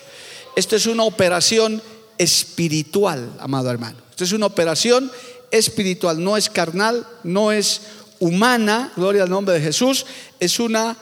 Esto 0.56 0.78
es 0.78 0.86
una 0.86 1.04
operación 1.04 1.84
espiritual, 2.18 3.34
amado 3.42 3.70
hermano. 3.70 3.98
Esto 4.12 4.24
es 4.24 4.32
una 4.32 4.46
operación 4.46 5.12
espiritual, 5.52 6.24
no 6.24 6.38
es 6.38 6.50
carnal, 6.50 7.06
no 7.26 7.52
es 7.52 7.82
humana, 8.20 8.94
gloria 8.96 9.24
al 9.24 9.30
nombre 9.30 9.56
de 9.56 9.62
Jesús, 9.62 10.06
es 10.40 10.58
una, 10.58 10.96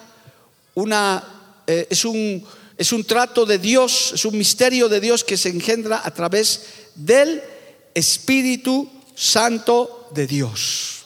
una, 0.74 1.24
eh, 1.68 1.86
es 1.92 2.06
un 2.06 2.44
es 2.84 2.92
un 2.92 3.06
trato 3.06 3.46
de 3.46 3.60
Dios, 3.60 4.12
es 4.14 4.26
un 4.26 4.38
misterio 4.38 4.90
de 4.90 5.00
Dios 5.00 5.24
que 5.24 5.38
se 5.38 5.48
engendra 5.48 6.02
a 6.04 6.14
través 6.14 6.64
del 6.96 7.42
Espíritu 7.94 8.90
Santo 9.16 10.10
de 10.14 10.28
Dios. 10.28 11.06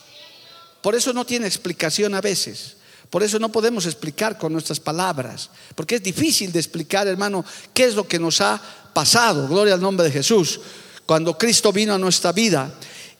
Por 0.82 0.96
eso 0.96 1.13
no 1.13 1.24
tiene 1.24 1.46
explicación 1.46 2.16
a 2.16 2.22
veces. 2.22 2.78
Por 3.12 3.22
eso 3.22 3.38
no 3.38 3.52
podemos 3.52 3.86
explicar 3.86 4.40
con 4.40 4.54
nuestras 4.54 4.80
palabras, 4.80 5.52
porque 5.76 5.98
es 5.98 6.04
difícil 6.04 6.52
de 6.52 6.58
explicar, 6.58 7.08
hermano, 7.08 7.46
qué 7.76 7.86
es 7.86 7.94
lo 7.94 8.08
que 8.08 8.18
nos 8.18 8.42
ha 8.42 8.60
pasado. 8.92 9.48
Gloria 9.48 9.76
al 9.76 9.82
nombre 9.82 10.08
de 10.08 10.12
Jesús, 10.12 10.60
cuando 11.06 11.38
Cristo 11.38 11.72
vino 11.72 11.94
a 11.94 12.00
nuestra 12.00 12.32
vida. 12.32 12.74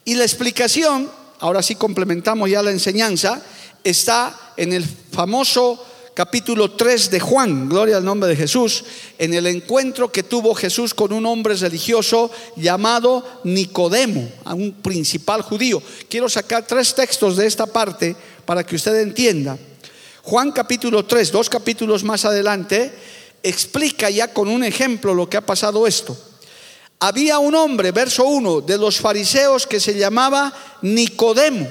Y 0.04 0.16
la 0.16 0.24
explicación, 0.24 1.08
ahora 1.38 1.62
sí 1.62 1.76
complementamos 1.76 2.50
ya 2.50 2.60
la 2.60 2.72
enseñanza, 2.72 3.40
está 3.84 4.54
en 4.56 4.72
el 4.72 4.84
famoso 4.84 5.80
capítulo 6.18 6.72
3 6.72 7.12
de 7.12 7.20
Juan, 7.20 7.68
gloria 7.68 7.96
al 7.96 8.04
nombre 8.04 8.28
de 8.28 8.34
Jesús, 8.34 8.82
en 9.18 9.34
el 9.34 9.46
encuentro 9.46 10.10
que 10.10 10.24
tuvo 10.24 10.52
Jesús 10.52 10.92
con 10.92 11.12
un 11.12 11.24
hombre 11.26 11.54
religioso 11.54 12.32
llamado 12.56 13.24
Nicodemo, 13.44 14.28
un 14.46 14.72
principal 14.82 15.42
judío. 15.42 15.80
Quiero 16.10 16.28
sacar 16.28 16.66
tres 16.66 16.92
textos 16.92 17.36
de 17.36 17.46
esta 17.46 17.66
parte 17.66 18.16
para 18.44 18.66
que 18.66 18.74
usted 18.74 18.98
entienda. 18.98 19.56
Juan 20.24 20.50
capítulo 20.50 21.04
3, 21.04 21.30
dos 21.30 21.48
capítulos 21.48 22.02
más 22.02 22.24
adelante, 22.24 22.92
explica 23.40 24.10
ya 24.10 24.34
con 24.34 24.48
un 24.48 24.64
ejemplo 24.64 25.14
lo 25.14 25.30
que 25.30 25.36
ha 25.36 25.46
pasado 25.46 25.86
esto. 25.86 26.18
Había 26.98 27.38
un 27.38 27.54
hombre, 27.54 27.92
verso 27.92 28.24
1, 28.24 28.62
de 28.62 28.76
los 28.76 28.98
fariseos 28.98 29.68
que 29.68 29.78
se 29.78 29.96
llamaba 29.96 30.52
Nicodemo 30.82 31.68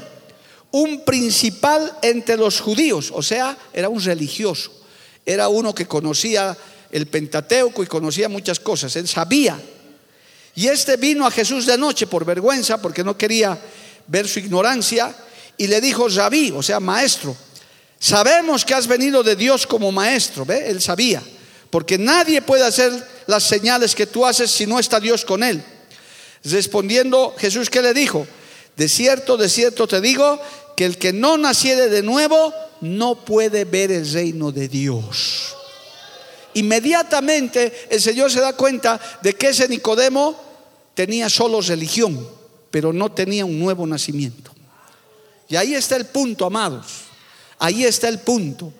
un 0.71 1.03
principal 1.05 1.97
entre 2.01 2.37
los 2.37 2.59
judíos, 2.59 3.11
o 3.13 3.21
sea, 3.21 3.57
era 3.73 3.89
un 3.89 4.01
religioso, 4.01 4.71
era 5.25 5.47
uno 5.47 5.73
que 5.73 5.87
conocía 5.87 6.55
el 6.91 7.07
Pentateuco 7.07 7.83
y 7.83 7.87
conocía 7.87 8.29
muchas 8.29 8.59
cosas, 8.59 8.95
él 8.95 9.07
sabía. 9.07 9.59
Y 10.55 10.67
este 10.67 10.97
vino 10.97 11.25
a 11.25 11.31
Jesús 11.31 11.65
de 11.65 11.77
noche 11.77 12.07
por 12.07 12.25
vergüenza, 12.25 12.81
porque 12.81 13.03
no 13.03 13.17
quería 13.17 13.57
ver 14.07 14.27
su 14.27 14.39
ignorancia, 14.39 15.15
y 15.57 15.67
le 15.67 15.81
dijo, 15.81 16.07
Rabí, 16.07 16.51
o 16.55 16.63
sea, 16.63 16.79
maestro, 16.79 17.35
sabemos 17.99 18.63
que 18.63 18.73
has 18.73 18.87
venido 18.87 19.23
de 19.23 19.35
Dios 19.35 19.65
como 19.65 19.91
maestro, 19.91 20.45
¿ve? 20.45 20.69
Él 20.69 20.81
sabía, 20.81 21.21
porque 21.69 21.97
nadie 21.97 22.41
puede 22.41 22.65
hacer 22.65 22.91
las 23.27 23.43
señales 23.43 23.95
que 23.95 24.07
tú 24.07 24.25
haces 24.25 24.51
si 24.51 24.65
no 24.65 24.79
está 24.79 24.99
Dios 24.99 25.25
con 25.25 25.43
él. 25.43 25.63
Respondiendo 26.43 27.35
Jesús, 27.37 27.69
¿qué 27.69 27.81
le 27.81 27.93
dijo? 27.93 28.25
De 28.77 28.87
cierto, 28.87 29.37
de 29.37 29.49
cierto 29.49 29.87
te 29.87 29.99
digo 29.99 30.39
que 30.75 30.85
el 30.85 30.99
que 30.99 31.11
no 31.11 31.35
naciere 31.35 31.89
de 31.89 32.03
nuevo 32.03 32.53
no 32.81 33.25
puede 33.25 33.65
ver 33.65 33.91
el 33.91 34.09
reino 34.13 34.51
de 34.51 34.67
Dios. 34.67 35.55
Inmediatamente 36.53 37.87
el 37.89 37.99
Señor 37.99 38.31
se 38.31 38.39
da 38.39 38.53
cuenta 38.53 39.01
de 39.23 39.33
que 39.33 39.49
ese 39.49 39.67
Nicodemo 39.67 40.39
tenía 40.93 41.27
solo 41.27 41.59
religión, 41.59 42.29
pero 42.69 42.93
no 42.93 43.11
tenía 43.11 43.45
un 43.45 43.59
nuevo 43.59 43.87
nacimiento. 43.87 44.51
Y 45.49 45.55
ahí 45.55 45.73
está 45.73 45.95
el 45.95 46.05
punto, 46.05 46.45
amados. 46.45 46.85
Ahí 47.57 47.83
está 47.83 48.09
el 48.09 48.19
punto. 48.19 48.71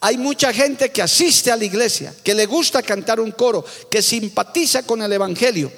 Hay 0.00 0.16
mucha 0.16 0.50
gente 0.54 0.90
que 0.90 1.02
asiste 1.02 1.52
a 1.52 1.56
la 1.56 1.64
iglesia, 1.66 2.14
que 2.24 2.34
le 2.34 2.46
gusta 2.46 2.82
cantar 2.82 3.20
un 3.20 3.32
coro, 3.32 3.66
que 3.90 4.00
simpatiza 4.00 4.84
con 4.84 5.02
el 5.02 5.12
Evangelio, 5.12 5.70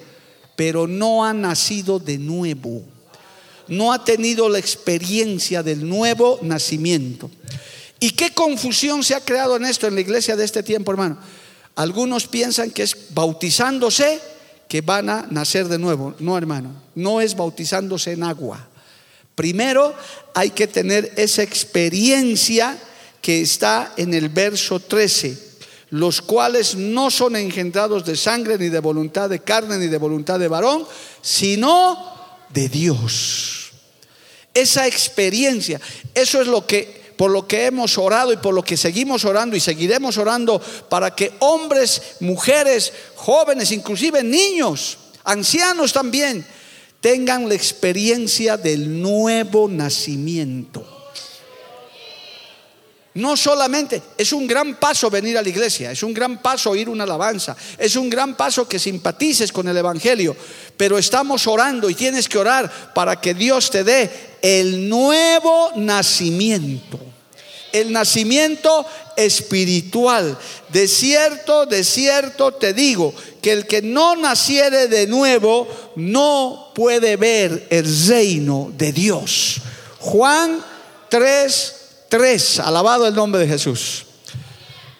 pero 0.54 0.86
no 0.86 1.24
ha 1.24 1.34
nacido 1.34 1.98
de 1.98 2.18
nuevo 2.18 2.93
no 3.68 3.92
ha 3.92 4.04
tenido 4.04 4.48
la 4.48 4.58
experiencia 4.58 5.62
del 5.62 5.88
nuevo 5.88 6.38
nacimiento. 6.42 7.30
¿Y 8.00 8.10
qué 8.10 8.32
confusión 8.32 9.02
se 9.02 9.14
ha 9.14 9.20
creado 9.20 9.56
en 9.56 9.64
esto 9.64 9.86
en 9.86 9.94
la 9.94 10.00
iglesia 10.00 10.36
de 10.36 10.44
este 10.44 10.62
tiempo, 10.62 10.90
hermano? 10.90 11.18
Algunos 11.76 12.26
piensan 12.26 12.70
que 12.70 12.82
es 12.82 12.96
bautizándose 13.10 14.20
que 14.68 14.80
van 14.80 15.08
a 15.08 15.26
nacer 15.30 15.68
de 15.68 15.78
nuevo. 15.78 16.14
No, 16.18 16.36
hermano, 16.36 16.70
no 16.94 17.20
es 17.20 17.36
bautizándose 17.36 18.12
en 18.12 18.22
agua. 18.22 18.68
Primero 19.34 19.94
hay 20.34 20.50
que 20.50 20.66
tener 20.66 21.12
esa 21.16 21.42
experiencia 21.42 22.78
que 23.20 23.40
está 23.40 23.92
en 23.96 24.14
el 24.14 24.28
verso 24.28 24.80
13 24.80 25.54
los 25.94 26.20
cuales 26.20 26.74
no 26.74 27.08
son 27.08 27.36
engendrados 27.36 28.04
de 28.04 28.16
sangre, 28.16 28.58
ni 28.58 28.68
de 28.68 28.80
voluntad 28.80 29.30
de 29.30 29.38
carne, 29.38 29.78
ni 29.78 29.86
de 29.86 29.96
voluntad 29.96 30.40
de 30.40 30.48
varón, 30.48 30.84
sino 31.22 32.13
de 32.54 32.68
Dios. 32.68 33.72
Esa 34.54 34.86
experiencia, 34.86 35.80
eso 36.14 36.40
es 36.40 36.46
lo 36.46 36.66
que 36.66 37.02
por 37.16 37.30
lo 37.30 37.46
que 37.46 37.66
hemos 37.66 37.96
orado 37.96 38.32
y 38.32 38.36
por 38.38 38.54
lo 38.54 38.64
que 38.64 38.76
seguimos 38.76 39.24
orando 39.24 39.54
y 39.54 39.60
seguiremos 39.60 40.18
orando 40.18 40.60
para 40.88 41.14
que 41.14 41.32
hombres, 41.40 42.16
mujeres, 42.20 42.92
jóvenes, 43.14 43.70
inclusive 43.70 44.22
niños, 44.24 44.98
ancianos 45.22 45.92
también, 45.92 46.44
tengan 47.00 47.48
la 47.48 47.54
experiencia 47.54 48.56
del 48.56 49.00
nuevo 49.00 49.68
nacimiento. 49.68 50.93
No 53.14 53.36
solamente, 53.36 54.02
es 54.18 54.32
un 54.32 54.44
gran 54.44 54.74
paso 54.74 55.08
venir 55.08 55.38
a 55.38 55.42
la 55.42 55.48
iglesia, 55.48 55.92
es 55.92 56.02
un 56.02 56.12
gran 56.12 56.42
paso 56.42 56.70
oír 56.70 56.88
una 56.88 57.04
alabanza, 57.04 57.56
es 57.78 57.94
un 57.94 58.10
gran 58.10 58.36
paso 58.36 58.66
que 58.66 58.80
simpatices 58.80 59.52
con 59.52 59.68
el 59.68 59.76
Evangelio, 59.76 60.36
pero 60.76 60.98
estamos 60.98 61.46
orando 61.46 61.88
y 61.88 61.94
tienes 61.94 62.28
que 62.28 62.38
orar 62.38 62.92
para 62.92 63.20
que 63.20 63.32
Dios 63.32 63.70
te 63.70 63.84
dé 63.84 64.10
el 64.42 64.88
nuevo 64.88 65.70
nacimiento, 65.76 66.98
el 67.72 67.92
nacimiento 67.92 68.84
espiritual. 69.16 70.36
De 70.70 70.88
cierto, 70.88 71.66
de 71.66 71.84
cierto 71.84 72.54
te 72.54 72.74
digo, 72.74 73.14
que 73.40 73.52
el 73.52 73.68
que 73.68 73.80
no 73.80 74.16
naciere 74.16 74.88
de 74.88 75.06
nuevo 75.06 75.68
no 75.94 76.72
puede 76.74 77.14
ver 77.14 77.68
el 77.70 78.08
reino 78.08 78.72
de 78.76 78.92
Dios. 78.92 79.60
Juan 80.00 80.64
3 81.10 81.83
Alabado 82.60 83.08
el 83.08 83.14
nombre 83.14 83.40
de 83.40 83.48
Jesús. 83.48 84.04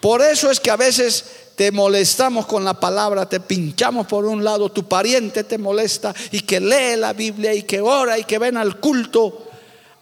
Por 0.01 0.21
eso 0.21 0.51
es 0.51 0.59
que 0.59 0.69
a 0.69 0.75
veces 0.75 1.25
te 1.55 1.71
molestamos 1.71 2.45
con 2.45 2.65
la 2.65 2.73
palabra, 2.73 3.29
te 3.29 3.39
pinchamos 3.39 4.05
por 4.05 4.25
un 4.25 4.43
lado, 4.43 4.69
tu 4.69 4.83
pariente 4.83 5.45
te 5.45 5.57
molesta 5.57 6.13
y 6.31 6.41
que 6.41 6.59
lee 6.59 6.97
la 6.97 7.13
Biblia 7.13 7.53
y 7.53 7.63
que 7.63 7.79
ora 7.79 8.19
y 8.19 8.25
que 8.25 8.37
ven 8.37 8.57
al 8.57 8.81
culto 8.81 9.47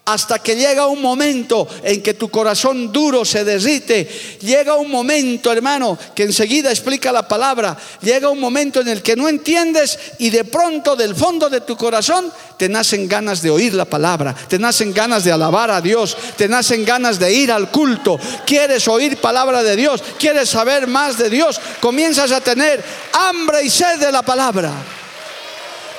hasta 0.06 0.40
que 0.40 0.56
llega 0.56 0.88
un 0.88 1.02
momento 1.02 1.66
en 1.82 2.04
que 2.04 2.14
tu 2.14 2.30
corazón 2.30 2.92
duro 2.92 3.24
se 3.24 3.46
derrite. 3.46 4.10
Llega 4.42 4.76
un 4.76 4.92
momento, 4.92 5.52
hermano, 5.52 5.98
que 6.14 6.24
enseguida 6.24 6.72
explica 6.72 7.12
la 7.12 7.26
palabra. 7.26 7.78
Llega 8.02 8.30
un 8.30 8.40
momento 8.40 8.82
en 8.82 8.90
el 8.90 9.02
que 9.02 9.16
no 9.16 9.30
entiendes 9.30 9.98
y 10.20 10.30
de 10.30 10.44
pronto 10.44 10.98
del 10.98 11.16
fondo 11.16 11.50
de 11.50 11.62
tu 11.62 11.78
corazón 11.78 12.32
te 12.58 12.68
nacen 12.68 13.08
ganas 13.08 13.42
de 13.42 13.50
oír 13.50 13.74
la 13.74 13.86
palabra, 13.86 14.36
te 14.48 14.60
nacen 14.60 14.94
ganas 14.94 15.24
de 15.24 15.32
alabar 15.32 15.72
a 15.72 15.82
Dios, 15.82 16.18
te 16.38 16.48
nacen 16.50 16.84
ganas 16.84 17.18
de 17.18 17.34
ir 17.34 17.52
al 17.52 17.72
culto. 17.72 18.20
Quieres 18.46 18.88
oír 18.90 19.18
palabra 19.18 19.64
de 19.64 19.76
Dios, 19.78 20.04
quieres 20.20 20.50
saber 20.50 20.86
más 20.86 21.18
de 21.18 21.30
Dios. 21.30 21.62
Comienzas 21.80 22.32
a 22.32 22.42
tener 22.42 22.84
hambre 23.14 23.64
y 23.64 23.70
sed 23.70 24.00
de 24.00 24.12
la 24.12 24.22
palabra. 24.22 24.72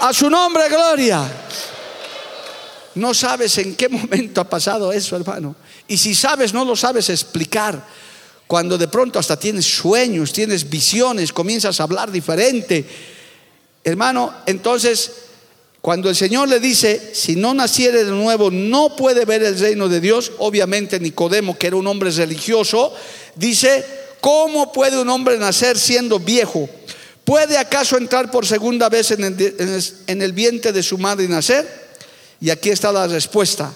A 0.01 0.13
su 0.13 0.29
nombre, 0.29 0.69
gloria. 0.69 1.27
No 2.95 3.13
sabes 3.13 3.59
en 3.59 3.75
qué 3.75 3.89
momento 3.89 4.41
ha 4.41 4.49
pasado 4.49 4.93
eso, 4.93 5.17
hermano. 5.17 5.57
Y 5.89 5.99
si 5.99 6.15
sabes, 6.15 6.53
no 6.53 6.65
lo 6.65 6.77
sabes 6.77 7.09
explicar. 7.11 7.85
Cuando 8.47 8.79
de 8.79 8.89
pronto 8.89 9.19
hasta 9.19 9.39
tienes 9.39 9.67
sueños, 9.67 10.33
tienes 10.33 10.69
visiones, 10.69 11.33
comienzas 11.33 11.81
a 11.81 11.85
hablar 11.85 12.11
diferente. 12.13 12.85
Hermano, 13.83 14.33
entonces, 14.47 15.11
cuando 15.81 16.09
el 16.09 16.17
Señor 16.17 16.49
le 16.49 16.61
dice, 16.61 17.15
si 17.15 17.37
no 17.37 17.53
naciere 17.53 18.05
de 18.05 18.11
nuevo, 18.11 18.51
no 18.51 18.97
puede 18.97 19.25
ver 19.25 19.43
el 19.43 19.59
reino 19.59 19.89
de 19.89 20.01
Dios, 20.01 20.33
obviamente 20.39 21.01
Nicodemo, 21.01 21.59
que 21.59 21.67
era 21.67 21.77
un 21.77 21.87
hombre 21.87 22.11
religioso, 22.11 22.95
dice, 23.35 23.85
¿cómo 24.21 24.73
puede 24.73 24.99
un 24.99 25.09
hombre 25.09 25.37
nacer 25.37 25.79
siendo 25.79 26.19
viejo? 26.19 26.69
¿Puede 27.25 27.57
acaso 27.59 27.97
entrar 27.97 28.31
por 28.31 28.47
segunda 28.47 28.89
vez 28.89 29.11
en 29.11 29.25
el, 29.25 29.85
en 30.07 30.23
el 30.23 30.33
vientre 30.33 30.73
de 30.73 30.83
su 30.83 30.99
madre 30.99 31.25
y 31.25 31.29
nacer? 31.29 31.84
Y 32.41 32.51
aquí 32.51 32.71
está 32.71 32.93
la 32.93 33.07
respuesta. 33.07 33.73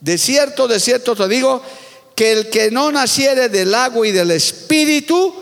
De 0.00 0.18
cierto, 0.18 0.68
de 0.68 0.80
cierto 0.80 1.16
te 1.16 1.28
digo, 1.28 1.62
que 2.14 2.32
el 2.32 2.50
que 2.50 2.70
no 2.70 2.92
naciere 2.92 3.48
del 3.48 3.74
agua 3.74 4.06
y 4.06 4.12
del 4.12 4.30
espíritu 4.30 5.34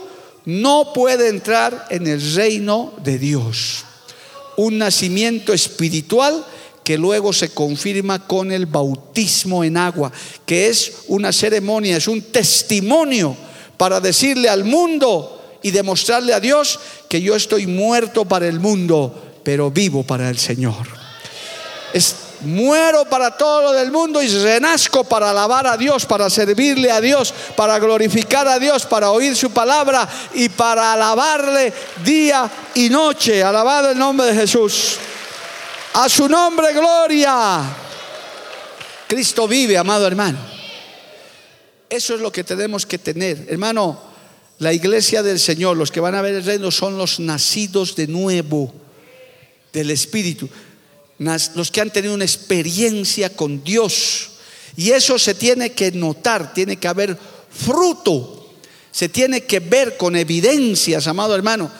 no 0.44 0.92
puede 0.92 1.28
entrar 1.28 1.86
en 1.90 2.06
el 2.06 2.34
reino 2.34 2.94
de 3.02 3.18
Dios. 3.18 3.84
Un 4.56 4.78
nacimiento 4.78 5.52
espiritual 5.52 6.44
que 6.84 6.98
luego 6.98 7.32
se 7.32 7.50
confirma 7.50 8.26
con 8.26 8.50
el 8.50 8.66
bautismo 8.66 9.62
en 9.62 9.76
agua, 9.76 10.10
que 10.44 10.66
es 10.68 10.92
una 11.08 11.32
ceremonia, 11.32 11.96
es 11.96 12.08
un 12.08 12.22
testimonio 12.22 13.36
para 13.76 14.00
decirle 14.00 14.48
al 14.48 14.64
mundo 14.64 15.58
y 15.62 15.70
demostrarle 15.70 16.34
a 16.34 16.40
Dios 16.40 16.80
que 17.08 17.20
yo 17.20 17.36
estoy 17.36 17.66
muerto 17.66 18.24
para 18.24 18.48
el 18.48 18.58
mundo, 18.58 19.40
pero 19.44 19.70
vivo 19.70 20.02
para 20.02 20.28
el 20.28 20.38
Señor. 20.38 20.88
Muero 22.44 23.04
para 23.04 23.36
todo 23.36 23.62
lo 23.62 23.72
del 23.72 23.92
mundo 23.92 24.22
y 24.22 24.28
renazco 24.28 25.04
para 25.04 25.30
alabar 25.30 25.66
a 25.66 25.76
Dios, 25.76 26.04
para 26.06 26.28
servirle 26.28 26.90
a 26.90 27.00
Dios, 27.00 27.32
para 27.56 27.78
glorificar 27.78 28.48
a 28.48 28.58
Dios, 28.58 28.84
para 28.84 29.10
oír 29.10 29.36
su 29.36 29.50
palabra 29.50 30.08
y 30.34 30.48
para 30.48 30.92
alabarle 30.92 31.72
día 32.04 32.50
y 32.74 32.88
noche. 32.88 33.42
Alabado 33.42 33.90
el 33.90 33.98
nombre 33.98 34.26
de 34.26 34.34
Jesús. 34.34 34.96
A 35.94 36.08
su 36.08 36.28
nombre, 36.28 36.72
gloria. 36.72 37.62
Cristo 39.06 39.46
vive, 39.46 39.78
amado 39.78 40.06
hermano. 40.06 40.38
Eso 41.88 42.14
es 42.14 42.20
lo 42.20 42.32
que 42.32 42.42
tenemos 42.42 42.86
que 42.86 42.98
tener. 42.98 43.46
Hermano, 43.48 44.00
la 44.58 44.72
iglesia 44.72 45.22
del 45.22 45.38
Señor, 45.38 45.76
los 45.76 45.92
que 45.92 46.00
van 46.00 46.14
a 46.14 46.22
ver 46.22 46.34
el 46.34 46.44
reino, 46.44 46.70
son 46.70 46.98
los 46.98 47.20
nacidos 47.20 47.94
de 47.94 48.06
nuevo 48.06 48.72
del 49.72 49.90
Espíritu 49.90 50.48
los 51.18 51.70
que 51.70 51.80
han 51.80 51.90
tenido 51.90 52.14
una 52.14 52.24
experiencia 52.24 53.34
con 53.34 53.62
Dios. 53.62 54.30
Y 54.76 54.90
eso 54.90 55.18
se 55.18 55.34
tiene 55.34 55.72
que 55.72 55.92
notar, 55.92 56.54
tiene 56.54 56.76
que 56.76 56.88
haber 56.88 57.18
fruto, 57.50 58.50
se 58.90 59.08
tiene 59.08 59.44
que 59.44 59.60
ver 59.60 59.96
con 59.96 60.16
evidencias, 60.16 61.06
amado 61.06 61.34
hermano. 61.34 61.70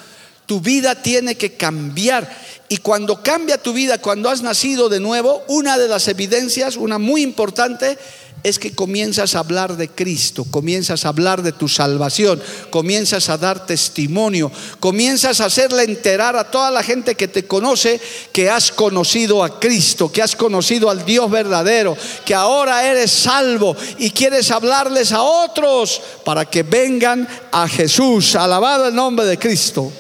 Tu 0.47 0.61
vida 0.61 1.01
tiene 1.01 1.37
que 1.37 1.55
cambiar. 1.55 2.29
Y 2.69 2.79
cuando 2.79 3.23
cambia 3.23 3.59
tu 3.59 3.73
vida, 3.73 3.99
cuando 3.99 4.31
has 4.31 4.43
nacido 4.43 4.89
de 4.89 5.01
nuevo, 5.01 5.45
una 5.49 5.79
de 5.79 5.89
las 5.89 6.09
evidencias, 6.09 6.77
una 6.77 6.99
muy 6.99 7.23
importante, 7.23 7.99
es 8.43 8.59
que 8.59 8.75
comienzas 8.75 9.35
a 9.35 9.41
hablar 9.41 9.77
de 9.77 9.89
Cristo, 9.89 10.45
comienzas 10.51 11.05
a 11.05 11.09
hablar 11.09 11.43
de 11.43 11.53
tu 11.53 11.69
salvación, 11.69 12.43
comienzas 12.71 13.29
a 13.29 13.39
dar 13.39 13.67
testimonio, 13.67 14.51
comienzas 14.81 15.41
a 15.41 15.47
hacerle 15.47 15.85
enterar 15.85 16.37
a 16.37 16.51
toda 16.51 16.71
la 16.71 16.83
gente 16.83 17.15
que 17.15 17.29
te 17.29 17.47
conoce 17.47 18.01
que 18.33 18.51
has 18.51 18.73
conocido 18.73 19.45
a 19.45 19.61
Cristo, 19.61 20.11
que 20.11 20.23
has 20.23 20.35
conocido 20.35 20.91
al 20.91 21.05
Dios 21.05 21.31
verdadero, 21.31 21.97
que 22.25 22.35
ahora 22.35 22.91
eres 22.91 23.13
salvo 23.13 23.77
y 23.99 24.11
quieres 24.11 24.51
hablarles 24.51 25.13
a 25.13 25.23
otros 25.23 26.01
para 26.25 26.45
que 26.45 26.65
vengan 26.65 27.29
a 27.53 27.69
Jesús. 27.69 28.35
Alabado 28.35 28.89
el 28.89 28.95
nombre 28.95 29.25
de 29.27 29.39
Cristo. 29.39 29.93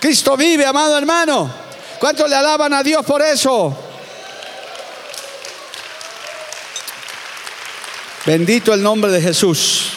Cristo 0.00 0.34
vive, 0.36 0.64
amado 0.64 0.96
hermano. 0.96 1.52
¿Cuántos 2.00 2.28
le 2.28 2.34
alaban 2.34 2.72
a 2.72 2.82
Dios 2.82 3.04
por 3.04 3.20
eso? 3.20 3.76
Bendito 8.24 8.72
el 8.72 8.82
nombre 8.82 9.10
de 9.10 9.20
Jesús. 9.20 9.90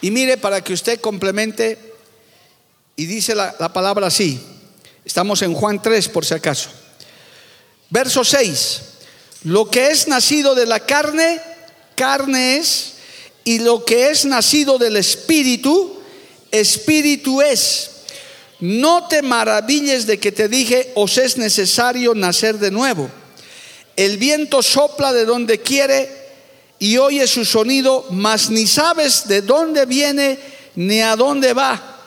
Y 0.00 0.10
mire 0.10 0.38
para 0.38 0.62
que 0.62 0.72
usted 0.72 1.00
complemente, 1.00 1.78
y 2.96 3.04
dice 3.04 3.34
la, 3.34 3.72
palabra 3.72 4.06
así, 4.06 4.40
estamos 5.04 5.42
en 5.42 5.52
Juan 5.52 5.80
3 5.82 6.08
por 6.08 6.24
si 6.24 6.32
acaso. 6.32 6.70
Verso 7.90 8.24
6, 8.24 8.80
lo 9.44 9.70
que 9.70 9.90
es 9.90 10.08
nacido 10.08 10.54
de 10.54 10.64
la 10.64 10.80
carne, 10.80 11.40
carne 11.94 12.56
es, 12.56 12.94
y 13.44 13.58
lo 13.58 13.84
que 13.84 14.10
es 14.10 14.24
nacido 14.24 14.78
del 14.78 14.96
espíritu, 14.96 16.00
espíritu 16.50 17.42
es. 17.42 17.91
No 18.62 19.08
te 19.08 19.22
maravilles 19.22 20.06
de 20.06 20.20
que 20.20 20.30
te 20.30 20.48
dije, 20.48 20.92
os 20.94 21.18
es 21.18 21.36
necesario 21.36 22.14
nacer 22.14 22.60
de 22.60 22.70
nuevo. 22.70 23.10
El 23.96 24.18
viento 24.18 24.62
sopla 24.62 25.12
de 25.12 25.24
donde 25.24 25.58
quiere 25.58 26.08
y 26.78 26.96
oye 26.96 27.26
su 27.26 27.44
sonido, 27.44 28.06
mas 28.10 28.50
ni 28.50 28.68
sabes 28.68 29.26
de 29.26 29.42
dónde 29.42 29.84
viene 29.84 30.38
ni 30.76 31.00
a 31.00 31.16
dónde 31.16 31.54
va. 31.54 32.04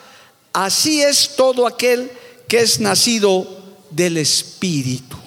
Así 0.54 1.02
es 1.02 1.36
todo 1.36 1.66
aquel 1.66 2.10
que 2.48 2.60
es 2.60 2.80
nacido 2.80 3.46
del 3.90 4.16
Espíritu. 4.16 5.18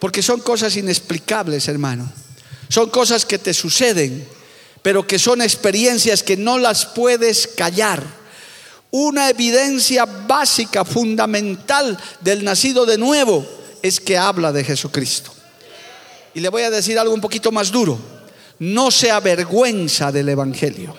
Porque 0.00 0.20
son 0.20 0.40
cosas 0.40 0.76
inexplicables, 0.76 1.68
hermano. 1.68 2.12
Son 2.68 2.90
cosas 2.90 3.24
que 3.24 3.38
te 3.38 3.54
suceden, 3.54 4.26
pero 4.82 5.06
que 5.06 5.20
son 5.20 5.42
experiencias 5.42 6.24
que 6.24 6.36
no 6.36 6.58
las 6.58 6.86
puedes 6.86 7.46
callar. 7.46 8.23
Una 8.96 9.28
evidencia 9.28 10.04
básica, 10.04 10.84
fundamental 10.84 11.98
del 12.20 12.44
nacido 12.44 12.86
de 12.86 12.96
nuevo 12.96 13.44
es 13.82 13.98
que 13.98 14.16
habla 14.16 14.52
de 14.52 14.62
Jesucristo. 14.62 15.32
Y 16.32 16.38
le 16.38 16.48
voy 16.48 16.62
a 16.62 16.70
decir 16.70 16.96
algo 16.96 17.12
un 17.12 17.20
poquito 17.20 17.50
más 17.50 17.72
duro. 17.72 17.98
No 18.60 18.92
se 18.92 19.10
avergüenza 19.10 20.12
del 20.12 20.28
Evangelio. 20.28 20.94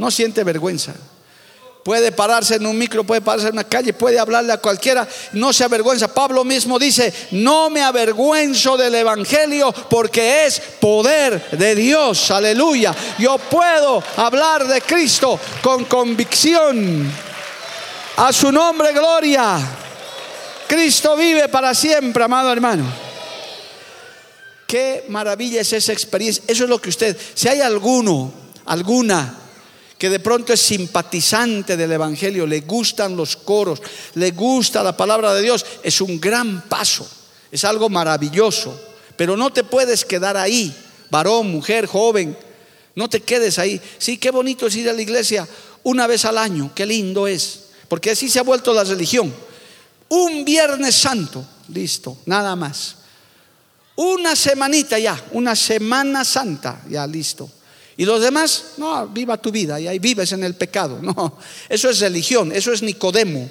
No 0.00 0.10
siente 0.10 0.42
vergüenza. 0.42 0.94
Puede 1.86 2.10
pararse 2.10 2.56
en 2.56 2.66
un 2.66 2.76
micro, 2.76 3.04
puede 3.04 3.20
pararse 3.20 3.46
en 3.46 3.52
una 3.52 3.62
calle, 3.62 3.92
puede 3.92 4.18
hablarle 4.18 4.52
a 4.52 4.56
cualquiera, 4.56 5.06
no 5.34 5.52
se 5.52 5.62
avergüenza. 5.62 6.12
Pablo 6.12 6.42
mismo 6.42 6.80
dice, 6.80 7.14
no 7.30 7.70
me 7.70 7.80
avergüenzo 7.80 8.76
del 8.76 8.96
Evangelio 8.96 9.72
porque 9.88 10.46
es 10.46 10.60
poder 10.80 11.48
de 11.52 11.76
Dios. 11.76 12.32
Aleluya. 12.32 12.92
Yo 13.20 13.38
puedo 13.38 14.02
hablar 14.16 14.66
de 14.66 14.80
Cristo 14.80 15.38
con 15.62 15.84
convicción. 15.84 17.08
A 18.16 18.32
su 18.32 18.50
nombre, 18.50 18.92
gloria. 18.92 19.56
Cristo 20.66 21.14
vive 21.14 21.48
para 21.48 21.72
siempre, 21.72 22.24
amado 22.24 22.50
hermano. 22.50 22.84
Qué 24.66 25.04
maravilla 25.06 25.60
es 25.60 25.72
esa 25.72 25.92
experiencia. 25.92 26.42
Eso 26.48 26.64
es 26.64 26.68
lo 26.68 26.80
que 26.80 26.88
usted, 26.88 27.16
si 27.34 27.46
hay 27.46 27.60
alguno, 27.60 28.32
alguna 28.64 29.45
que 29.98 30.10
de 30.10 30.20
pronto 30.20 30.52
es 30.52 30.60
simpatizante 30.60 31.76
del 31.76 31.92
Evangelio, 31.92 32.46
le 32.46 32.60
gustan 32.60 33.16
los 33.16 33.36
coros, 33.36 33.80
le 34.14 34.30
gusta 34.32 34.82
la 34.82 34.96
palabra 34.96 35.32
de 35.34 35.42
Dios, 35.42 35.64
es 35.82 36.00
un 36.00 36.20
gran 36.20 36.68
paso, 36.68 37.08
es 37.50 37.64
algo 37.64 37.88
maravilloso. 37.88 38.78
Pero 39.16 39.36
no 39.36 39.50
te 39.50 39.64
puedes 39.64 40.04
quedar 40.04 40.36
ahí, 40.36 40.74
varón, 41.10 41.50
mujer, 41.50 41.86
joven, 41.86 42.36
no 42.94 43.08
te 43.08 43.20
quedes 43.20 43.58
ahí. 43.58 43.80
Sí, 43.98 44.18
qué 44.18 44.30
bonito 44.30 44.66
es 44.66 44.76
ir 44.76 44.90
a 44.90 44.92
la 44.92 45.00
iglesia 45.00 45.48
una 45.82 46.06
vez 46.06 46.24
al 46.26 46.36
año, 46.36 46.72
qué 46.74 46.84
lindo 46.84 47.26
es, 47.26 47.60
porque 47.88 48.10
así 48.10 48.28
se 48.28 48.38
ha 48.38 48.42
vuelto 48.42 48.74
la 48.74 48.84
religión. 48.84 49.32
Un 50.08 50.44
viernes 50.44 50.94
santo, 50.94 51.44
listo, 51.68 52.18
nada 52.26 52.54
más. 52.54 52.96
Una 53.96 54.36
semanita 54.36 54.98
ya, 54.98 55.18
una 55.32 55.56
semana 55.56 56.22
santa, 56.24 56.82
ya 56.90 57.06
listo. 57.06 57.50
Y 57.98 58.04
los 58.04 58.20
demás, 58.20 58.74
no, 58.76 59.06
viva 59.08 59.38
tu 59.38 59.50
vida 59.50 59.80
y 59.80 59.88
ahí 59.88 59.98
vives 59.98 60.32
en 60.32 60.44
el 60.44 60.54
pecado. 60.54 60.98
No, 61.06 61.38
eso 61.68 61.88
es 61.88 62.00
religión, 62.00 62.52
eso 62.52 62.72
es 62.72 62.82
Nicodemo. 62.82 63.48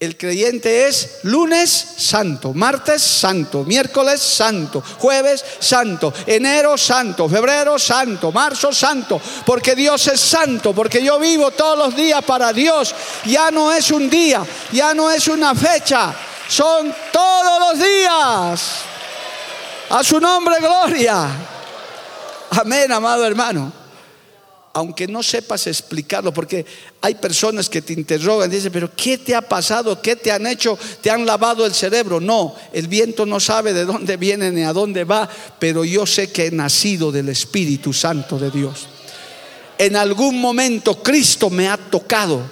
El 0.00 0.16
creyente 0.16 0.88
es 0.88 1.20
lunes 1.22 1.70
santo, 1.70 2.52
martes 2.52 3.00
santo, 3.00 3.64
miércoles 3.64 4.20
santo, 4.20 4.82
jueves 4.98 5.44
santo, 5.60 6.12
enero 6.26 6.76
santo, 6.76 7.28
febrero 7.28 7.78
santo, 7.78 8.32
marzo 8.32 8.72
santo, 8.72 9.20
porque 9.46 9.74
Dios 9.74 10.06
es 10.08 10.20
santo, 10.20 10.74
porque 10.74 11.02
yo 11.02 11.20
vivo 11.20 11.52
todos 11.52 11.78
los 11.78 11.96
días 11.96 12.24
para 12.24 12.52
Dios. 12.52 12.94
Ya 13.24 13.50
no 13.50 13.72
es 13.72 13.90
un 13.92 14.10
día, 14.10 14.44
ya 14.72 14.94
no 14.94 15.10
es 15.10 15.28
una 15.28 15.54
fecha, 15.54 16.14
son 16.48 16.92
todos 17.12 17.60
los 17.60 17.86
días. 17.86 18.62
A 19.90 20.02
su 20.02 20.18
nombre, 20.18 20.56
gloria. 20.60 21.53
Amén, 22.60 22.90
amado 22.92 23.26
hermano. 23.26 23.72
Aunque 24.76 25.06
no 25.06 25.22
sepas 25.22 25.68
explicarlo, 25.68 26.34
porque 26.34 26.66
hay 27.00 27.14
personas 27.14 27.68
que 27.68 27.80
te 27.80 27.92
interrogan 27.92 28.50
dicen, 28.50 28.72
pero 28.72 28.90
¿qué 28.96 29.18
te 29.18 29.32
ha 29.32 29.40
pasado? 29.40 30.02
¿Qué 30.02 30.16
te 30.16 30.32
han 30.32 30.48
hecho? 30.48 30.76
¿Te 31.00 31.10
han 31.10 31.24
lavado 31.24 31.64
el 31.64 31.72
cerebro? 31.72 32.20
No, 32.20 32.56
el 32.72 32.88
viento 32.88 33.24
no 33.24 33.38
sabe 33.38 33.72
de 33.72 33.84
dónde 33.84 34.16
viene 34.16 34.50
ni 34.50 34.64
a 34.64 34.72
dónde 34.72 35.04
va, 35.04 35.28
pero 35.60 35.84
yo 35.84 36.06
sé 36.06 36.32
que 36.32 36.46
he 36.46 36.50
nacido 36.50 37.12
del 37.12 37.28
Espíritu 37.28 37.92
Santo 37.92 38.36
de 38.36 38.50
Dios. 38.50 38.88
En 39.78 39.94
algún 39.94 40.40
momento 40.40 41.00
Cristo 41.02 41.50
me 41.50 41.68
ha 41.68 41.76
tocado 41.76 42.42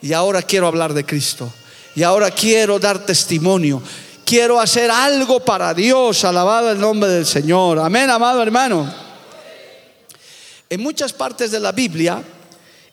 y 0.00 0.14
ahora 0.14 0.40
quiero 0.40 0.66
hablar 0.66 0.94
de 0.94 1.04
Cristo. 1.04 1.52
Y 1.94 2.02
ahora 2.02 2.30
quiero 2.30 2.78
dar 2.78 3.04
testimonio 3.04 3.82
quiero 4.24 4.58
hacer 4.58 4.90
algo 4.90 5.40
para 5.40 5.74
Dios, 5.74 6.24
alabado 6.24 6.70
el 6.70 6.80
nombre 6.80 7.10
del 7.10 7.26
Señor. 7.26 7.78
Amén, 7.78 8.10
amado 8.10 8.42
hermano. 8.42 9.03
En 10.74 10.80
muchas 10.80 11.12
partes 11.12 11.52
de 11.52 11.60
la 11.60 11.70
Biblia, 11.70 12.20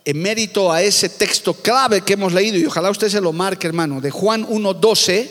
en 0.06 0.22
mérito 0.22 0.72
a 0.72 0.84
ese 0.84 1.10
texto 1.10 1.56
clave 1.56 2.02
que 2.02 2.14
hemos 2.14 2.32
leído, 2.32 2.60
y 2.60 2.68
ojalá 2.68 2.92
usted 2.92 3.10
se 3.10 3.20
lo 3.20 3.34
marque, 3.34 3.66
hermano, 3.66 4.00
de 4.00 4.12
Juan 4.12 4.48
1.12, 4.48 5.28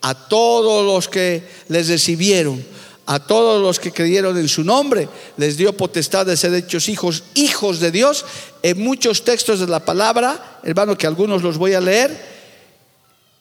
a 0.00 0.26
todos 0.26 0.84
los 0.84 1.06
que 1.06 1.44
les 1.68 1.86
recibieron, 1.86 2.66
a 3.06 3.24
todos 3.24 3.62
los 3.62 3.78
que 3.78 3.92
creyeron 3.92 4.36
en 4.36 4.48
su 4.48 4.64
nombre, 4.64 5.08
les 5.36 5.56
dio 5.56 5.76
potestad 5.76 6.26
de 6.26 6.36
ser 6.36 6.52
hechos 6.54 6.88
hijos, 6.88 7.22
hijos 7.34 7.78
de 7.78 7.92
Dios. 7.92 8.24
En 8.64 8.82
muchos 8.82 9.22
textos 9.22 9.60
de 9.60 9.68
la 9.68 9.84
palabra, 9.84 10.58
hermano, 10.64 10.98
que 10.98 11.06
algunos 11.06 11.44
los 11.44 11.58
voy 11.58 11.74
a 11.74 11.80
leer, 11.80 12.34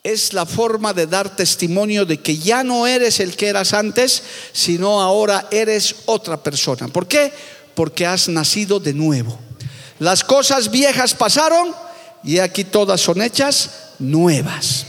es 0.04 0.32
la 0.34 0.46
forma 0.46 0.94
de 0.94 1.08
dar 1.08 1.36
testimonio 1.36 2.06
de 2.06 2.20
que 2.20 2.38
ya 2.38 2.64
no 2.64 2.86
eres 2.86 3.20
el 3.20 3.36
que 3.36 3.48
eras 3.48 3.74
antes, 3.74 4.22
sino 4.52 5.02
ahora 5.02 5.48
eres 5.50 5.96
otra 6.06 6.44
persona. 6.44 6.88
¿Por 6.90 7.08
qué? 7.08 7.32
Porque 7.76 8.06
has 8.06 8.28
nacido 8.28 8.80
de 8.80 8.94
nuevo. 8.94 9.40
Las 10.00 10.24
cosas 10.24 10.70
viejas 10.70 11.14
pasaron 11.14 11.74
y 12.24 12.40
aquí 12.40 12.64
todas 12.64 13.02
son 13.02 13.22
hechas 13.22 13.70
nuevas. 14.00 14.86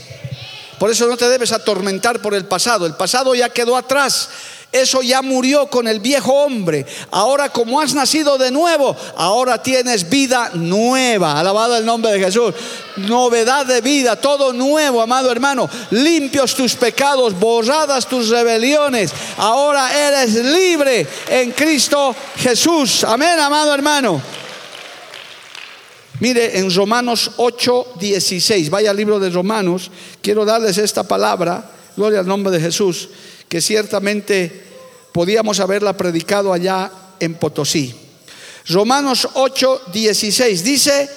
Por 0.79 0.91
eso 0.91 1.07
no 1.07 1.17
te 1.17 1.29
debes 1.29 1.51
atormentar 1.51 2.21
por 2.21 2.33
el 2.33 2.45
pasado. 2.45 2.85
El 2.85 2.95
pasado 2.95 3.33
ya 3.33 3.49
quedó 3.49 3.77
atrás. 3.77 4.29
Eso 4.75 5.01
ya 5.01 5.21
murió 5.21 5.67
con 5.67 5.87
el 5.87 6.01
viejo 6.01 6.33
hombre. 6.33 6.85
Ahora 7.09 7.47
como 7.47 7.79
has 7.79 7.93
nacido 7.93 8.37
de 8.37 8.51
nuevo, 8.51 8.93
ahora 9.15 9.63
tienes 9.63 10.09
vida 10.09 10.51
nueva. 10.53 11.39
Alabado 11.39 11.77
el 11.77 11.85
nombre 11.85 12.11
de 12.11 12.19
Jesús. 12.19 12.53
Novedad 12.97 13.65
de 13.65 13.79
vida, 13.79 14.17
todo 14.17 14.51
nuevo, 14.51 15.01
amado 15.01 15.31
hermano. 15.31 15.69
Limpios 15.91 16.55
tus 16.55 16.75
pecados, 16.75 17.39
borradas 17.39 18.05
tus 18.05 18.27
rebeliones. 18.27 19.13
Ahora 19.37 19.97
eres 19.97 20.35
libre 20.43 21.07
en 21.29 21.53
Cristo 21.53 22.13
Jesús. 22.35 23.05
Amén, 23.05 23.39
amado 23.39 23.73
hermano. 23.73 24.21
Mire, 26.19 26.59
en 26.59 26.75
Romanos 26.75 27.31
8, 27.37 27.93
16, 27.97 28.69
vaya 28.69 28.91
al 28.91 28.97
libro 28.97 29.21
de 29.21 29.29
Romanos, 29.29 29.89
quiero 30.21 30.43
darles 30.43 30.77
esta 30.77 31.03
palabra, 31.03 31.71
gloria 31.95 32.19
al 32.19 32.27
nombre 32.27 32.51
de 32.51 32.59
Jesús, 32.59 33.07
que 33.49 33.61
ciertamente 33.61 34.63
podíamos 35.11 35.59
haberla 35.59 35.95
predicado 35.95 36.51
allá 36.51 36.91
en 37.19 37.35
Potosí. 37.35 37.93
Romanos 38.67 39.27
8, 39.33 39.83
16 39.93 40.63
dice, 40.63 41.09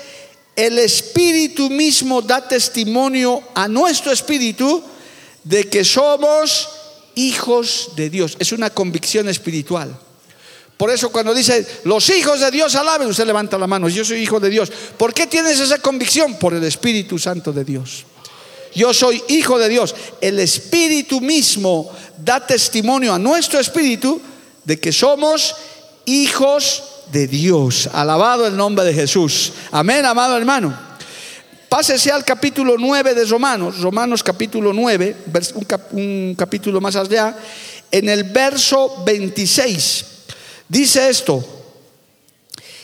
el 0.54 0.78
Espíritu 0.78 1.70
mismo 1.70 2.20
da 2.20 2.46
testimonio 2.46 3.42
a 3.54 3.68
nuestro 3.68 4.12
Espíritu 4.12 4.82
de 5.44 5.68
que 5.68 5.84
somos 5.84 6.68
hijos 7.14 7.92
de 7.96 8.10
Dios. 8.10 8.36
Es 8.38 8.52
una 8.52 8.70
convicción 8.70 9.28
espiritual. 9.28 9.98
Por 10.76 10.90
eso 10.90 11.10
cuando 11.10 11.34
dice, 11.34 11.66
los 11.84 12.08
hijos 12.10 12.40
de 12.40 12.50
Dios 12.52 12.76
alaben, 12.76 13.08
usted 13.08 13.26
levanta 13.26 13.58
la 13.58 13.66
mano, 13.66 13.88
yo 13.88 14.04
soy 14.04 14.20
hijo 14.20 14.38
de 14.38 14.48
Dios. 14.50 14.70
¿Por 14.96 15.12
qué 15.12 15.26
tienes 15.26 15.58
esa 15.58 15.78
convicción? 15.78 16.38
Por 16.38 16.54
el 16.54 16.62
Espíritu 16.62 17.18
Santo 17.18 17.52
de 17.52 17.64
Dios. 17.64 18.04
Yo 18.74 18.92
soy 18.94 19.22
hijo 19.28 19.58
de 19.58 19.68
Dios. 19.68 19.94
El 20.20 20.38
Espíritu 20.40 21.20
mismo 21.20 21.90
da 22.16 22.44
testimonio 22.44 23.12
a 23.12 23.18
nuestro 23.18 23.60
espíritu 23.60 24.20
de 24.64 24.78
que 24.78 24.92
somos 24.92 25.54
hijos 26.04 26.82
de 27.12 27.26
Dios. 27.26 27.88
Alabado 27.92 28.46
el 28.46 28.56
nombre 28.56 28.84
de 28.84 28.94
Jesús. 28.94 29.52
Amén, 29.70 30.04
amado 30.04 30.36
hermano. 30.36 30.88
Pásese 31.68 32.10
al 32.10 32.24
capítulo 32.24 32.76
9 32.78 33.14
de 33.14 33.26
Romanos, 33.26 33.80
Romanos 33.80 34.22
capítulo 34.22 34.72
9, 34.72 35.16
un, 35.92 36.34
capítulo 36.34 36.80
más 36.80 36.96
allá, 36.96 37.36
en 37.90 38.08
el 38.08 38.24
verso 38.24 39.02
26. 39.04 40.04
Dice 40.66 41.10
esto, 41.10 41.44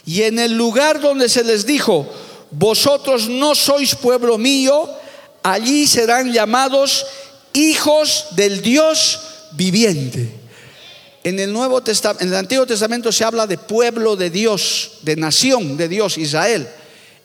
y 0.05 0.23
en 0.23 0.39
el 0.39 0.53
lugar 0.53 1.01
donde 1.01 1.31
se 1.31 1.45
les 1.45 1.65
dijo, 1.65 2.07
vosotros 2.51 3.27
no 3.27 3.55
sois 3.55 3.95
pueblo 3.95 4.37
mío, 4.37 4.87
allí 5.45 5.87
serán 5.87 6.33
llamados 6.33 7.07
hijos 7.53 8.27
del 8.33 8.61
Dios 8.63 9.21
viviente. 9.53 10.29
En 11.23 11.39
el 11.39 11.53
Nuevo 11.53 11.83
en 11.87 12.29
el 12.29 12.35
Antiguo 12.35 12.67
Testamento 12.67 13.13
se 13.13 13.25
habla 13.25 13.47
de 13.47 13.57
pueblo 13.57 14.17
de 14.17 14.31
Dios, 14.31 14.93
de 15.03 15.17
nación 15.17 15.77
de 15.77 15.89
Dios, 15.89 16.19
Israel. 16.19 16.69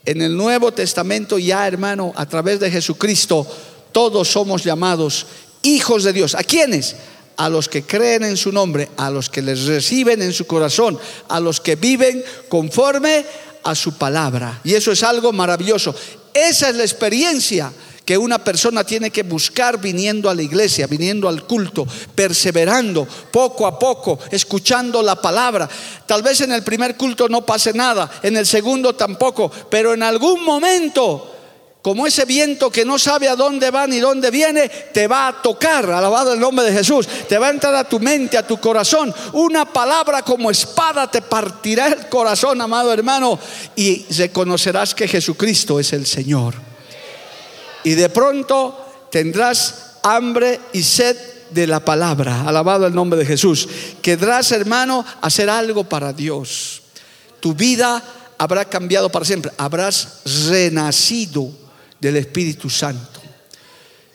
En 0.06 0.22
el 0.22 0.36
Nuevo 0.36 0.72
Testamento 0.72 1.38
ya, 1.38 1.68
hermano, 1.68 2.14
a 2.16 2.26
través 2.26 2.60
de 2.60 2.72
Jesucristo, 2.72 3.48
todos 3.92 4.28
somos 4.28 4.64
llamados 4.64 5.26
hijos 5.64 6.04
de 6.04 6.14
Dios. 6.14 6.36
¿A 6.36 6.44
quiénes? 6.44 6.96
A 7.38 7.50
los 7.50 7.68
que 7.68 7.84
creen 7.84 8.24
en 8.24 8.38
su 8.38 8.52
nombre, 8.52 8.90
a 8.98 9.10
los 9.10 9.30
que 9.30 9.42
les 9.42 9.66
reciben 9.66 10.22
en 10.22 10.34
su 10.34 10.46
corazón, 10.46 10.98
a 11.28 11.40
los 11.40 11.60
que 11.60 11.76
viven 11.76 12.24
conforme 12.48 13.26
a 13.64 13.76
su 13.76 13.98
palabra. 13.98 14.60
Y 14.64 14.76
eso 14.76 14.92
es 14.92 15.04
algo 15.04 15.32
maravilloso. 15.32 15.96
Esa 16.34 16.70
es 16.70 16.76
la 16.76 16.84
experiencia 16.84 17.72
que 18.10 18.18
una 18.18 18.44
persona 18.44 18.84
tiene 18.84 19.12
que 19.12 19.22
buscar 19.22 19.80
viniendo 19.80 20.32
a 20.32 20.34
la 20.34 20.42
iglesia, 20.42 20.88
viniendo 20.88 21.30
al 21.30 21.44
culto, 21.44 21.86
perseverando 22.16 23.08
poco 23.32 23.68
a 23.68 23.78
poco, 23.78 24.18
escuchando 24.32 25.04
la 25.04 25.22
palabra. 25.22 25.70
Tal 26.08 26.24
vez 26.24 26.42
en 26.42 26.52
el 26.52 26.64
primer 26.64 26.98
culto 26.98 27.30
no 27.30 27.46
pase 27.46 27.72
nada, 27.72 28.10
en 28.24 28.36
el 28.36 28.48
segundo 28.48 28.96
tampoco, 28.96 29.52
pero 29.70 29.94
en 29.94 30.02
algún 30.02 30.44
momento 30.44 31.36
como 31.84 32.08
ese 32.08 32.26
viento 32.26 32.72
que 32.72 32.84
no 32.84 32.98
sabe 32.98 33.30
a 33.30 33.36
dónde 33.36 33.70
va 33.70 33.86
ni 33.86 34.00
dónde 34.00 34.32
viene, 34.32 34.70
te 34.70 35.06
va 35.08 35.28
a 35.28 35.42
tocar, 35.44 35.88
alabado 35.92 36.34
el 36.34 36.40
nombre 36.40 36.66
de 36.66 36.74
Jesús, 36.74 37.08
te 37.28 37.38
va 37.38 37.46
a 37.46 37.52
entrar 37.52 37.76
a 37.76 37.88
tu 37.88 38.00
mente, 38.00 38.40
a 38.40 38.48
tu 38.48 38.60
corazón. 38.60 39.14
Una 39.34 39.72
palabra 39.72 40.24
como 40.24 40.50
espada 40.50 41.12
te 41.12 41.22
partirá 41.22 41.90
el 41.90 42.08
corazón, 42.08 42.60
amado 42.60 42.92
hermano, 42.92 43.38
y 43.76 44.04
reconocerás 44.18 44.96
que 44.96 45.08
Jesucristo 45.08 45.80
es 45.80 45.94
el 45.94 46.08
Señor 46.08 46.69
y 47.84 47.92
de 47.92 48.10
pronto 48.10 48.78
tendrás 49.12 49.98
hambre 50.04 50.60
y 50.74 50.84
sed 50.84 51.18
de 51.52 51.68
la 51.68 51.80
palabra. 51.80 52.44
Alabado 52.48 52.86
el 52.86 52.94
nombre 52.94 53.20
de 53.20 53.26
Jesús. 53.26 53.68
Querrás, 54.02 54.52
hermano, 54.52 55.06
hacer 55.22 55.50
algo 55.50 55.84
para 55.84 56.14
Dios. 56.14 56.82
Tu 57.40 57.54
vida 57.54 58.04
habrá 58.38 58.66
cambiado 58.66 59.10
para 59.10 59.26
siempre. 59.26 59.52
Habrás 59.58 60.22
renacido 60.50 61.52
del 62.00 62.18
Espíritu 62.18 62.70
Santo. 62.70 63.20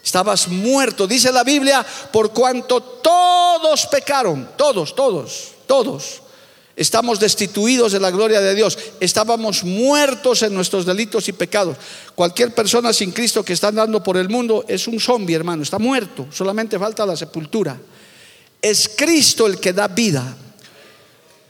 Estabas 0.03 0.49
muerto. 0.49 1.07
Dice 1.07 1.33
la 1.33 1.45
Biblia, 1.45 1.85
por 2.13 2.33
cuanto 2.33 2.81
todos 2.81 3.87
pecaron, 3.87 4.51
todos, 4.57 4.95
todos, 4.95 5.53
todos. 5.67 6.24
Estamos 6.77 7.21
destituidos 7.21 7.93
de 7.93 8.01
la 8.01 8.11
gloria 8.11 8.41
de 8.41 8.55
Dios. 8.55 8.77
Estábamos 8.99 9.63
muertos 9.63 10.43
en 10.43 10.55
nuestros 10.55 10.85
delitos 10.85 11.29
y 11.29 11.33
pecados. 11.33 11.77
Cualquier 12.17 12.53
persona 12.53 12.93
sin 12.93 13.13
Cristo 13.13 13.45
que 13.45 13.53
está 13.53 13.69
andando 13.69 14.03
por 14.03 14.17
el 14.17 14.29
mundo 14.29 14.65
es 14.67 14.89
un 14.89 14.99
zombie, 14.99 15.37
hermano. 15.37 15.63
Está 15.63 15.79
muerto. 15.79 16.27
Solamente 16.33 16.79
falta 16.79 17.07
la 17.07 17.17
sepultura. 17.17 17.81
Es 18.61 18.91
Cristo 18.97 19.47
el 19.47 19.61
que 19.61 19.73
da 19.73 19.87
vida. 19.87 20.37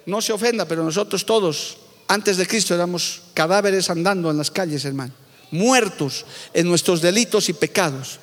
No 0.05 0.21
se 0.21 0.35
ofenda, 0.35 0.67
pero 0.67 0.85
nosotros 0.85 1.25
todos, 1.25 1.79
antes 2.09 2.37
de 2.37 2.47
Cristo, 2.47 2.75
éramos 2.75 3.23
cadáveres 3.33 3.89
andando 3.89 4.31
en 4.31 4.37
las 4.37 4.51
calles, 4.51 4.85
hermano. 4.85 5.15
Muertos 5.51 6.27
en 6.53 6.69
nuestros 6.69 7.01
delitos 7.01 7.49
y 7.49 7.55
pecados. 7.55 8.19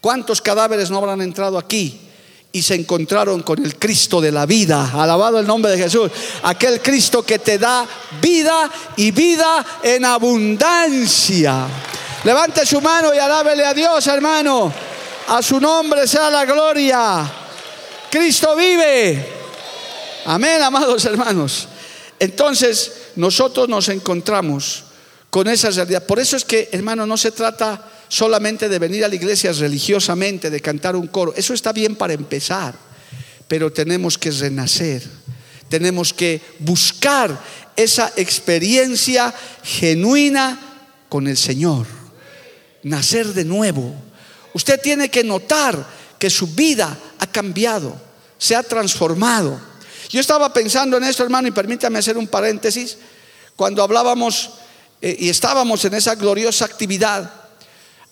¿Cuántos 0.00 0.40
cadáveres 0.40 0.90
no 0.90 0.98
habrán 0.98 1.20
entrado 1.20 1.58
aquí? 1.58 2.00
Y 2.56 2.62
se 2.62 2.74
encontraron 2.74 3.42
con 3.42 3.62
el 3.62 3.76
Cristo 3.76 4.18
de 4.18 4.32
la 4.32 4.46
vida. 4.46 4.90
Alabado 4.94 5.38
el 5.38 5.46
nombre 5.46 5.72
de 5.72 5.76
Jesús. 5.76 6.10
Aquel 6.42 6.80
Cristo 6.80 7.22
que 7.22 7.38
te 7.38 7.58
da 7.58 7.86
vida 8.22 8.70
y 8.96 9.10
vida 9.10 9.62
en 9.82 10.06
abundancia. 10.06 11.66
Levante 12.24 12.64
su 12.64 12.80
mano 12.80 13.14
y 13.14 13.18
alábele 13.18 13.62
a 13.66 13.74
Dios, 13.74 14.06
hermano. 14.06 14.72
A 15.28 15.42
su 15.42 15.60
nombre 15.60 16.08
sea 16.08 16.30
la 16.30 16.46
gloria. 16.46 17.30
Cristo 18.10 18.56
vive. 18.56 19.34
Amén, 20.24 20.62
amados 20.62 21.04
hermanos. 21.04 21.68
Entonces, 22.18 23.10
nosotros 23.16 23.68
nos 23.68 23.90
encontramos 23.90 24.84
con 25.28 25.46
esa 25.46 25.68
realidad. 25.68 26.06
Por 26.06 26.20
eso 26.20 26.38
es 26.38 26.44
que, 26.46 26.70
hermano, 26.72 27.04
no 27.04 27.18
se 27.18 27.32
trata 27.32 27.86
solamente 28.08 28.68
de 28.68 28.78
venir 28.78 29.04
a 29.04 29.08
la 29.08 29.14
iglesia 29.14 29.52
religiosamente, 29.52 30.50
de 30.50 30.60
cantar 30.60 30.96
un 30.96 31.06
coro. 31.06 31.34
Eso 31.36 31.54
está 31.54 31.72
bien 31.72 31.96
para 31.96 32.12
empezar, 32.12 32.74
pero 33.48 33.72
tenemos 33.72 34.18
que 34.18 34.30
renacer, 34.30 35.02
tenemos 35.68 36.12
que 36.12 36.40
buscar 36.58 37.38
esa 37.74 38.12
experiencia 38.16 39.34
genuina 39.62 40.58
con 41.08 41.26
el 41.26 41.36
Señor, 41.36 41.86
nacer 42.82 43.26
de 43.28 43.44
nuevo. 43.44 43.94
Usted 44.54 44.80
tiene 44.80 45.10
que 45.10 45.24
notar 45.24 45.86
que 46.18 46.30
su 46.30 46.46
vida 46.48 46.96
ha 47.18 47.26
cambiado, 47.26 47.94
se 48.38 48.56
ha 48.56 48.62
transformado. 48.62 49.60
Yo 50.08 50.20
estaba 50.20 50.52
pensando 50.52 50.96
en 50.96 51.04
esto, 51.04 51.22
hermano, 51.22 51.48
y 51.48 51.50
permítame 51.50 51.98
hacer 51.98 52.16
un 52.16 52.28
paréntesis, 52.28 52.96
cuando 53.56 53.82
hablábamos 53.82 54.50
eh, 55.02 55.16
y 55.18 55.28
estábamos 55.28 55.84
en 55.84 55.94
esa 55.94 56.14
gloriosa 56.14 56.64
actividad 56.64 57.45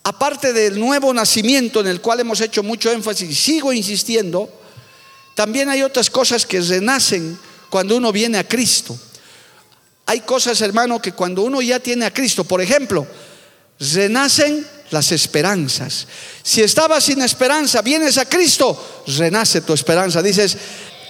aparte 0.04 0.52
del 0.52 0.78
nuevo 0.78 1.12
nacimiento 1.12 1.80
en 1.80 1.88
el 1.88 2.00
cual 2.00 2.20
hemos 2.20 2.40
hecho 2.40 2.62
mucho 2.62 2.92
énfasis 2.92 3.38
sigo 3.38 3.72
insistiendo, 3.72 4.48
también 5.34 5.68
hay 5.68 5.82
otras 5.82 6.10
cosas 6.10 6.46
que 6.46 6.60
renacen 6.60 7.38
cuando 7.70 7.96
uno 7.96 8.12
viene 8.12 8.38
a 8.38 8.46
Cristo. 8.46 8.96
Hay 10.06 10.20
cosas, 10.20 10.60
hermano, 10.60 11.00
que 11.00 11.12
cuando 11.12 11.42
uno 11.42 11.62
ya 11.62 11.80
tiene 11.80 12.04
a 12.04 12.12
Cristo, 12.12 12.44
por 12.44 12.60
ejemplo, 12.60 13.06
renacen 13.80 14.64
las 14.90 15.10
esperanzas. 15.10 16.06
Si 16.42 16.62
estabas 16.62 17.04
sin 17.04 17.22
esperanza, 17.22 17.80
vienes 17.80 18.18
a 18.18 18.26
Cristo, 18.26 19.02
renace 19.06 19.62
tu 19.62 19.72
esperanza. 19.72 20.22
Dices, 20.22 20.56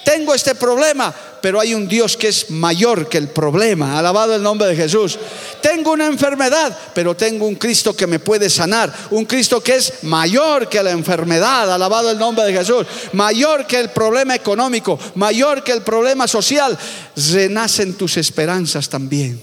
tengo 0.05 0.35
este 0.35 0.53
problema, 0.53 1.13
pero 1.41 1.59
hay 1.59 1.73
un 1.73 1.87
Dios 1.87 2.15
que 2.15 2.27
es 2.27 2.51
mayor 2.51 3.09
que 3.09 3.17
el 3.17 3.27
problema. 3.27 3.97
Alabado 3.97 4.35
el 4.35 4.43
nombre 4.43 4.67
de 4.67 4.75
Jesús. 4.75 5.17
Tengo 5.61 5.91
una 5.91 6.05
enfermedad, 6.05 6.77
pero 6.93 7.15
tengo 7.15 7.47
un 7.47 7.55
Cristo 7.55 7.95
que 7.95 8.05
me 8.05 8.19
puede 8.19 8.49
sanar. 8.49 8.93
Un 9.09 9.25
Cristo 9.25 9.61
que 9.61 9.75
es 9.75 10.03
mayor 10.03 10.69
que 10.69 10.81
la 10.83 10.91
enfermedad. 10.91 11.73
Alabado 11.73 12.11
el 12.11 12.19
nombre 12.19 12.45
de 12.45 12.53
Jesús. 12.53 12.85
Mayor 13.13 13.65
que 13.65 13.79
el 13.79 13.89
problema 13.89 14.35
económico, 14.35 14.99
mayor 15.15 15.63
que 15.63 15.71
el 15.71 15.81
problema 15.81 16.27
social. 16.27 16.77
Renacen 17.33 17.95
tus 17.95 18.17
esperanzas 18.17 18.87
también. 18.87 19.41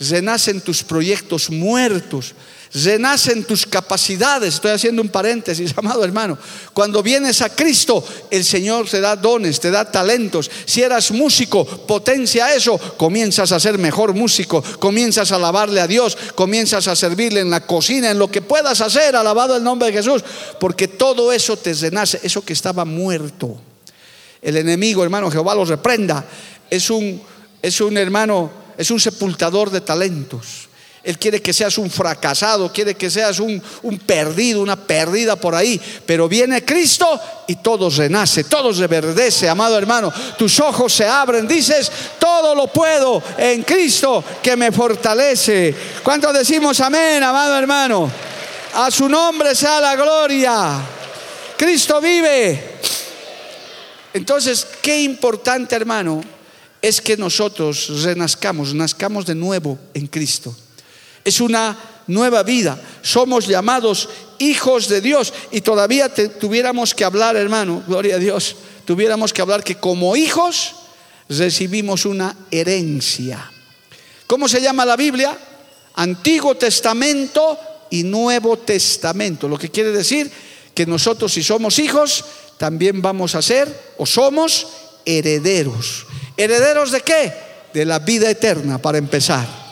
Renacen 0.00 0.62
tus 0.62 0.82
proyectos 0.82 1.50
muertos 1.50 2.34
renacen 2.74 3.44
tus 3.44 3.66
capacidades. 3.66 4.54
Estoy 4.54 4.72
haciendo 4.72 5.02
un 5.02 5.08
paréntesis, 5.08 5.74
amado 5.76 6.04
hermano. 6.04 6.38
Cuando 6.72 7.02
vienes 7.02 7.42
a 7.42 7.54
Cristo, 7.54 8.04
el 8.30 8.44
Señor 8.44 8.88
te 8.88 9.00
da 9.00 9.16
dones, 9.16 9.60
te 9.60 9.70
da 9.70 9.90
talentos. 9.90 10.50
Si 10.64 10.82
eras 10.82 11.10
músico, 11.10 11.64
potencia 11.64 12.54
eso. 12.54 12.78
Comienzas 12.96 13.52
a 13.52 13.60
ser 13.60 13.78
mejor 13.78 14.14
músico, 14.14 14.62
comienzas 14.78 15.32
a 15.32 15.36
alabarle 15.36 15.80
a 15.80 15.86
Dios, 15.86 16.16
comienzas 16.34 16.88
a 16.88 16.96
servirle 16.96 17.40
en 17.40 17.50
la 17.50 17.66
cocina, 17.66 18.10
en 18.10 18.18
lo 18.18 18.30
que 18.30 18.42
puedas 18.42 18.80
hacer, 18.80 19.16
alabado 19.16 19.56
el 19.56 19.64
nombre 19.64 19.88
de 19.88 19.94
Jesús, 19.94 20.24
porque 20.60 20.88
todo 20.88 21.32
eso 21.32 21.56
te 21.56 21.74
renace, 21.74 22.20
eso 22.22 22.44
que 22.44 22.52
estaba 22.52 22.84
muerto. 22.84 23.58
El 24.40 24.56
enemigo, 24.56 25.02
hermano, 25.02 25.30
Jehová 25.30 25.54
los 25.54 25.68
reprenda. 25.68 26.24
Es 26.70 26.90
un, 26.90 27.20
es 27.60 27.80
un 27.80 27.96
hermano, 27.96 28.50
es 28.76 28.90
un 28.90 29.00
sepultador 29.00 29.70
de 29.70 29.80
talentos. 29.80 30.67
Él 31.02 31.16
quiere 31.18 31.40
que 31.40 31.52
seas 31.52 31.78
un 31.78 31.90
fracasado, 31.90 32.72
quiere 32.72 32.94
que 32.94 33.10
seas 33.10 33.38
un, 33.38 33.62
perdido, 34.04 34.60
una 34.60 34.76
perdida 34.76 35.36
por 35.36 35.54
ahí. 35.54 35.80
Pero 36.04 36.28
viene 36.28 36.64
Cristo 36.64 37.20
y 37.46 37.56
todo 37.56 37.88
renace, 37.88 38.44
todo 38.44 38.72
reverdece, 38.72 39.48
amado 39.48 39.78
hermano. 39.78 40.12
Tus 40.36 40.58
ojos 40.60 40.92
se 40.92 41.06
abren, 41.06 41.46
dices, 41.46 41.90
todo 42.18 42.54
lo 42.54 42.66
puedo 42.66 43.22
en 43.36 43.62
Cristo 43.62 44.24
que 44.42 44.56
me 44.56 44.72
fortalece. 44.72 45.74
¿Cuántos 46.02 46.34
decimos 46.34 46.80
amén, 46.80 47.22
amado 47.22 47.56
hermano? 47.56 48.10
A 48.74 48.90
su 48.90 49.08
nombre 49.08 49.54
sea 49.54 49.80
la 49.80 49.94
gloria. 49.94 50.80
Cristo 51.56 52.00
vive. 52.00 52.78
Entonces, 54.14 54.66
qué 54.82 55.00
importante, 55.02 55.76
hermano, 55.76 56.22
es 56.82 57.00
que 57.00 57.16
nosotros 57.16 58.02
renazcamos, 58.02 58.74
nazcamos 58.74 59.26
de 59.26 59.34
nuevo 59.34 59.78
en 59.94 60.06
Cristo 60.08 60.54
es 61.24 61.40
una 61.40 61.76
nueva 62.08 62.42
vida. 62.42 62.80
Somos 63.02 63.46
llamados 63.46 64.08
hijos 64.38 64.88
de 64.88 65.00
Dios 65.00 65.32
y 65.50 65.60
todavía 65.60 66.12
tuviéramos 66.12 66.94
que 66.94 67.04
hablar, 67.04 67.36
hermano, 67.36 67.84
gloria 67.86 68.16
a 68.16 68.18
Dios, 68.18 68.56
tuviéramos 68.84 69.32
que 69.32 69.42
hablar 69.42 69.62
que 69.62 69.76
como 69.76 70.16
hijos 70.16 70.74
recibimos 71.28 72.04
una 72.04 72.34
herencia. 72.50 73.52
¿Cómo 74.26 74.48
se 74.48 74.60
llama 74.60 74.84
la 74.84 74.96
Biblia? 74.96 75.36
Antiguo 75.94 76.54
Testamento 76.56 77.58
y 77.90 78.02
Nuevo 78.02 78.58
Testamento. 78.58 79.48
Lo 79.48 79.58
que 79.58 79.70
quiere 79.70 79.92
decir 79.92 80.30
que 80.74 80.86
nosotros 80.86 81.32
si 81.32 81.42
somos 81.42 81.78
hijos, 81.78 82.24
también 82.56 83.02
vamos 83.02 83.34
a 83.34 83.42
ser 83.42 83.94
o 83.98 84.06
somos 84.06 84.66
herederos. 85.04 86.06
¿Herederos 86.36 86.92
de 86.92 87.00
qué? 87.00 87.32
De 87.74 87.84
la 87.84 87.98
vida 87.98 88.30
eterna, 88.30 88.78
para 88.78 88.98
empezar 88.98 89.67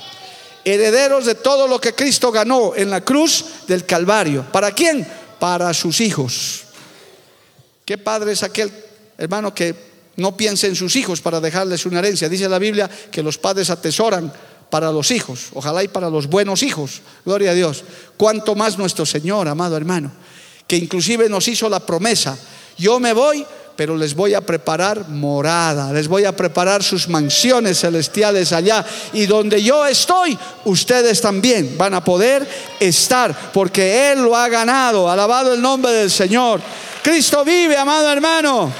herederos 0.66 1.24
de 1.24 1.36
todo 1.36 1.68
lo 1.68 1.80
que 1.80 1.94
Cristo 1.94 2.32
ganó 2.32 2.74
en 2.74 2.90
la 2.90 3.02
cruz 3.02 3.44
del 3.68 3.86
Calvario. 3.86 4.44
¿Para 4.50 4.72
quién? 4.72 5.06
Para 5.38 5.72
sus 5.72 6.00
hijos. 6.00 6.64
¿Qué 7.84 7.96
padre 7.96 8.32
es 8.32 8.42
aquel 8.42 8.72
hermano 9.16 9.54
que 9.54 9.74
no 10.16 10.36
piensa 10.36 10.66
en 10.66 10.74
sus 10.74 10.96
hijos 10.96 11.20
para 11.20 11.40
dejarles 11.40 11.86
una 11.86 12.00
herencia? 12.00 12.28
Dice 12.28 12.48
la 12.48 12.58
Biblia 12.58 12.90
que 13.12 13.22
los 13.22 13.38
padres 13.38 13.70
atesoran 13.70 14.32
para 14.68 14.90
los 14.90 15.12
hijos, 15.12 15.50
ojalá 15.54 15.84
y 15.84 15.88
para 15.88 16.10
los 16.10 16.26
buenos 16.26 16.64
hijos, 16.64 17.00
gloria 17.24 17.52
a 17.52 17.54
Dios. 17.54 17.84
Cuanto 18.16 18.56
más 18.56 18.76
nuestro 18.76 19.06
Señor, 19.06 19.46
amado 19.46 19.76
hermano, 19.76 20.10
que 20.66 20.76
inclusive 20.76 21.28
nos 21.28 21.46
hizo 21.46 21.68
la 21.68 21.78
promesa, 21.78 22.36
yo 22.76 22.98
me 22.98 23.12
voy, 23.12 23.46
pero 23.76 23.94
les 23.94 24.14
voy 24.14 24.32
a 24.32 24.40
preparar 24.40 25.08
morada, 25.08 25.92
les 25.92 26.08
voy 26.08 26.24
a 26.24 26.34
preparar 26.34 26.82
sus 26.82 27.08
mansiones 27.08 27.80
celestiales 27.80 28.52
allá. 28.52 28.84
Y 29.12 29.26
donde 29.26 29.62
yo 29.62 29.86
estoy, 29.86 30.36
ustedes 30.64 31.20
también 31.20 31.76
van 31.76 31.94
a 31.94 32.02
poder 32.02 32.48
estar, 32.80 33.52
porque 33.52 34.10
Él 34.12 34.22
lo 34.22 34.34
ha 34.34 34.48
ganado. 34.48 35.10
Alabado 35.10 35.52
el 35.52 35.60
nombre 35.60 35.92
del 35.92 36.10
Señor. 36.10 36.60
Cristo 37.02 37.44
vive, 37.44 37.76
amado 37.76 38.10
hermano. 38.10 38.72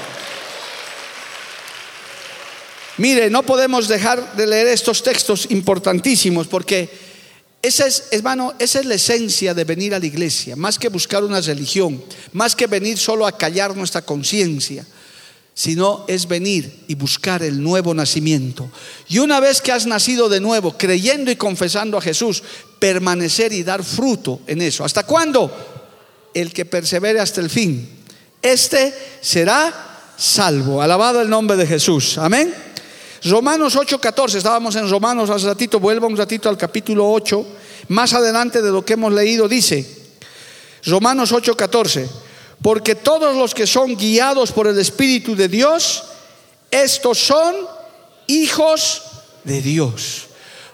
Mire, 2.97 3.29
no 3.29 3.43
podemos 3.43 3.87
dejar 3.87 4.33
de 4.33 4.47
leer 4.47 4.67
estos 4.67 5.03
textos 5.03 5.45
importantísimos 5.51 6.47
porque 6.47 7.06
esa 7.67 7.85
es, 7.85 8.05
hermano, 8.11 8.53
esa 8.59 8.79
es 8.79 8.85
la 8.85 8.95
esencia 8.95 9.53
de 9.53 9.65
venir 9.65 9.93
a 9.93 9.99
la 9.99 10.05
iglesia, 10.05 10.55
más 10.55 10.79
que 10.79 10.87
buscar 10.87 11.23
una 11.23 11.41
religión, 11.41 12.01
más 12.31 12.55
que 12.55 12.65
venir 12.65 12.97
solo 12.97 13.27
a 13.27 13.37
callar 13.37 13.75
nuestra 13.75 14.01
conciencia, 14.01 14.85
sino 15.53 16.05
es 16.07 16.27
venir 16.27 16.85
y 16.87 16.95
buscar 16.95 17.43
el 17.43 17.61
nuevo 17.61 17.93
nacimiento. 17.93 18.71
Y 19.09 19.19
una 19.19 19.39
vez 19.39 19.59
que 19.59 19.71
has 19.71 19.85
nacido 19.85 20.29
de 20.29 20.39
nuevo, 20.39 20.77
creyendo 20.77 21.29
y 21.29 21.35
confesando 21.35 21.97
a 21.97 22.01
Jesús, 22.01 22.41
permanecer 22.79 23.51
y 23.51 23.63
dar 23.63 23.83
fruto 23.83 24.39
en 24.47 24.61
eso. 24.61 24.85
¿Hasta 24.85 25.03
cuándo? 25.03 25.51
El 26.33 26.53
que 26.53 26.63
persevere 26.63 27.19
hasta 27.19 27.41
el 27.41 27.49
fin. 27.49 27.89
Este 28.41 28.93
será 29.19 30.13
salvo. 30.15 30.81
Alabado 30.81 31.21
el 31.21 31.29
nombre 31.29 31.57
de 31.57 31.67
Jesús. 31.67 32.17
Amén. 32.17 32.66
Romanos 33.23 33.75
8:14, 33.75 34.35
estábamos 34.35 34.75
en 34.75 34.89
Romanos 34.89 35.29
hace 35.29 35.47
ratito, 35.47 35.79
vuelvo 35.79 36.07
un 36.07 36.17
ratito 36.17 36.49
al 36.49 36.57
capítulo 36.57 37.09
8, 37.11 37.45
más 37.89 38.13
adelante 38.13 38.61
de 38.61 38.71
lo 38.71 38.85
que 38.85 38.93
hemos 38.93 39.13
leído, 39.13 39.47
dice, 39.47 39.85
Romanos 40.85 41.31
8:14. 41.31 42.07
Porque 42.61 42.95
todos 42.95 43.35
los 43.35 43.53
que 43.53 43.67
son 43.67 43.95
guiados 43.95 44.51
por 44.51 44.67
el 44.67 44.79
Espíritu 44.79 45.35
de 45.35 45.47
Dios, 45.47 46.03
estos 46.71 47.19
son 47.19 47.55
hijos 48.25 49.03
de 49.43 49.61
Dios. 49.61 50.27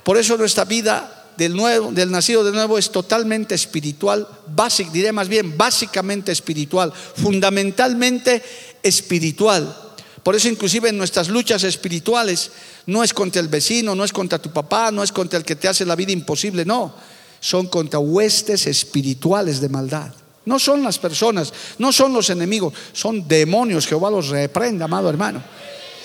Por 0.03 0.17
eso 0.17 0.37
nuestra 0.37 0.65
vida 0.65 1.31
del, 1.37 1.55
nuevo, 1.55 1.91
del 1.91 2.11
nacido 2.11 2.43
de 2.43 2.51
nuevo 2.51 2.77
es 2.77 2.91
totalmente 2.91 3.55
espiritual, 3.55 4.27
básic, 4.47 4.91
diré 4.91 5.11
más 5.11 5.27
bien, 5.27 5.57
básicamente 5.57 6.31
espiritual, 6.31 6.93
fundamentalmente 6.93 8.41
espiritual. 8.81 9.92
Por 10.24 10.36
eso 10.36 10.47
inclusive 10.47 10.89
en 10.89 10.97
nuestras 10.97 11.28
luchas 11.28 11.63
espirituales 11.63 12.51
no 12.86 13.03
es 13.03 13.13
contra 13.13 13.41
el 13.41 13.49
vecino, 13.49 13.93
no 13.93 14.05
es 14.05 14.13
contra 14.13 14.39
tu 14.39 14.51
papá, 14.51 14.89
no 14.89 15.03
es 15.03 15.11
contra 15.11 15.38
el 15.38 15.45
que 15.45 15.57
te 15.57 15.67
hace 15.67 15.86
la 15.86 15.95
vida 15.95 16.13
imposible, 16.13 16.63
no, 16.63 16.93
son 17.41 17.67
contra 17.67 17.99
huestes 17.99 18.65
espirituales 18.67 19.59
de 19.59 19.67
maldad. 19.67 20.13
No 20.45 20.59
son 20.59 20.84
las 20.84 20.99
personas, 20.99 21.53
no 21.78 21.91
son 21.91 22.13
los 22.13 22.30
enemigos, 22.30 22.74
son 22.91 23.28
demonios. 23.28 23.88
Jehová 23.88 24.09
los 24.09 24.28
reprenda, 24.30 24.86
amado 24.86 25.09
hermano. 25.09 25.41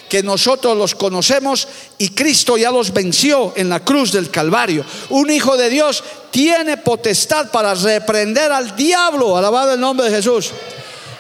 Que 0.09 0.23
nosotros 0.23 0.77
los 0.77 0.95
conocemos 0.95 1.69
y 1.99 2.11
Cristo 2.11 2.57
ya 2.57 2.71
los 2.71 2.93
venció 2.93 3.53
en 3.57 3.69
la 3.69 3.85
cruz 3.85 4.13
del 4.13 4.31
Calvario. 4.31 4.85
Un 5.11 5.31
hijo 5.31 5.57
de 5.57 5.69
Dios 5.69 6.03
tiene 6.31 6.77
potestad 6.77 7.51
para 7.51 7.75
reprender 7.75 8.51
al 8.53 8.75
diablo, 8.75 9.37
alabado 9.37 9.75
el 9.75 9.81
nombre 9.81 10.09
de 10.09 10.17
Jesús. 10.17 10.51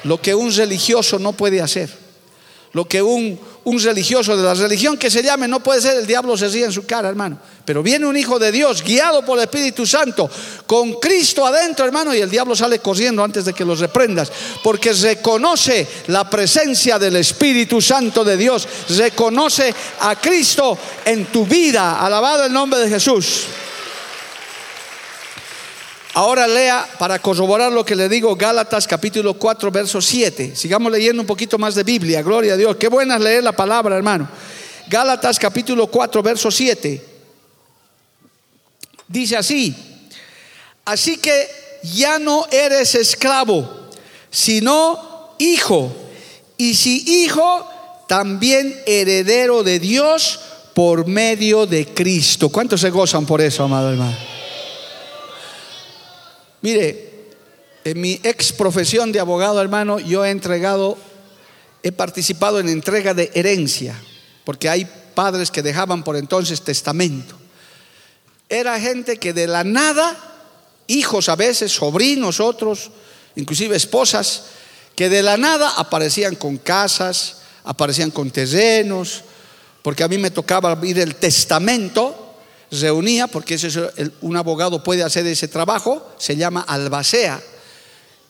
Lo 0.04 0.20
que 0.22 0.34
un 0.34 0.52
religioso 0.54 1.18
no 1.18 1.32
puede 1.32 1.60
hacer, 1.60 1.90
lo 2.72 2.86
que 2.86 3.00
un, 3.00 3.38
un 3.64 3.80
religioso 3.80 4.36
de 4.36 4.42
la 4.42 4.54
religión 4.54 4.96
que 4.96 5.10
se 5.10 5.22
llame, 5.22 5.48
no 5.48 5.60
puede 5.60 5.80
ser, 5.80 5.96
el 5.96 6.06
diablo 6.06 6.36
se 6.36 6.48
ríe 6.48 6.64
en 6.64 6.72
su 6.72 6.86
cara, 6.86 7.08
hermano. 7.08 7.38
Pero 7.64 7.82
viene 7.82 8.06
un 8.06 8.16
hijo 8.16 8.38
de 8.38 8.50
Dios, 8.50 8.82
guiado 8.82 9.24
por 9.24 9.38
el 9.38 9.44
Espíritu 9.44 9.86
Santo, 9.86 10.30
con 10.66 10.94
Cristo 10.94 11.46
adentro, 11.46 11.84
hermano, 11.84 12.14
y 12.14 12.20
el 12.20 12.30
diablo 12.30 12.56
sale 12.56 12.78
corriendo 12.78 13.22
antes 13.22 13.44
de 13.44 13.52
que 13.52 13.64
los 13.64 13.80
reprendas, 13.80 14.32
porque 14.62 14.92
reconoce 14.92 15.86
la 16.06 16.28
presencia 16.28 16.98
del 16.98 17.16
Espíritu 17.16 17.80
Santo 17.80 18.24
de 18.24 18.36
Dios, 18.36 18.66
reconoce 18.96 19.74
a 20.00 20.16
Cristo 20.16 20.78
en 21.04 21.26
tu 21.26 21.44
vida. 21.46 22.00
Alabado 22.00 22.44
el 22.44 22.52
nombre 22.52 22.80
de 22.80 22.88
Jesús. 22.88 23.44
Ahora 26.18 26.48
lea 26.48 26.84
para 26.98 27.20
corroborar 27.20 27.70
lo 27.70 27.84
que 27.84 27.94
le 27.94 28.08
digo 28.08 28.34
Gálatas 28.34 28.88
capítulo 28.88 29.34
4 29.34 29.70
verso 29.70 30.00
7. 30.00 30.56
Sigamos 30.56 30.90
leyendo 30.90 31.22
un 31.22 31.28
poquito 31.28 31.58
más 31.58 31.76
de 31.76 31.84
Biblia, 31.84 32.22
gloria 32.22 32.54
a 32.54 32.56
Dios. 32.56 32.74
Qué 32.74 32.88
buena 32.88 33.14
es 33.14 33.20
leer 33.20 33.44
la 33.44 33.52
palabra, 33.52 33.96
hermano. 33.96 34.28
Gálatas 34.88 35.38
capítulo 35.38 35.86
4 35.86 36.20
verso 36.20 36.50
7. 36.50 37.04
Dice 39.06 39.36
así, 39.36 39.72
así 40.84 41.18
que 41.18 41.48
ya 41.84 42.18
no 42.18 42.48
eres 42.50 42.96
esclavo, 42.96 43.88
sino 44.28 45.36
hijo. 45.38 45.94
Y 46.56 46.74
si 46.74 47.22
hijo, 47.22 47.64
también 48.08 48.74
heredero 48.86 49.62
de 49.62 49.78
Dios 49.78 50.40
por 50.74 51.06
medio 51.06 51.64
de 51.64 51.86
Cristo. 51.86 52.48
¿Cuántos 52.48 52.80
se 52.80 52.90
gozan 52.90 53.24
por 53.24 53.40
eso, 53.40 53.62
amado 53.62 53.92
hermano? 53.92 54.27
Mire, 56.60 57.08
en 57.84 58.00
mi 58.00 58.20
ex 58.22 58.52
profesión 58.52 59.12
de 59.12 59.20
abogado, 59.20 59.60
hermano, 59.60 59.98
yo 59.98 60.24
he 60.24 60.30
entregado, 60.30 60.98
he 61.82 61.92
participado 61.92 62.58
en 62.58 62.68
entrega 62.68 63.14
de 63.14 63.30
herencia, 63.34 63.94
porque 64.44 64.68
hay 64.68 64.86
padres 65.14 65.50
que 65.50 65.62
dejaban 65.62 66.02
por 66.02 66.16
entonces 66.16 66.62
testamento. 66.62 67.36
Era 68.48 68.78
gente 68.80 69.18
que 69.18 69.32
de 69.32 69.46
la 69.46 69.64
nada, 69.64 70.16
hijos 70.86 71.28
a 71.28 71.36
veces, 71.36 71.72
sobrinos 71.72 72.40
otros, 72.40 72.90
inclusive 73.36 73.76
esposas, 73.76 74.44
que 74.96 75.08
de 75.08 75.22
la 75.22 75.36
nada 75.36 75.74
aparecían 75.76 76.34
con 76.34 76.58
casas, 76.58 77.38
aparecían 77.64 78.10
con 78.10 78.30
terrenos, 78.30 79.22
porque 79.82 80.02
a 80.02 80.08
mí 80.08 80.18
me 80.18 80.30
tocaba 80.30 80.78
ir 80.82 80.98
el 80.98 81.14
testamento 81.14 82.27
reunía, 82.70 83.26
porque 83.26 83.58
un 84.20 84.36
abogado 84.36 84.82
puede 84.82 85.02
hacer 85.02 85.26
ese 85.26 85.48
trabajo, 85.48 86.14
se 86.18 86.36
llama 86.36 86.62
albacea. 86.62 87.40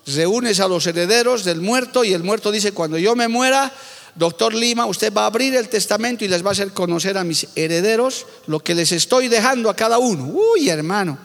Reúnes 0.07 0.61
a 0.61 0.69
los 0.69 0.87
herederos 0.87 1.45
del 1.45 1.61
muerto 1.61 2.05
y 2.05 2.13
el 2.13 2.23
muerto 2.23 2.51
dice, 2.51 2.73
cuando 2.73 2.99
yo 2.99 3.15
me 3.15 3.29
muera, 3.29 3.73
doctor 4.15 4.55
Lima, 4.55 4.87
usted 4.87 5.13
va 5.13 5.23
a 5.23 5.27
abrir 5.27 5.55
el 5.55 5.69
testamento 5.69 6.25
y 6.25 6.29
les 6.29 6.45
va 6.45 6.51
a 6.51 6.53
hacer 6.53 6.73
conocer 6.73 7.19
a 7.19 7.25
mis 7.25 7.49
herederos 7.55 8.27
lo 8.47 8.61
que 8.61 8.75
les 8.75 8.93
estoy 8.93 9.29
dejando 9.29 9.69
a 9.69 9.77
cada 9.77 9.99
uno. 9.99 10.25
Uy, 10.25 10.71
hermano, 10.71 11.19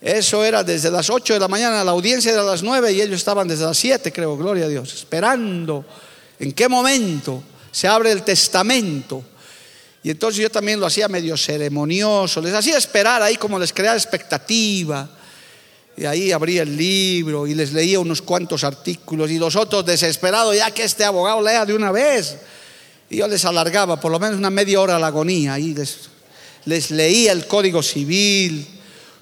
eso 0.00 0.44
era 0.44 0.62
desde 0.64 0.90
las 0.90 1.10
8 1.10 1.34
de 1.34 1.40
la 1.40 1.48
mañana, 1.48 1.84
la 1.84 1.90
audiencia 1.90 2.32
era 2.32 2.42
a 2.42 2.44
las 2.44 2.62
9 2.62 2.92
y 2.92 3.00
ellos 3.00 3.16
estaban 3.16 3.48
desde 3.48 3.64
las 3.64 3.76
7, 3.78 4.12
creo, 4.12 4.36
gloria 4.36 4.66
a 4.66 4.68
Dios, 4.68 4.92
esperando 4.94 5.84
en 6.38 6.52
qué 6.52 6.68
momento 6.68 7.42
se 7.70 7.88
abre 7.88 8.12
el 8.12 8.22
testamento 8.22 9.24
y 10.04 10.10
entonces 10.10 10.42
yo 10.42 10.50
también 10.50 10.78
lo 10.78 10.84
hacía 10.84 11.08
medio 11.08 11.34
ceremonioso, 11.34 12.42
les 12.42 12.52
hacía 12.52 12.76
esperar 12.76 13.22
ahí 13.22 13.36
como 13.36 13.58
les 13.58 13.72
creaba 13.72 13.96
expectativa. 13.96 15.08
Y 15.96 16.04
ahí 16.04 16.30
abría 16.30 16.60
el 16.60 16.76
libro 16.76 17.46
y 17.46 17.54
les 17.54 17.72
leía 17.72 17.98
unos 17.98 18.20
cuantos 18.20 18.64
artículos 18.64 19.30
y 19.30 19.38
los 19.38 19.56
otros 19.56 19.86
desesperados, 19.86 20.54
ya 20.54 20.70
que 20.72 20.82
este 20.82 21.04
abogado 21.04 21.40
lea 21.40 21.64
de 21.64 21.72
una 21.72 21.90
vez. 21.90 22.36
Y 23.08 23.16
yo 23.16 23.28
les 23.28 23.46
alargaba 23.46 23.98
por 23.98 24.12
lo 24.12 24.20
menos 24.20 24.36
una 24.36 24.50
media 24.50 24.78
hora 24.78 24.98
la 24.98 25.06
agonía 25.06 25.58
y 25.58 25.72
les, 25.72 26.10
les 26.66 26.90
leía 26.90 27.32
el 27.32 27.46
código 27.46 27.82
civil, 27.82 28.66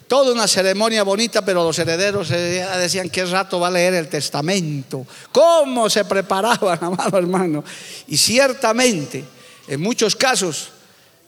toda 0.08 0.32
una 0.32 0.48
ceremonia 0.48 1.04
bonita, 1.04 1.44
pero 1.44 1.62
los 1.62 1.78
herederos 1.78 2.28
eh, 2.32 2.66
decían 2.76 3.08
qué 3.08 3.24
rato 3.24 3.60
va 3.60 3.68
a 3.68 3.70
leer 3.70 3.94
el 3.94 4.08
testamento, 4.08 5.06
cómo 5.30 5.88
se 5.88 6.04
preparaban, 6.04 6.76
amado 6.82 7.18
hermano. 7.18 7.62
Y 8.08 8.16
ciertamente 8.16 9.41
en 9.72 9.80
muchos 9.80 10.16
casos 10.16 10.68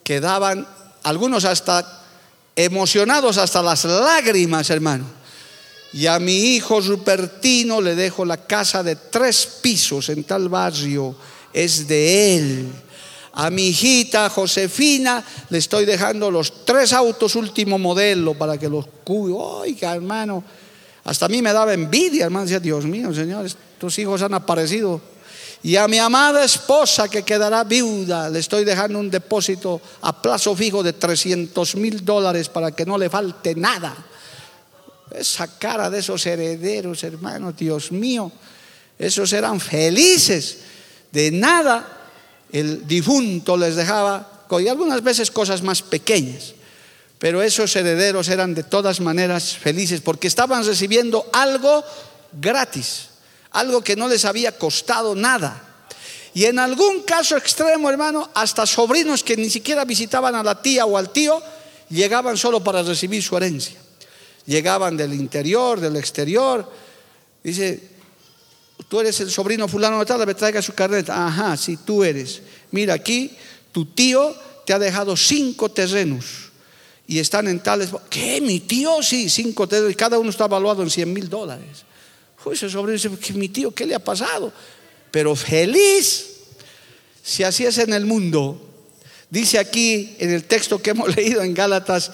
quedaban 0.03 0.69
algunos 1.03 1.47
hasta 1.47 2.03
emocionados 2.55 3.39
hasta 3.39 3.63
las 3.63 3.87
lágrimas, 3.87 4.69
hermano. 4.69 5.07
Y 5.95 6.09
a 6.09 6.19
mi 6.19 6.55
hijo 6.55 6.79
Rupertino 6.83 7.81
le 7.81 7.95
dejo 7.95 8.27
la 8.27 8.37
casa 8.37 8.83
de 8.83 8.97
tres 8.97 9.47
pisos 9.63 10.11
en 10.11 10.25
tal 10.25 10.51
barrio, 10.51 11.17
es 11.55 11.89
de 11.89 12.37
él. 12.37 12.73
A 13.33 13.49
mi 13.49 13.69
hijita 13.69 14.29
Josefina 14.29 15.25
le 15.49 15.57
estoy 15.57 15.87
dejando 15.87 16.31
los 16.31 16.67
tres 16.67 16.93
autos 16.93 17.37
último 17.37 17.79
modelo 17.79 18.35
para 18.35 18.59
que 18.59 18.69
los 18.69 18.85
cuide. 19.05 19.37
Oiga, 19.39 19.95
hermano, 19.95 20.45
hasta 21.05 21.25
a 21.25 21.29
mí 21.31 21.41
me 21.41 21.55
daba 21.55 21.73
envidia, 21.73 22.27
hermano. 22.27 22.45
Decía, 22.45 22.61
Dios 22.61 22.85
mío, 22.85 23.15
señores, 23.15 23.57
tus 23.79 23.99
hijos 23.99 24.21
han 24.21 24.35
aparecido 24.35 25.14
y 25.65 25.77
a 25.77 25.89
mi 25.89 25.99
amada 25.99 26.45
esposa 26.45 27.09
que 27.09 27.23
quedará 27.23 27.65
viuda, 27.65 28.29
le 28.29 28.41
estoy 28.41 28.65
dejando 28.65 28.99
un 28.99 29.11
depósito 29.11 29.81
a 30.03 30.21
plazo 30.21 30.55
fijo 30.55 30.83
de 30.83 30.93
300 30.93 31.77
mil 31.77 32.05
dólares 32.05 32.51
para 32.51 32.73
que 32.73 32.85
no 32.85 32.99
le 32.99 33.09
falte 33.09 33.55
nada. 33.55 33.97
Esa 35.11 35.59
cara 35.59 35.89
de 35.89 36.01
esos 36.01 36.27
herederos, 36.27 37.03
hermanos, 37.03 37.57
Dios 37.57 37.93
mío, 37.93 38.31
esos 38.99 39.33
eran 39.33 39.59
felices. 39.59 40.59
De 41.11 41.31
nada 41.31 42.11
el 42.53 42.87
difunto 42.87 43.57
les 43.57 43.75
dejaba, 43.75 44.45
y 44.61 44.69
algunas 44.69 45.03
veces 45.03 45.31
cosas 45.31 45.63
más 45.63 45.81
pequeñas. 45.81 46.53
Pero 47.19 47.43
esos 47.43 47.75
herederos 47.75 48.29
eran 48.29 48.55
de 48.55 48.65
todas 48.65 49.01
maneras 49.01 49.57
felices 49.57 50.03
porque 50.03 50.27
estaban 50.27 50.63
recibiendo 50.63 51.27
algo 51.33 51.83
gratis 52.39 53.14
algo 53.55 53.83
que 53.83 53.97
no 53.97 54.09
les 54.09 54.25
había 54.25 54.53
costado 54.59 55.15
nada. 55.15 55.63
Y 56.35 56.45
en 56.45 56.59
algún 56.59 57.03
caso 57.03 57.37
extremo, 57.37 57.89
hermano, 57.89 58.29
hasta 58.35 58.67
sobrinos 58.67 59.23
que 59.23 59.37
ni 59.37 59.49
siquiera 59.49 59.85
visitaban 59.85 60.35
a 60.35 60.43
la 60.43 60.61
tía 60.61 60.85
o 60.85 60.99
al 60.99 61.11
tío, 61.11 61.41
llegaban 61.89 62.37
solo 62.37 62.63
para 62.63 62.83
recibir 62.83 63.23
su 63.23 63.37
herencia. 63.37 63.81
Llegaban 64.45 64.97
del 64.97 65.15
interior, 65.15 65.79
del 65.79 65.97
exterior. 65.97 66.69
Dice, 67.43 67.89
tú 68.89 69.01
eres 69.01 69.21
el 69.21 69.31
sobrino 69.31 69.69
fulano 69.69 70.01
de 70.01 70.07
tal, 70.07 70.27
me 70.27 70.35
traiga 70.35 70.61
su 70.61 70.75
carnet. 70.75 71.09
Ajá, 71.09 71.57
sí, 71.57 71.77
tú 71.77 72.03
eres. 72.03 72.43
Mira, 72.73 72.95
aquí 72.95 73.31
tu 73.71 73.87
tío 73.87 74.35
te 74.67 74.73
ha 74.73 74.79
dejado 74.81 75.17
cinco 75.17 75.71
terrenos 75.71 76.25
y 77.07 77.21
están 77.21 77.47
en 77.47 77.61
tales... 77.61 77.91
¿Qué? 78.11 78.41
Mi 78.41 78.59
tío, 78.59 79.01
sí, 79.05 79.31
cinco 79.31 79.69
terrenos 79.69 79.93
y 79.93 79.95
cada 79.95 80.19
uno 80.19 80.31
está 80.31 80.47
evaluado 80.47 80.83
en 80.83 80.91
100 80.91 81.13
mil 81.13 81.29
dólares. 81.29 81.85
Ese 82.53 82.69
sobrino 82.69 82.93
dice, 82.93 83.33
mi 83.35 83.49
tío, 83.49 83.75
¿qué 83.75 83.87
le 83.87 83.95
ha 83.95 84.05
pasado? 84.05 84.53
Pero 85.11 85.35
feliz, 85.35 86.27
si 87.23 87.43
así 87.43 87.65
es 87.65 87.79
en 87.79 87.93
el 87.93 88.05
mundo. 88.05 88.61
Dice 89.31 89.59
aquí 89.59 90.15
en 90.19 90.33
el 90.33 90.45
texto 90.45 90.81
que 90.81 90.91
hemos 90.91 91.15
leído 91.17 91.43
en 91.43 91.55
Gálatas, 91.55 92.13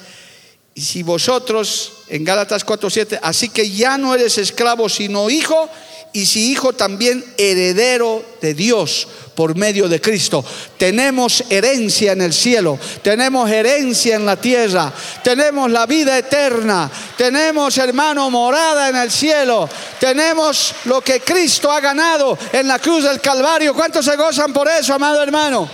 y 0.81 0.83
si 0.83 1.03
vosotros, 1.03 1.93
en 2.09 2.25
Gálatas 2.25 2.65
4:7, 2.65 3.19
así 3.23 3.51
que 3.51 3.71
ya 3.71 3.99
no 3.99 4.15
eres 4.15 4.39
esclavo 4.39 4.89
sino 4.89 5.29
hijo, 5.29 5.69
y 6.15 6.25
si 6.25 6.51
hijo 6.51 6.73
también 6.73 7.23
heredero 7.37 8.25
de 8.41 8.55
Dios 8.55 9.07
por 9.35 9.57
medio 9.57 9.89
de 9.89 10.01
Cristo. 10.01 10.43
Tenemos 10.79 11.45
herencia 11.51 12.13
en 12.13 12.23
el 12.23 12.33
cielo, 12.33 12.79
tenemos 13.03 13.51
herencia 13.51 14.17
en 14.17 14.25
la 14.25 14.37
tierra, 14.37 14.91
tenemos 15.23 15.71
la 15.71 15.85
vida 15.85 16.17
eterna, 16.17 16.91
tenemos 17.15 17.77
hermano 17.77 18.31
morada 18.31 18.89
en 18.89 18.97
el 18.97 19.11
cielo, 19.11 19.69
tenemos 20.01 20.75
lo 20.87 21.03
que 21.03 21.21
Cristo 21.21 21.71
ha 21.71 21.81
ganado 21.81 22.39
en 22.55 22.67
la 22.67 22.79
cruz 22.79 23.05
del 23.05 23.21
Calvario. 23.21 23.75
¿Cuántos 23.75 24.07
se 24.07 24.17
gozan 24.17 24.51
por 24.51 24.67
eso, 24.67 24.95
amado 24.95 25.23
hermano? 25.23 25.69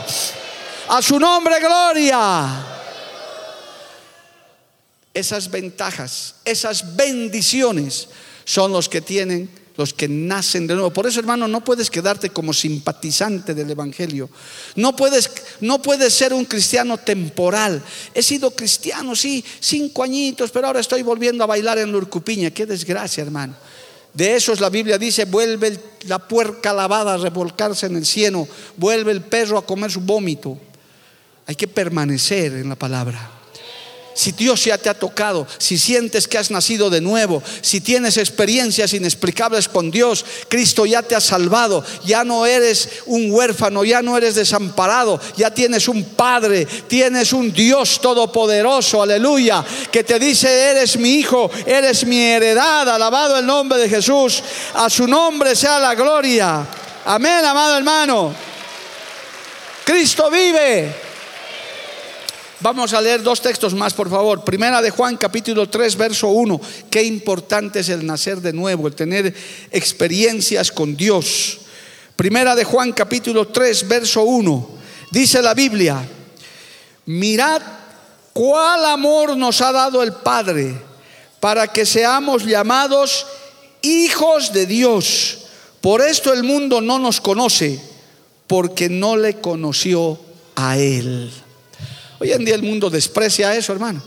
A 0.89 1.01
su 1.01 1.21
nombre, 1.21 1.61
gloria 1.61 2.73
esas 5.17 5.51
ventajas, 5.51 6.35
esas 6.45 6.95
bendiciones 6.95 8.09
son 8.45 8.71
los 8.71 8.87
que 8.87 9.01
tienen, 9.01 9.49
los 9.79 9.95
que 9.95 10.09
nacen 10.09 10.67
de 10.67 10.75
nuevo. 10.75 10.93
Por 10.93 11.07
eso, 11.07 11.21
hermano, 11.21 11.49
no 11.49 11.65
puedes 11.65 11.91
quedarte 11.91 12.29
como 12.29 12.53
simpatizante 12.53 13.55
del 13.55 13.71
Evangelio. 13.71 14.29
No 14.75 14.95
puedes, 14.95 15.31
no 15.61 15.81
puedes 15.81 16.13
ser 16.13 16.35
un 16.35 16.45
cristiano 16.45 16.99
temporal. 16.99 17.83
He 18.13 18.23
sido 18.23 18.51
cristiano, 18.51 19.17
sí, 19.17 19.43
cinco 19.59 20.03
añitos, 20.03 20.51
pero 20.51 20.67
ahora 20.67 20.81
estoy 20.81 21.01
volviendo 21.01 21.43
a 21.43 21.47
bailar 21.47 21.79
en 21.79 21.93
Lurcupiña. 21.93 22.51
Qué 22.51 22.67
desgracia, 22.67 23.23
hermano. 23.23 23.57
De 24.13 24.37
esos 24.37 24.61
la 24.61 24.69
Biblia 24.69 24.99
dice, 24.99 25.25
vuelve 25.25 25.79
la 26.09 26.19
puerca 26.19 26.75
lavada 26.75 27.15
a 27.15 27.19
revolcarse 27.19 27.87
en 27.87 27.97
el 27.97 28.05
cielo, 28.05 28.47
vuelve 28.77 29.13
el 29.13 29.23
perro 29.23 29.57
a 29.57 29.65
comer 29.65 29.91
su 29.91 30.01
vómito. 30.01 30.59
Hay 31.47 31.55
que 31.55 31.69
permanecer 31.69 32.53
en 32.53 32.69
la 32.69 32.77
palabra 32.77 33.36
si 34.17 34.33
Dios 34.33 34.65
ya 34.65 34.79
te 34.79 34.89
ha 34.89 34.95
tocado, 34.95 35.47
si 35.59 35.77
sientes 35.77 36.27
que 36.27 36.39
has 36.39 36.51
nacido 36.51 36.89
de 36.89 37.03
nuevo, 37.03 37.43
si 37.61 37.83
tienes 37.83 38.17
experiencias 38.17 38.95
inexplicables 38.95 39.69
con 39.69 39.91
Dios, 39.91 40.25
Cristo 40.49 40.87
ya 40.87 41.03
te 41.03 41.15
ha 41.15 41.21
salvado, 41.21 41.85
ya 42.03 42.25
no 42.25 42.47
eres 42.47 42.89
un 43.05 43.31
huérfano, 43.31 43.85
ya 43.85 44.01
no 44.01 44.17
eres 44.17 44.35
desamparado, 44.35 45.21
ya 45.37 45.53
tienes 45.53 45.87
un 45.87 46.03
Padre, 46.03 46.65
tienes 46.65 47.35
un 47.35 47.53
Dios 47.53 48.01
todopoderoso, 48.01 49.03
aleluya, 49.03 49.63
que 49.93 50.03
te 50.03 50.19
dice, 50.19 50.49
eres 50.71 50.97
mi 50.97 51.17
hijo, 51.17 51.51
eres 51.67 52.07
mi 52.07 52.19
heredad, 52.19 52.89
alabado 52.89 53.39
el 53.39 53.45
nombre 53.45 53.79
de 53.79 53.89
Jesús, 53.91 54.43
a 54.73 54.89
su 54.89 55.07
nombre 55.07 55.55
sea 55.55 55.79
la 55.79 55.95
gloria. 55.95 56.67
Amén, 57.05 57.45
amado 57.45 57.77
hermano. 57.77 58.35
Cristo 59.85 60.31
vive. 60.31 61.07
Vamos 62.61 62.95
a 62.95 63.03
leer 63.03 63.23
dos 63.23 63.43
textos 63.43 63.75
más, 63.75 63.93
por 63.93 64.09
favor. 64.09 64.43
Primera 64.43 64.81
de 64.81 64.91
Juan, 64.91 65.19
capítulo 65.19 65.69
3, 65.69 65.97
verso 65.97 66.29
1. 66.29 66.61
Qué 66.91 67.03
importante 67.03 67.81
es 67.81 67.91
el 67.91 68.07
nacer 68.07 68.41
de 68.41 68.55
nuevo, 68.55 68.87
el 68.87 68.95
tener 68.95 69.35
experiencias 69.71 70.73
con 70.73 70.97
Dios. 70.97 71.59
Primera 72.17 72.55
de 72.57 72.65
Juan, 72.65 72.93
capítulo 72.93 73.49
3, 73.49 73.87
verso 73.89 74.23
1. 74.23 74.69
Dice 75.11 75.43
la 75.43 75.53
Biblia, 75.53 76.03
mirad 77.05 77.61
cuál 78.33 78.87
amor 78.87 79.37
nos 79.37 79.61
ha 79.61 79.71
dado 79.71 80.03
el 80.03 80.15
Padre 80.15 80.75
para 81.41 81.69
que 81.69 81.85
seamos 81.85 82.45
llamados 82.45 83.27
hijos 83.83 84.55
de 84.55 84.65
Dios. 84.65 85.39
Por 85.83 86.01
esto 86.01 86.33
el 86.33 86.43
mundo 86.43 86.81
no 86.81 86.99
nos 86.99 87.21
conoce, 87.21 87.79
porque 88.47 88.89
no 88.89 89.15
le 89.15 89.41
conoció 89.43 90.19
a 90.55 90.79
Él. 90.79 91.31
Hoy 92.19 92.33
en 92.33 92.45
día 92.45 92.55
el 92.55 92.63
mundo 92.63 92.89
desprecia 92.91 93.55
eso, 93.55 93.73
hermano. 93.73 94.03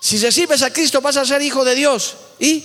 Si 0.00 0.18
recibes 0.18 0.62
a 0.62 0.72
Cristo 0.72 1.00
vas 1.00 1.16
a 1.18 1.24
ser 1.24 1.42
hijo 1.42 1.64
de 1.64 1.74
Dios. 1.74 2.16
¿Y? 2.38 2.64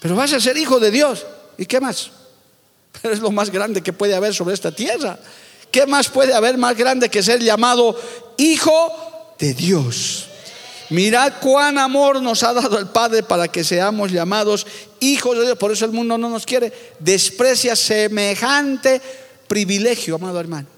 Pero 0.00 0.14
vas 0.14 0.32
a 0.32 0.40
ser 0.40 0.56
hijo 0.56 0.78
de 0.78 0.90
Dios. 0.90 1.24
¿Y 1.56 1.66
qué 1.66 1.80
más? 1.80 2.10
Pero 3.02 3.14
es 3.14 3.20
lo 3.20 3.30
más 3.30 3.50
grande 3.50 3.82
que 3.82 3.92
puede 3.92 4.14
haber 4.14 4.34
sobre 4.34 4.54
esta 4.54 4.72
tierra. 4.72 5.18
¿Qué 5.70 5.86
más 5.86 6.08
puede 6.08 6.34
haber 6.34 6.58
más 6.58 6.76
grande 6.76 7.08
que 7.08 7.22
ser 7.22 7.40
llamado 7.40 7.98
hijo 8.36 9.34
de 9.38 9.54
Dios? 9.54 10.26
Mirad 10.90 11.32
cuán 11.40 11.78
amor 11.78 12.20
nos 12.20 12.42
ha 12.42 12.52
dado 12.52 12.78
el 12.78 12.88
Padre 12.88 13.22
para 13.22 13.48
que 13.48 13.64
seamos 13.64 14.12
llamados 14.12 14.66
hijos 15.00 15.38
de 15.38 15.44
Dios. 15.44 15.56
Por 15.56 15.72
eso 15.72 15.86
el 15.86 15.92
mundo 15.92 16.18
no 16.18 16.28
nos 16.28 16.44
quiere. 16.44 16.70
Desprecia 16.98 17.74
semejante 17.74 19.00
privilegio, 19.48 20.16
amado 20.16 20.38
hermano. 20.38 20.68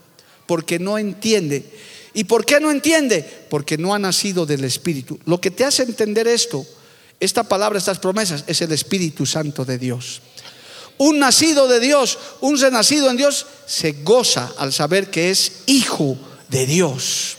Porque 0.46 0.78
no 0.78 0.98
entiende 0.98 1.68
¿Y 2.14 2.24
por 2.24 2.46
qué 2.46 2.60
no 2.60 2.70
entiende? 2.70 3.46
Porque 3.50 3.76
no 3.76 3.92
ha 3.92 3.98
nacido 3.98 4.46
del 4.46 4.64
Espíritu. 4.64 5.18
Lo 5.26 5.40
que 5.40 5.50
te 5.50 5.64
hace 5.64 5.82
entender 5.82 6.28
esto, 6.28 6.64
esta 7.18 7.42
palabra, 7.42 7.78
estas 7.78 7.98
promesas, 7.98 8.44
es 8.46 8.60
el 8.62 8.70
Espíritu 8.70 9.26
Santo 9.26 9.64
de 9.64 9.78
Dios. 9.78 10.22
Un 10.96 11.18
nacido 11.18 11.66
de 11.66 11.80
Dios, 11.80 12.18
un 12.40 12.56
renacido 12.56 13.10
en 13.10 13.16
Dios, 13.16 13.46
se 13.66 13.92
goza 14.04 14.52
al 14.58 14.72
saber 14.72 15.10
que 15.10 15.30
es 15.30 15.62
hijo 15.66 16.16
de 16.48 16.66
Dios, 16.66 17.36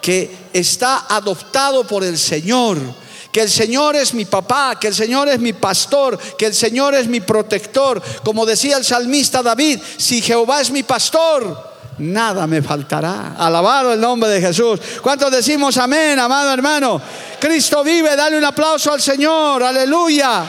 que 0.00 0.30
está 0.54 1.06
adoptado 1.14 1.86
por 1.86 2.04
el 2.04 2.16
Señor, 2.16 2.78
que 3.30 3.42
el 3.42 3.50
Señor 3.50 3.96
es 3.96 4.14
mi 4.14 4.24
papá, 4.24 4.78
que 4.80 4.86
el 4.86 4.94
Señor 4.94 5.28
es 5.28 5.40
mi 5.40 5.52
pastor, 5.52 6.18
que 6.38 6.46
el 6.46 6.54
Señor 6.54 6.94
es 6.94 7.06
mi 7.06 7.20
protector. 7.20 8.00
Como 8.24 8.46
decía 8.46 8.78
el 8.78 8.84
salmista 8.84 9.42
David, 9.42 9.80
si 9.98 10.22
Jehová 10.22 10.62
es 10.62 10.70
mi 10.70 10.84
pastor, 10.84 11.73
nada 11.98 12.46
me 12.46 12.62
faltará. 12.62 13.34
Alabado 13.36 13.92
el 13.92 14.00
nombre 14.00 14.28
de 14.30 14.40
Jesús. 14.40 14.80
¿Cuántos 15.02 15.30
decimos 15.30 15.76
amén, 15.76 16.18
amado 16.18 16.52
hermano? 16.52 17.00
Cristo 17.40 17.82
vive, 17.84 18.16
dale 18.16 18.38
un 18.38 18.44
aplauso 18.44 18.92
al 18.92 19.00
Señor, 19.00 19.62
aleluya. 19.62 20.44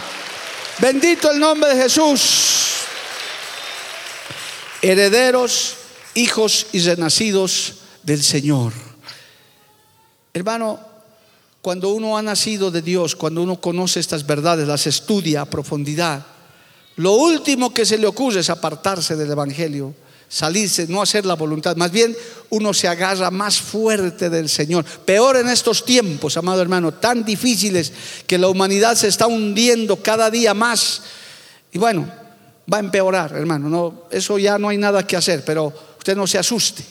Bendito 0.80 1.32
el 1.32 1.40
nombre 1.40 1.74
de 1.74 1.84
Jesús. 1.84 2.72
Herederos, 4.82 5.76
hijos 6.16 6.68
y 6.72 6.80
renacidos 6.80 7.76
del 8.04 8.22
Señor. 8.22 8.74
Hermano, 10.34 10.80
cuando 11.62 11.90
uno 11.90 12.18
ha 12.18 12.22
nacido 12.22 12.70
de 12.70 12.82
Dios, 12.82 13.16
cuando 13.16 13.42
uno 13.42 13.60
conoce 13.60 14.00
estas 14.00 14.26
verdades, 14.26 14.68
las 14.68 14.86
estudia 14.86 15.42
a 15.42 15.46
profundidad, 15.46 16.26
lo 16.98 17.14
último 17.14 17.74
que 17.74 17.86
se 17.86 17.98
le 17.98 18.08
ocurre 18.08 18.42
es 18.42 18.50
apartarse 18.50 19.16
del 19.16 19.32
Evangelio 19.32 19.96
salirse, 20.28 20.88
no 20.88 21.02
hacer 21.02 21.26
la 21.26 21.36
voluntad. 21.36 21.76
Más 21.76 21.92
bien 21.92 22.16
uno 22.50 22.74
se 22.74 22.88
agarra 22.88 23.32
más 23.32 23.60
fuerte 23.60 24.30
del 24.30 24.50
Señor. 24.50 24.86
Peor 24.86 25.38
en 25.38 25.50
estos 25.50 25.86
tiempos, 25.86 26.38
amado 26.38 26.62
hermano, 26.62 26.94
tan 26.94 27.24
difíciles 27.24 27.92
que 28.28 28.38
la 28.38 28.48
humanidad 28.48 28.96
se 28.96 29.08
está 29.08 29.28
hundiendo 29.28 29.98
cada 29.98 30.30
día 30.30 30.54
más. 30.54 31.02
Y 31.72 31.78
bueno, 31.78 32.10
va 32.72 32.78
a 32.78 32.82
empeorar, 32.82 33.34
hermano. 33.36 33.70
No, 33.70 34.04
eso 34.12 34.38
ya 34.38 34.58
no 34.58 34.70
hay 34.70 34.78
nada 34.78 35.06
que 35.06 35.18
hacer, 35.18 35.44
pero 35.46 35.74
usted 35.98 36.16
no 36.16 36.28
se 36.28 36.38
asuste. 36.38 36.84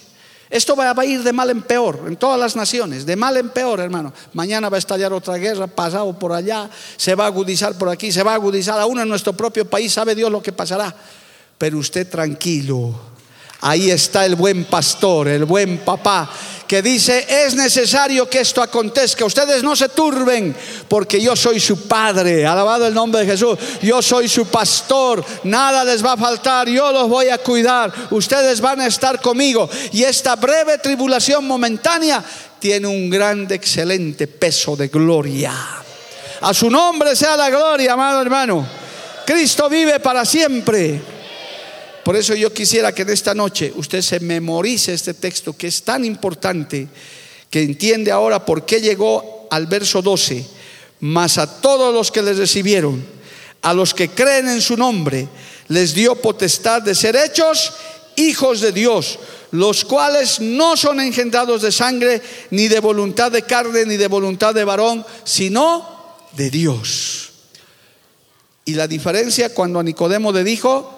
Esto 0.51 0.77
va 0.77 0.91
a 0.91 1.05
ir 1.05 1.23
de 1.23 1.33
mal 1.33 1.51
en 1.51 1.63
peor 1.63 2.05
en 2.07 2.17
todas 2.17 2.39
las 2.39 2.55
naciones, 2.55 3.07
de 3.07 3.17
mal 3.17 3.37
en 3.37 3.49
peor, 3.49 3.81
hermano. 3.81 4.13
Mañana 4.35 4.69
va 4.69 4.77
a 4.77 4.79
estallar 4.79 5.13
otra 5.13 5.37
guerra, 5.37 5.67
pasado 5.67 6.17
por 6.17 6.33
allá, 6.33 6.71
se 6.97 7.15
va 7.15 7.25
a 7.25 7.27
agudizar 7.29 7.77
por 7.77 7.89
aquí, 7.89 8.13
se 8.13 8.23
va 8.23 8.33
a 8.33 8.35
agudizar 8.35 8.79
aún 8.79 9.01
en 9.01 9.09
nuestro 9.09 9.33
propio 9.33 9.69
país, 9.69 9.93
sabe 9.93 10.15
Dios 10.15 10.31
lo 10.31 10.43
que 10.43 10.53
pasará. 10.53 10.95
Pero 11.59 11.79
usted 11.79 12.09
tranquilo, 12.09 12.95
Ahí 13.67 13.91
está 13.91 14.27
el 14.27 14.35
buen 14.35 14.67
pastor, 14.67 15.27
el 15.27 15.47
buen 15.47 15.79
papá, 15.79 16.31
que 16.69 16.83
dice, 16.83 17.25
es 17.47 17.55
necesario 17.55 18.29
que 18.29 18.41
esto 18.41 18.61
acontezca. 18.61 19.25
Ustedes 19.25 19.63
no 19.63 19.75
se 19.75 19.89
turben, 19.89 20.55
porque 20.87 21.19
yo 21.19 21.35
soy 21.35 21.59
su 21.59 21.89
padre. 21.89 22.47
Alabado 22.47 22.87
el 22.87 22.93
nombre 22.93 23.23
de 23.23 23.27
Jesús. 23.29 23.59
Yo 23.81 24.03
soy 24.03 24.29
su 24.29 24.45
pastor. 24.49 25.25
Nada 25.45 25.83
les 25.83 26.05
va 26.05 26.13
a 26.13 26.19
faltar. 26.19 26.69
Yo 26.69 26.93
los 26.93 27.09
voy 27.09 27.31
a 27.31 27.39
cuidar. 27.39 27.91
Ustedes 28.11 28.61
van 28.61 28.83
a 28.83 28.87
estar 28.87 29.19
conmigo. 29.23 29.67
Y 29.93 30.03
esta 30.03 30.37
breve 30.37 30.77
tribulación 30.77 31.47
momentánea 31.47 32.23
tiene 32.59 32.87
un 32.87 33.09
grande, 33.09 33.55
excelente 33.55 34.27
peso 34.27 34.77
de 34.77 34.89
gloria. 34.89 35.55
A 36.43 36.53
su 36.53 36.69
nombre 36.69 37.17
sea 37.17 37.35
la 37.35 37.49
gloria, 37.49 37.95
amado 37.95 38.21
hermano. 38.21 38.67
Cristo 39.25 39.71
vive 39.71 40.01
para 40.01 40.27
siempre. 40.27 41.14
Por 42.05 42.17
eso 42.17 42.35
yo 42.35 42.53
quisiera 42.53 42.93
que 42.93 43.03
en 43.03 43.11
esta 43.11 43.35
noche 43.35 43.73
usted 43.77 44.03
se 44.03 44.21
memorice 44.21 44.93
este 44.93 45.15
texto 45.15 45.57
que 45.57 45.69
es 45.69 45.83
tan 45.83 46.05
importante, 46.05 46.87
que 47.49 47.63
entiende 47.63 48.13
ahora 48.13 48.45
por 48.45 48.67
qué 48.67 48.81
llegó 48.81 49.49
al 49.51 49.67
verso 49.67 50.03
12, 50.03 50.45
mas 51.01 51.39
a 51.39 51.61
todos 51.61 51.95
los 51.95 52.11
que 52.13 52.23
les 52.23 52.37
recibieron, 52.37 53.03
a 53.63 53.73
los 53.73 53.95
que 53.95 54.11
creen 54.11 54.49
en 54.49 54.61
su 54.61 54.77
nombre, 54.77 55.27
les 55.69 55.95
dio 55.95 56.15
potestad 56.17 56.83
de 56.83 56.95
ser 56.95 57.17
hechos 57.17 57.73
hijos 58.17 58.61
de 58.61 58.73
Dios, 58.73 59.19
los 59.53 59.85
cuales 59.85 60.41
no 60.41 60.77
son 60.77 61.01
engendrados 61.01 61.63
de 61.63 61.73
sangre, 61.73 62.21
ni 62.51 62.69
de 62.69 62.81
voluntad 62.81 63.33
de 63.33 63.43
carne, 63.43 63.87
ni 63.87 63.97
de 63.97 64.09
voluntad 64.09 64.55
de 64.55 64.65
varón, 64.65 65.07
sino 65.25 66.19
de 66.37 66.51
Dios. 66.51 67.31
Y 68.67 68.75
la 68.75 68.87
diferencia 68.87 69.55
cuando 69.55 69.79
a 69.79 69.83
Nicodemo 69.83 70.33
le 70.33 70.45
dijo, 70.45 70.94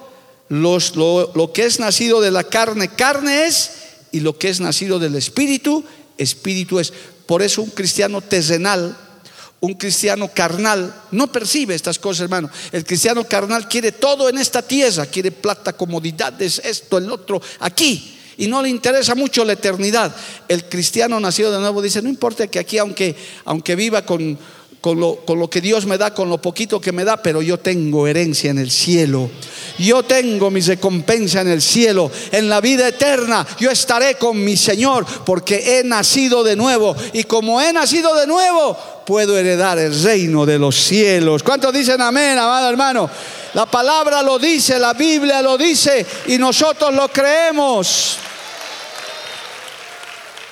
lo, 0.49 1.51
que 1.53 1.65
es 1.65 1.81
nacido 1.81 2.21
de 2.21 2.31
la 2.31 2.45
carne, 2.45 2.89
carne 2.89 3.47
es, 3.47 3.71
y 4.13 4.21
lo 4.21 4.39
que 4.39 4.49
es 4.49 4.61
nacido 4.61 4.99
del 4.99 5.15
espíritu, 5.17 5.85
espíritu 6.19 6.79
es. 6.79 6.93
Por 7.27 7.43
eso 7.43 7.63
un 7.63 7.71
cristiano 7.71 8.21
terrenal, 8.21 8.97
Un 9.59 9.73
cristiano 9.73 10.31
carnal 10.33 10.95
no 11.13 11.33
percibe 11.33 11.75
estas 11.75 11.99
cosas, 11.99 12.25
hermano. 12.25 12.51
El 12.73 12.85
cristiano 12.85 13.25
carnal 13.25 13.67
quiere 13.69 13.91
todo 13.91 14.29
en 14.29 14.37
esta 14.37 14.61
tierra, 14.61 15.07
quiere 15.07 15.33
plata, 15.33 15.73
comodidades, 15.73 16.61
esto, 16.63 16.99
el 16.99 17.11
otro, 17.11 17.41
aquí. 17.61 18.19
Y 18.37 18.49
no 18.49 18.63
le 18.63 18.69
interesa 18.69 19.15
mucho 19.15 19.47
la 19.47 19.55
eternidad. 19.55 20.15
El 20.47 20.69
cristiano 20.69 21.19
nacido 21.19 21.51
de 21.51 21.59
nuevo 21.59 21.81
dice, 21.81 22.03
no 22.03 22.11
importa 22.11 22.47
que 22.47 22.59
aquí, 22.59 22.77
aunque, 22.77 23.17
aunque 23.47 23.75
viva 23.75 24.05
con, 24.05 24.39
con 24.81 25.01
lo, 25.01 25.51
que 25.51 25.61
Dios 25.61 25.87
me 25.87 25.99
da, 25.99 26.14
con 26.14 26.29
lo 26.29 26.39
poquito 26.39 26.81
que 26.81 26.93
me 26.93 27.05
da, 27.05 27.16
pero 27.16 27.43
yo 27.43 27.59
tengo 27.59 28.07
herencia 28.07 28.51
en 28.51 28.59
el 28.59 28.70
cielo. 28.70 29.29
Yo 29.79 30.03
tengo 30.05 30.51
mi 30.51 30.61
recompensa 30.61 31.41
en 31.41 31.49
el 31.49 31.61
cielo. 31.61 32.11
En 32.31 32.49
la 32.49 32.61
vida 32.61 32.89
eterna 32.89 33.47
yo 33.59 33.70
estaré 33.70 34.14
con 34.14 34.43
mi 34.43 34.57
Señor 34.57 35.05
porque 35.24 35.79
he 35.79 35.85
nacido 35.85 36.45
de 36.45 36.57
nuevo. 36.57 36.95
Y 37.12 37.24
como 37.24 37.61
he 37.61 37.72
nacido 37.72 38.14
de 38.14 38.27
nuevo, 38.27 38.77
puedo 39.05 39.37
heredar 39.37 39.79
el 39.79 40.03
reino 40.03 40.47
de 40.47 40.59
los 40.59 40.77
cielos. 40.77 41.43
¿Cuántos 41.43 41.72
dicen 41.72 42.01
amén, 42.01 42.39
amado 42.39 42.68
hermano? 42.68 43.11
La 43.55 43.66
palabra 43.66 44.22
lo 44.22 44.39
dice, 44.39 44.79
la 44.79 44.93
Biblia 44.93 45.43
lo 45.43 45.57
dice 45.57 46.05
y 46.27 46.39
nosotros 46.39 46.95
lo 46.95 47.09
creemos. 47.09 48.18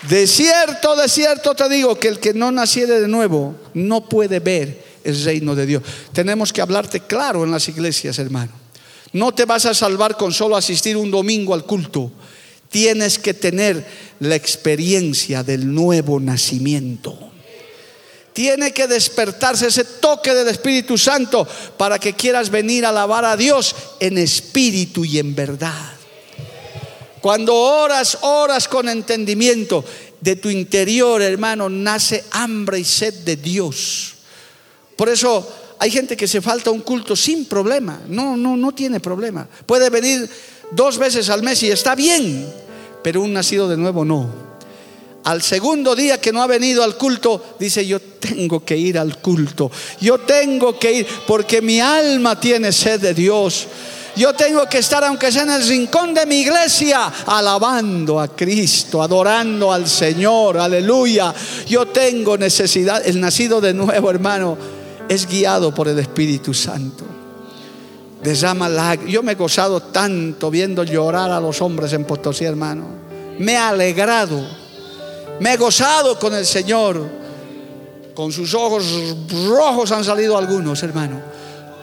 De 0.09 0.27
cierto, 0.27 0.97
de 0.97 1.09
cierto 1.09 1.55
te 1.55 1.69
digo 1.69 1.99
que 1.99 2.09
el 2.09 2.19
que 2.19 2.35
no 2.35 2.53
naciere 2.53 3.01
de 3.01 3.09
nuevo 3.09 3.55
no 3.73 4.07
puede 4.07 4.39
ver 4.39 4.85
el 5.03 5.25
reino 5.25 5.55
de 5.55 5.67
Dios. 5.67 5.83
Tenemos 6.13 6.53
que 6.53 6.61
hablarte 6.61 7.01
claro 7.01 7.45
en 7.45 7.51
las 7.51 7.69
iglesias, 7.69 8.19
hermano. 8.19 8.53
No 9.13 9.33
te 9.33 9.45
vas 9.45 9.65
a 9.65 9.75
salvar 9.75 10.17
con 10.17 10.33
solo 10.33 10.57
asistir 10.57 10.97
un 10.97 11.11
domingo 11.11 11.55
al 11.55 11.65
culto. 11.65 12.13
Tienes 12.69 13.19
que 13.19 13.33
tener 13.33 13.87
la 14.21 14.35
experiencia 14.35 15.43
del 15.43 15.73
nuevo 15.73 16.19
nacimiento. 16.21 17.17
Tiene 18.33 18.73
que 18.73 18.89
despertarse 18.89 19.69
ese 19.69 19.85
toque 19.85 20.35
del 20.35 20.49
Espíritu 20.49 20.99
Santo 20.99 21.47
para 21.77 22.01
que 22.01 22.15
quieras 22.15 22.51
venir 22.51 22.85
a 22.85 22.89
alabar 22.89 23.25
a 23.25 23.37
Dios 23.37 23.77
en 24.01 24.19
espíritu 24.19 25.05
y 25.05 25.21
en 25.21 25.37
verdad. 25.37 25.93
Cuando 27.25 27.55
oras, 27.55 28.19
oras 28.21 28.69
con 28.69 28.87
entendimiento. 28.87 29.83
De 30.21 30.37
tu 30.37 30.51
interior, 30.51 31.23
hermano, 31.23 31.71
nace 31.71 32.23
hambre 32.33 32.81
y 32.81 32.85
sed 32.85 33.15
de 33.25 33.37
Dios. 33.37 34.13
Por 34.95 35.09
eso 35.09 35.51
hay 35.79 35.91
gente 35.91 36.19
que 36.19 36.29
se 36.29 36.43
falta 36.43 36.71
un 36.71 36.83
culto 36.83 37.17
sin 37.17 37.47
problema. 37.47 38.03
No, 38.09 38.37
no, 38.37 38.59
no 38.59 38.73
tiene 38.73 39.01
problema. 39.01 39.49
Puede 39.65 39.89
venir 39.89 40.29
dos 40.71 40.99
veces 40.99 41.31
al 41.31 41.43
mes 41.43 41.63
y 41.63 41.71
está 41.71 41.95
bien, 41.95 42.47
pero 43.03 43.23
un 43.23 43.33
nacido 43.33 43.71
de 43.71 43.79
nuevo 43.79 44.05
no. 44.05 44.29
Al 45.25 45.41
segundo 45.41 45.97
día 45.97 46.21
que 46.21 46.31
no 46.31 46.43
ha 46.43 46.47
venido 46.47 46.85
al 46.85 46.99
culto, 46.99 47.57
dice, 47.59 47.87
yo 47.87 48.01
tengo 48.01 48.63
que 48.67 48.77
ir 48.77 48.99
al 48.99 49.23
culto. 49.23 49.71
Yo 49.99 50.19
tengo 50.19 50.79
que 50.79 50.93
ir 50.93 51.07
porque 51.27 51.63
mi 51.63 51.81
alma 51.81 52.39
tiene 52.39 52.71
sed 52.71 53.01
de 53.01 53.15
Dios. 53.15 53.67
Yo 54.17 54.33
tengo 54.33 54.67
que 54.67 54.79
estar, 54.79 55.03
aunque 55.05 55.33
sea 55.33 55.43
en 55.43 55.51
el 55.51 55.67
rincón 55.67 56.15
de 56.15 56.25
mi 56.25 56.37
iglesia, 56.37 57.13
alabando 57.27 58.21
a 58.21 58.29
Cristo, 58.29 59.03
adorando 59.03 59.73
al 59.73 59.89
Señor, 59.89 60.59
aleluya. 60.59 61.35
Yo 61.67 61.87
tengo 61.87 62.39
necesidad, 62.39 63.03
el 63.05 63.21
nacido 63.21 63.61
de 63.61 63.75
nuevo, 63.75 64.11
hermano, 64.11 64.57
es 65.09 65.27
guiado 65.27 65.75
por 65.75 65.89
el 65.89 65.99
Espíritu 65.99 66.55
Santo. 66.55 67.05
Desama 68.23 68.69
la, 68.69 68.95
yo 68.95 69.23
me 69.23 69.33
he 69.33 69.35
gozado 69.35 69.81
tanto 69.81 70.49
viendo 70.49 70.85
llorar 70.85 71.33
a 71.33 71.41
los 71.41 71.61
hombres 71.61 71.93
en 71.93 72.05
Potosí, 72.05 72.45
hermano. 72.45 72.87
Me 73.39 73.53
he 73.53 73.57
alegrado, 73.57 74.41
me 75.41 75.55
he 75.55 75.57
gozado 75.57 76.19
con 76.21 76.35
el 76.35 76.47
Señor. 76.47 77.25
Con 78.15 78.31
sus 78.31 78.55
ojos 78.55 78.85
rojos 79.49 79.91
han 79.91 80.05
salido 80.05 80.39
algunos, 80.39 80.85
hermano, 80.85 81.21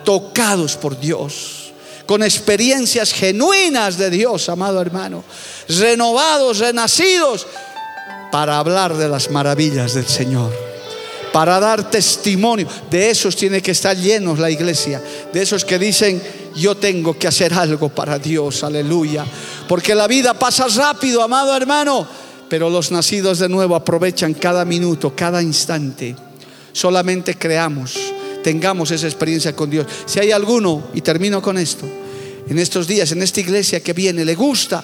tocados 0.05 0.77
por 0.77 0.97
Dios 0.97 1.60
con 2.05 2.23
experiencias 2.23 3.13
genuinas 3.13 3.97
de 3.97 4.09
Dios, 4.09 4.49
amado 4.49 4.81
hermano, 4.81 5.23
renovados, 5.67 6.59
renacidos, 6.59 7.47
para 8.31 8.57
hablar 8.57 8.95
de 8.95 9.09
las 9.09 9.29
maravillas 9.29 9.93
del 9.93 10.07
Señor, 10.07 10.51
para 11.33 11.59
dar 11.59 11.89
testimonio. 11.89 12.67
De 12.89 13.09
esos 13.09 13.35
tiene 13.35 13.61
que 13.61 13.71
estar 13.71 13.95
llenos 13.95 14.39
la 14.39 14.49
iglesia, 14.49 15.01
de 15.31 15.41
esos 15.41 15.65
que 15.65 15.77
dicen, 15.77 16.21
yo 16.55 16.75
tengo 16.75 17.17
que 17.17 17.27
hacer 17.27 17.53
algo 17.53 17.89
para 17.89 18.19
Dios, 18.19 18.63
aleluya. 18.63 19.25
Porque 19.67 19.95
la 19.95 20.07
vida 20.07 20.33
pasa 20.33 20.67
rápido, 20.67 21.21
amado 21.21 21.55
hermano, 21.55 22.07
pero 22.49 22.69
los 22.69 22.91
nacidos 22.91 23.39
de 23.39 23.49
nuevo 23.49 23.75
aprovechan 23.75 24.33
cada 24.33 24.65
minuto, 24.65 25.13
cada 25.15 25.41
instante. 25.41 26.15
Solamente 26.73 27.35
creamos 27.35 28.10
tengamos 28.43 28.91
esa 28.91 29.07
experiencia 29.07 29.55
con 29.55 29.69
Dios. 29.69 29.87
Si 30.05 30.19
hay 30.19 30.31
alguno, 30.31 30.89
y 30.93 31.01
termino 31.01 31.41
con 31.41 31.57
esto, 31.57 31.85
en 32.47 32.59
estos 32.59 32.87
días, 32.87 33.11
en 33.11 33.21
esta 33.21 33.39
iglesia 33.39 33.81
que 33.81 33.93
viene, 33.93 34.25
le 34.25 34.35
gusta, 34.35 34.83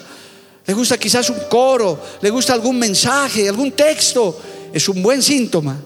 le 0.65 0.73
gusta 0.73 0.97
quizás 0.97 1.29
un 1.29 1.39
coro, 1.49 2.01
le 2.21 2.29
gusta 2.29 2.53
algún 2.53 2.77
mensaje, 2.77 3.47
algún 3.47 3.71
texto, 3.71 4.39
es 4.73 4.87
un 4.89 5.01
buen 5.01 5.21
síntoma 5.21 5.77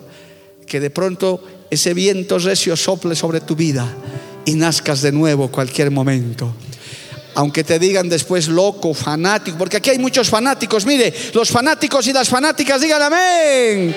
que 0.66 0.80
de 0.80 0.90
pronto 0.90 1.44
ese 1.70 1.94
viento 1.94 2.40
recio 2.40 2.76
sople 2.76 3.16
sobre 3.16 3.42
tu 3.42 3.56
vida 3.56 3.88
y 4.46 4.54
nazcas 4.54 5.02
de 5.02 5.12
nuevo 5.12 5.50
cualquier 5.50 5.92
momento. 5.92 6.54
Aunque 7.36 7.64
te 7.64 7.80
digan 7.80 8.10
después 8.10 8.48
loco, 8.48 8.94
fanático, 8.94 9.58
porque 9.58 9.78
aquí 9.78 9.90
hay 9.90 10.00
muchos 10.00 10.30
fanáticos, 10.30 10.86
mire, 10.86 11.14
los 11.34 11.50
fanáticos 11.50 12.08
y 12.08 12.14
las 12.14 12.28
fanáticas 12.28 12.82
digan 12.82 13.02
amén. 13.02 13.96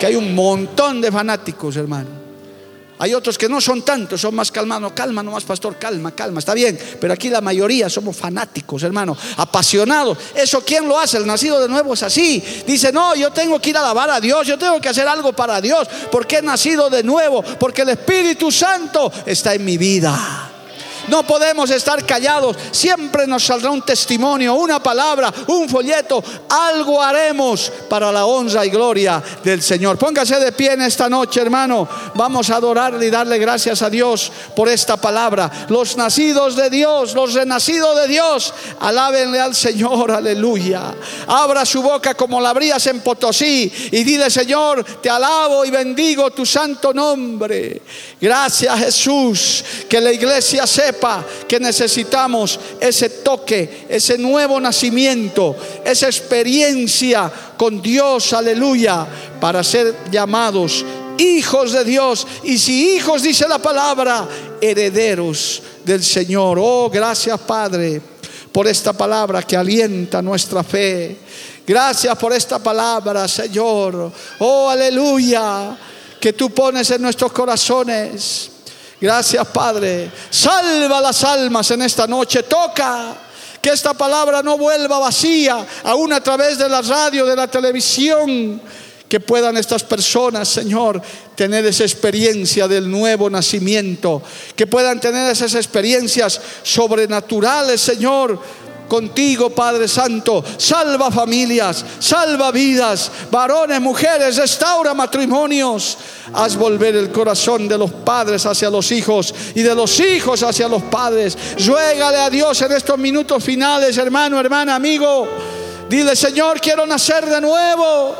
Que 0.00 0.06
hay 0.06 0.16
un 0.16 0.34
montón 0.34 1.00
de 1.00 1.12
fanáticos, 1.12 1.76
hermano. 1.76 2.19
Hay 3.00 3.14
otros 3.14 3.38
que 3.38 3.48
no 3.48 3.62
son 3.62 3.80
tantos, 3.80 4.20
son 4.20 4.34
más 4.34 4.52
calmados. 4.52 4.92
Calma 4.92 5.22
nomás, 5.22 5.44
pastor, 5.44 5.78
calma, 5.78 6.14
calma, 6.14 6.38
está 6.38 6.52
bien. 6.52 6.78
Pero 7.00 7.14
aquí 7.14 7.30
la 7.30 7.40
mayoría 7.40 7.88
somos 7.88 8.14
fanáticos, 8.14 8.82
hermano, 8.82 9.16
apasionados. 9.38 10.18
¿Eso 10.34 10.62
quién 10.62 10.86
lo 10.86 10.98
hace? 10.98 11.16
El 11.16 11.26
nacido 11.26 11.62
de 11.62 11.68
nuevo 11.68 11.94
es 11.94 12.02
así. 12.02 12.44
Dice, 12.66 12.92
no, 12.92 13.14
yo 13.14 13.30
tengo 13.30 13.58
que 13.58 13.70
ir 13.70 13.76
a 13.78 13.80
alabar 13.80 14.10
a 14.10 14.20
Dios, 14.20 14.46
yo 14.46 14.58
tengo 14.58 14.78
que 14.82 14.90
hacer 14.90 15.08
algo 15.08 15.32
para 15.32 15.62
Dios, 15.62 15.88
porque 16.12 16.36
he 16.36 16.42
nacido 16.42 16.90
de 16.90 17.02
nuevo, 17.02 17.42
porque 17.42 17.80
el 17.82 17.88
Espíritu 17.88 18.52
Santo 18.52 19.10
está 19.24 19.54
en 19.54 19.64
mi 19.64 19.78
vida. 19.78 20.50
No 21.08 21.22
podemos 21.26 21.70
estar 21.70 22.04
callados. 22.04 22.56
Siempre 22.70 23.26
nos 23.26 23.44
saldrá 23.44 23.70
un 23.70 23.82
testimonio, 23.82 24.54
una 24.54 24.82
palabra, 24.82 25.32
un 25.48 25.68
folleto. 25.68 26.22
Algo 26.48 27.02
haremos 27.02 27.72
para 27.88 28.12
la 28.12 28.26
honra 28.26 28.64
y 28.64 28.70
gloria 28.70 29.22
del 29.42 29.62
Señor. 29.62 29.98
Póngase 29.98 30.38
de 30.38 30.52
pie 30.52 30.72
en 30.72 30.82
esta 30.82 31.08
noche, 31.08 31.40
hermano. 31.40 31.88
Vamos 32.14 32.50
a 32.50 32.56
adorarle 32.56 33.06
y 33.06 33.10
darle 33.10 33.38
gracias 33.38 33.82
a 33.82 33.90
Dios 33.90 34.30
por 34.54 34.68
esta 34.68 34.96
palabra. 34.96 35.50
Los 35.68 35.96
nacidos 35.96 36.56
de 36.56 36.70
Dios, 36.70 37.14
los 37.14 37.34
renacidos 37.34 37.96
de 38.00 38.08
Dios, 38.08 38.52
alábenle 38.80 39.40
al 39.40 39.54
Señor. 39.54 40.10
Aleluya. 40.10 40.94
Abra 41.26 41.64
su 41.64 41.82
boca 41.82 42.14
como 42.14 42.40
la 42.40 42.50
abrías 42.50 42.86
en 42.86 43.00
Potosí 43.00 43.72
y 43.90 44.04
dile, 44.04 44.30
Señor, 44.30 44.84
te 45.00 45.10
alabo 45.10 45.64
y 45.64 45.70
bendigo 45.70 46.30
tu 46.30 46.44
santo 46.44 46.92
nombre. 46.92 47.82
Gracias, 48.20 48.78
Jesús. 48.78 49.64
Que 49.88 50.00
la 50.00 50.12
iglesia 50.12 50.66
que 51.46 51.60
necesitamos 51.60 52.58
ese 52.80 53.08
toque, 53.10 53.86
ese 53.88 54.18
nuevo 54.18 54.60
nacimiento, 54.60 55.56
esa 55.84 56.06
experiencia 56.06 57.30
con 57.56 57.80
Dios, 57.82 58.32
aleluya, 58.32 59.06
para 59.40 59.62
ser 59.62 59.94
llamados 60.10 60.84
hijos 61.18 61.72
de 61.72 61.84
Dios. 61.84 62.26
Y 62.44 62.58
si 62.58 62.96
hijos, 62.96 63.22
dice 63.22 63.46
la 63.48 63.58
palabra, 63.58 64.26
herederos 64.60 65.62
del 65.84 66.02
Señor. 66.02 66.58
Oh, 66.60 66.90
gracias 66.90 67.38
Padre 67.40 68.00
por 68.52 68.66
esta 68.66 68.92
palabra 68.92 69.42
que 69.42 69.56
alienta 69.56 70.22
nuestra 70.22 70.64
fe. 70.64 71.16
Gracias 71.66 72.16
por 72.18 72.32
esta 72.32 72.58
palabra, 72.58 73.28
Señor. 73.28 74.10
Oh, 74.40 74.68
aleluya, 74.68 75.76
que 76.18 76.32
tú 76.32 76.50
pones 76.50 76.90
en 76.90 77.02
nuestros 77.02 77.32
corazones. 77.32 78.50
Gracias, 79.00 79.46
Padre. 79.48 80.10
Salva 80.28 81.00
las 81.00 81.24
almas 81.24 81.70
en 81.70 81.82
esta 81.82 82.06
noche. 82.06 82.42
Toca. 82.42 83.16
Que 83.60 83.70
esta 83.70 83.92
palabra 83.92 84.42
no 84.42 84.56
vuelva 84.56 84.98
vacía, 84.98 85.66
aún 85.84 86.14
a 86.14 86.22
través 86.22 86.56
de 86.56 86.66
la 86.66 86.80
radio, 86.80 87.26
de 87.26 87.36
la 87.36 87.46
televisión. 87.46 88.60
Que 89.06 89.20
puedan 89.20 89.56
estas 89.56 89.82
personas, 89.82 90.48
Señor, 90.48 91.02
tener 91.34 91.66
esa 91.66 91.82
experiencia 91.82 92.68
del 92.68 92.90
nuevo 92.90 93.28
nacimiento. 93.28 94.22
Que 94.56 94.66
puedan 94.66 95.00
tener 95.00 95.30
esas 95.30 95.54
experiencias 95.56 96.40
sobrenaturales, 96.62 97.80
Señor 97.80 98.40
contigo, 98.90 99.48
Padre 99.50 99.86
Santo. 99.86 100.44
Salva 100.58 101.10
familias, 101.10 101.82
salva 102.00 102.50
vidas, 102.50 103.10
varones, 103.30 103.80
mujeres, 103.80 104.36
restaura 104.36 104.92
matrimonios. 104.92 105.96
Haz 106.34 106.56
volver 106.56 106.96
el 106.96 107.10
corazón 107.10 107.68
de 107.68 107.78
los 107.78 107.92
padres 107.92 108.44
hacia 108.44 108.68
los 108.68 108.90
hijos 108.90 109.32
y 109.54 109.62
de 109.62 109.74
los 109.74 109.98
hijos 110.00 110.42
hacia 110.42 110.68
los 110.68 110.82
padres. 110.82 111.38
Ruégale 111.64 112.18
a 112.18 112.28
Dios 112.28 112.60
en 112.60 112.72
estos 112.72 112.98
minutos 112.98 113.42
finales, 113.42 113.96
hermano, 113.96 114.38
hermana, 114.38 114.74
amigo. 114.74 115.26
Dile, 115.88 116.14
Señor, 116.16 116.60
quiero 116.60 116.84
nacer 116.84 117.24
de 117.26 117.40
nuevo. 117.40 118.16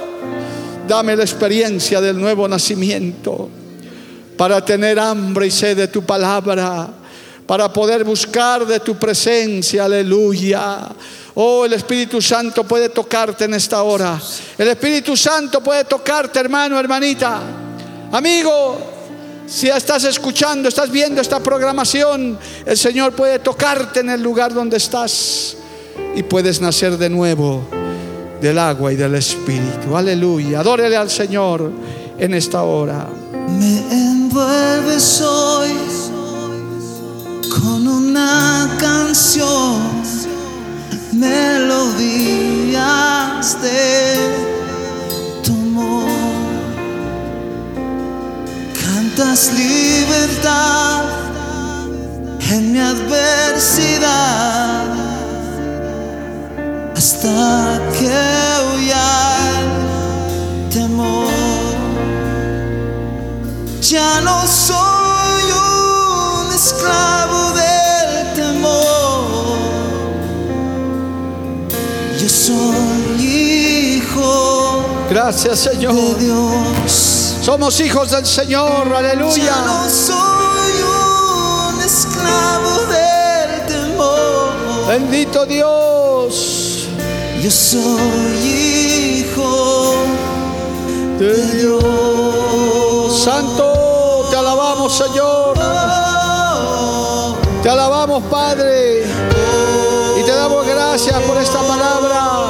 dame 0.86 1.14
la 1.16 1.22
experiencia 1.22 2.00
del 2.00 2.18
nuevo 2.18 2.48
nacimiento 2.48 3.48
para 4.36 4.64
tener 4.64 4.98
hambre 4.98 5.48
y 5.48 5.50
sed 5.50 5.76
de 5.76 5.88
tu 5.88 6.02
palabra, 6.02 6.88
para 7.50 7.72
poder 7.72 8.04
buscar 8.04 8.64
de 8.64 8.78
tu 8.78 8.94
presencia, 8.96 9.86
aleluya. 9.86 10.86
Oh, 11.34 11.64
el 11.64 11.72
Espíritu 11.72 12.22
Santo 12.22 12.62
puede 12.62 12.90
tocarte 12.90 13.46
en 13.46 13.54
esta 13.54 13.82
hora. 13.82 14.22
El 14.56 14.68
Espíritu 14.68 15.16
Santo 15.16 15.60
puede 15.60 15.82
tocarte, 15.82 16.38
hermano, 16.38 16.78
hermanita. 16.78 17.40
Amigo, 18.12 18.78
si 19.48 19.66
estás 19.66 20.04
escuchando, 20.04 20.68
estás 20.68 20.92
viendo 20.92 21.20
esta 21.20 21.40
programación, 21.40 22.38
el 22.64 22.78
Señor 22.78 23.14
puede 23.14 23.40
tocarte 23.40 23.98
en 23.98 24.10
el 24.10 24.22
lugar 24.22 24.54
donde 24.54 24.76
estás 24.76 25.56
y 26.14 26.22
puedes 26.22 26.60
nacer 26.60 26.98
de 26.98 27.10
nuevo 27.10 27.64
del 28.40 28.60
agua 28.60 28.92
y 28.92 28.96
del 28.96 29.16
Espíritu. 29.16 29.96
Aleluya. 29.96 30.60
Adórele 30.60 30.96
al 30.96 31.10
Señor 31.10 31.68
en 32.16 32.32
esta 32.32 32.62
hora. 32.62 33.08
Me 33.48 33.78
envuelves 33.90 35.20
hoy 35.20 36.09
una 38.10 38.68
canción, 38.78 40.02
melodías 41.12 42.76
de 43.62 44.34
tu 45.44 45.52
amor. 45.52 46.10
Cantas 48.82 49.52
libertad 49.52 51.04
en 52.50 52.72
mi 52.72 52.80
adversidad 52.80 54.86
hasta 56.96 57.80
que 57.96 58.18
huya 58.66 59.08
el 59.60 59.70
temor. 60.70 61.30
Ya 63.80 64.20
no 64.20 64.46
soy 64.46 64.89
soy 72.50 73.26
hijo 73.96 74.84
Gracias, 75.10 75.58
Señor. 75.60 75.94
de 75.94 76.24
Dios. 76.24 77.36
Somos 77.42 77.80
hijos 77.80 78.10
del 78.10 78.24
Señor. 78.26 78.88
Ya 78.90 78.98
Aleluya. 78.98 79.56
no 79.66 79.88
soy 79.88 80.72
un 81.74 81.80
esclavo 81.82 82.80
del 82.86 83.66
temor. 83.66 84.86
Bendito 84.88 85.46
Dios. 85.46 86.86
Yo 87.42 87.50
soy 87.50 88.36
hijo 88.46 89.94
de 91.18 91.46
Dios. 91.56 93.24
Santo, 93.24 94.26
te 94.30 94.36
alabamos, 94.36 94.92
Señor. 94.96 95.54
Oh, 95.60 97.34
Te 97.62 97.68
alabamos, 97.68 98.22
Padre. 98.30 99.04
Damos 100.40 100.66
gracias 100.66 101.22
por 101.24 101.36
esta 101.36 101.60
palabra. 101.60 102.49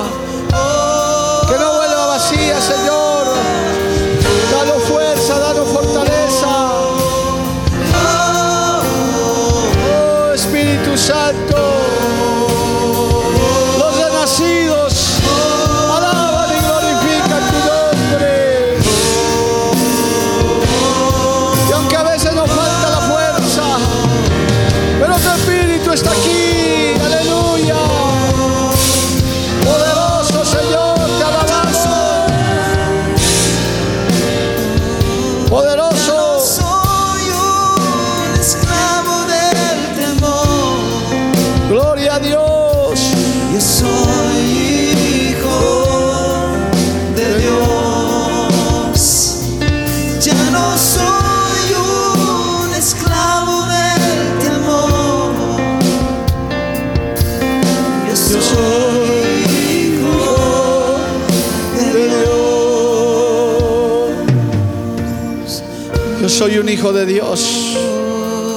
Soy 66.41 66.57
un 66.57 66.71
hijo 66.71 66.91
de 66.91 67.05
Dios. 67.05 67.77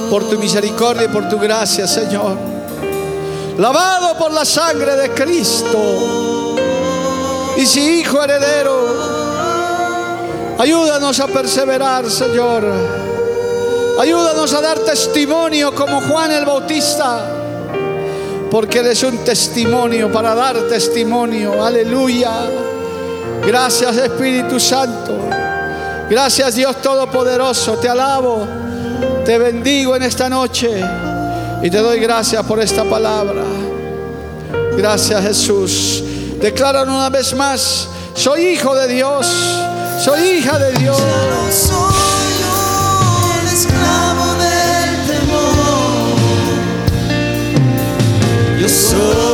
Por 0.08 0.26
tu 0.30 0.38
misericordia 0.38 1.04
y 1.04 1.08
por 1.08 1.28
tu 1.28 1.38
gracia, 1.38 1.86
Señor. 1.86 2.34
Lavado 3.58 4.16
por 4.16 4.32
la 4.32 4.46
sangre 4.46 4.96
de 4.96 5.10
Cristo. 5.10 6.56
Y 7.58 7.66
si 7.66 8.00
hijo 8.00 8.24
heredero, 8.24 8.86
ayúdanos 10.58 11.20
a 11.20 11.26
perseverar, 11.26 12.10
Señor. 12.10 12.64
Ayúdanos 14.00 14.54
a 14.54 14.62
dar 14.62 14.78
testimonio 14.78 15.74
como 15.74 16.00
Juan 16.00 16.32
el 16.32 16.46
Bautista. 16.46 17.30
Porque 18.50 18.78
eres 18.78 19.02
un 19.02 19.18
testimonio 19.18 20.10
para 20.10 20.34
dar 20.34 20.56
testimonio. 20.70 21.62
Aleluya. 21.62 22.32
Gracias 23.46 23.98
Espíritu 23.98 24.58
Santo. 24.58 25.33
Gracias 26.08 26.54
Dios 26.54 26.80
Todopoderoso. 26.82 27.74
Te 27.74 27.88
alabo. 27.88 28.46
Te 29.24 29.38
bendigo 29.38 29.96
en 29.96 30.02
esta 30.02 30.28
noche. 30.28 30.70
Y 31.62 31.70
te 31.70 31.78
doy 31.78 31.98
gracias 31.98 32.44
por 32.44 32.60
esta 32.60 32.84
palabra. 32.84 33.42
Gracias 34.76 35.22
Jesús. 35.22 36.04
Declaran 36.40 36.88
una 36.88 37.08
vez 37.08 37.34
más. 37.34 37.88
Soy 38.14 38.48
hijo 38.48 38.74
de 38.74 38.88
Dios. 38.88 39.26
Soy 40.04 40.20
hija 40.20 40.58
de 40.58 40.72
Dios. 40.78 40.98
Yo 48.60 48.68
soy 48.68 49.33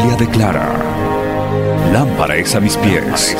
Biblia 0.00 0.16
declara, 0.16 0.66
lámpara 1.92 2.36
es 2.36 2.54
a 2.54 2.60
mis 2.60 2.74
pies, 2.78 3.36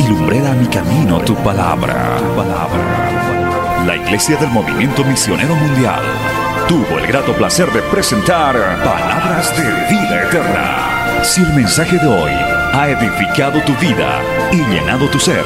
y 0.00 0.08
lumbrera 0.08 0.52
a 0.52 0.54
mi 0.54 0.66
camino 0.66 1.20
tu 1.20 1.34
palabra. 1.36 2.16
Tu 2.16 2.36
palabra. 2.36 3.84
La 3.84 3.94
Iglesia 3.94 4.36
del 4.36 4.48
Movimiento 4.48 5.04
Misionero 5.04 5.54
Mundial 5.54 6.00
tuvo 6.68 6.98
el 6.98 7.06
grato 7.06 7.34
placer 7.34 7.70
de 7.70 7.82
presentar 7.82 8.56
Palabras 8.82 9.54
de 9.58 9.64
Vida 9.94 10.22
Eterna. 10.22 11.22
Si 11.22 11.42
el 11.42 11.52
mensaje 11.52 11.98
de 11.98 12.06
hoy 12.06 12.32
ha 12.32 12.88
edificado 12.88 13.60
tu 13.64 13.74
vida 13.74 14.22
y 14.52 14.64
llenado 14.72 15.06
tu 15.10 15.20
ser, 15.20 15.44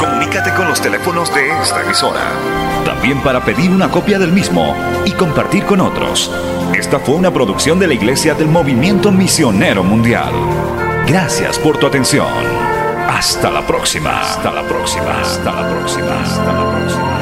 Comunícate 0.00 0.50
con 0.54 0.66
los 0.66 0.80
teléfonos 0.80 1.32
de 1.34 1.50
esta 1.60 1.82
emisora. 1.82 2.22
También 2.86 3.20
para 3.22 3.44
pedir 3.44 3.70
una 3.70 3.90
copia 3.90 4.18
del 4.18 4.32
mismo 4.32 4.74
y 5.04 5.12
compartir 5.12 5.64
con 5.66 5.80
otros. 5.80 6.30
Esta 6.74 6.98
fue 6.98 7.16
una 7.16 7.32
producción 7.32 7.78
de 7.78 7.86
la 7.86 7.94
Iglesia 7.94 8.34
del 8.34 8.48
Movimiento 8.48 9.10
Misionero 9.10 9.82
Mundial. 9.82 10.32
Gracias 11.06 11.58
por 11.58 11.78
tu 11.78 11.86
atención. 11.86 12.28
Hasta 13.08 13.50
la 13.50 13.66
próxima. 13.66 14.20
Hasta 14.20 14.52
la 14.52 14.62
próxima. 14.62 15.20
Hasta 15.20 15.52
la 15.52 15.68
próxima. 15.68 16.22
Hasta 16.22 16.52
la 16.52 16.70
próxima. 16.70 17.19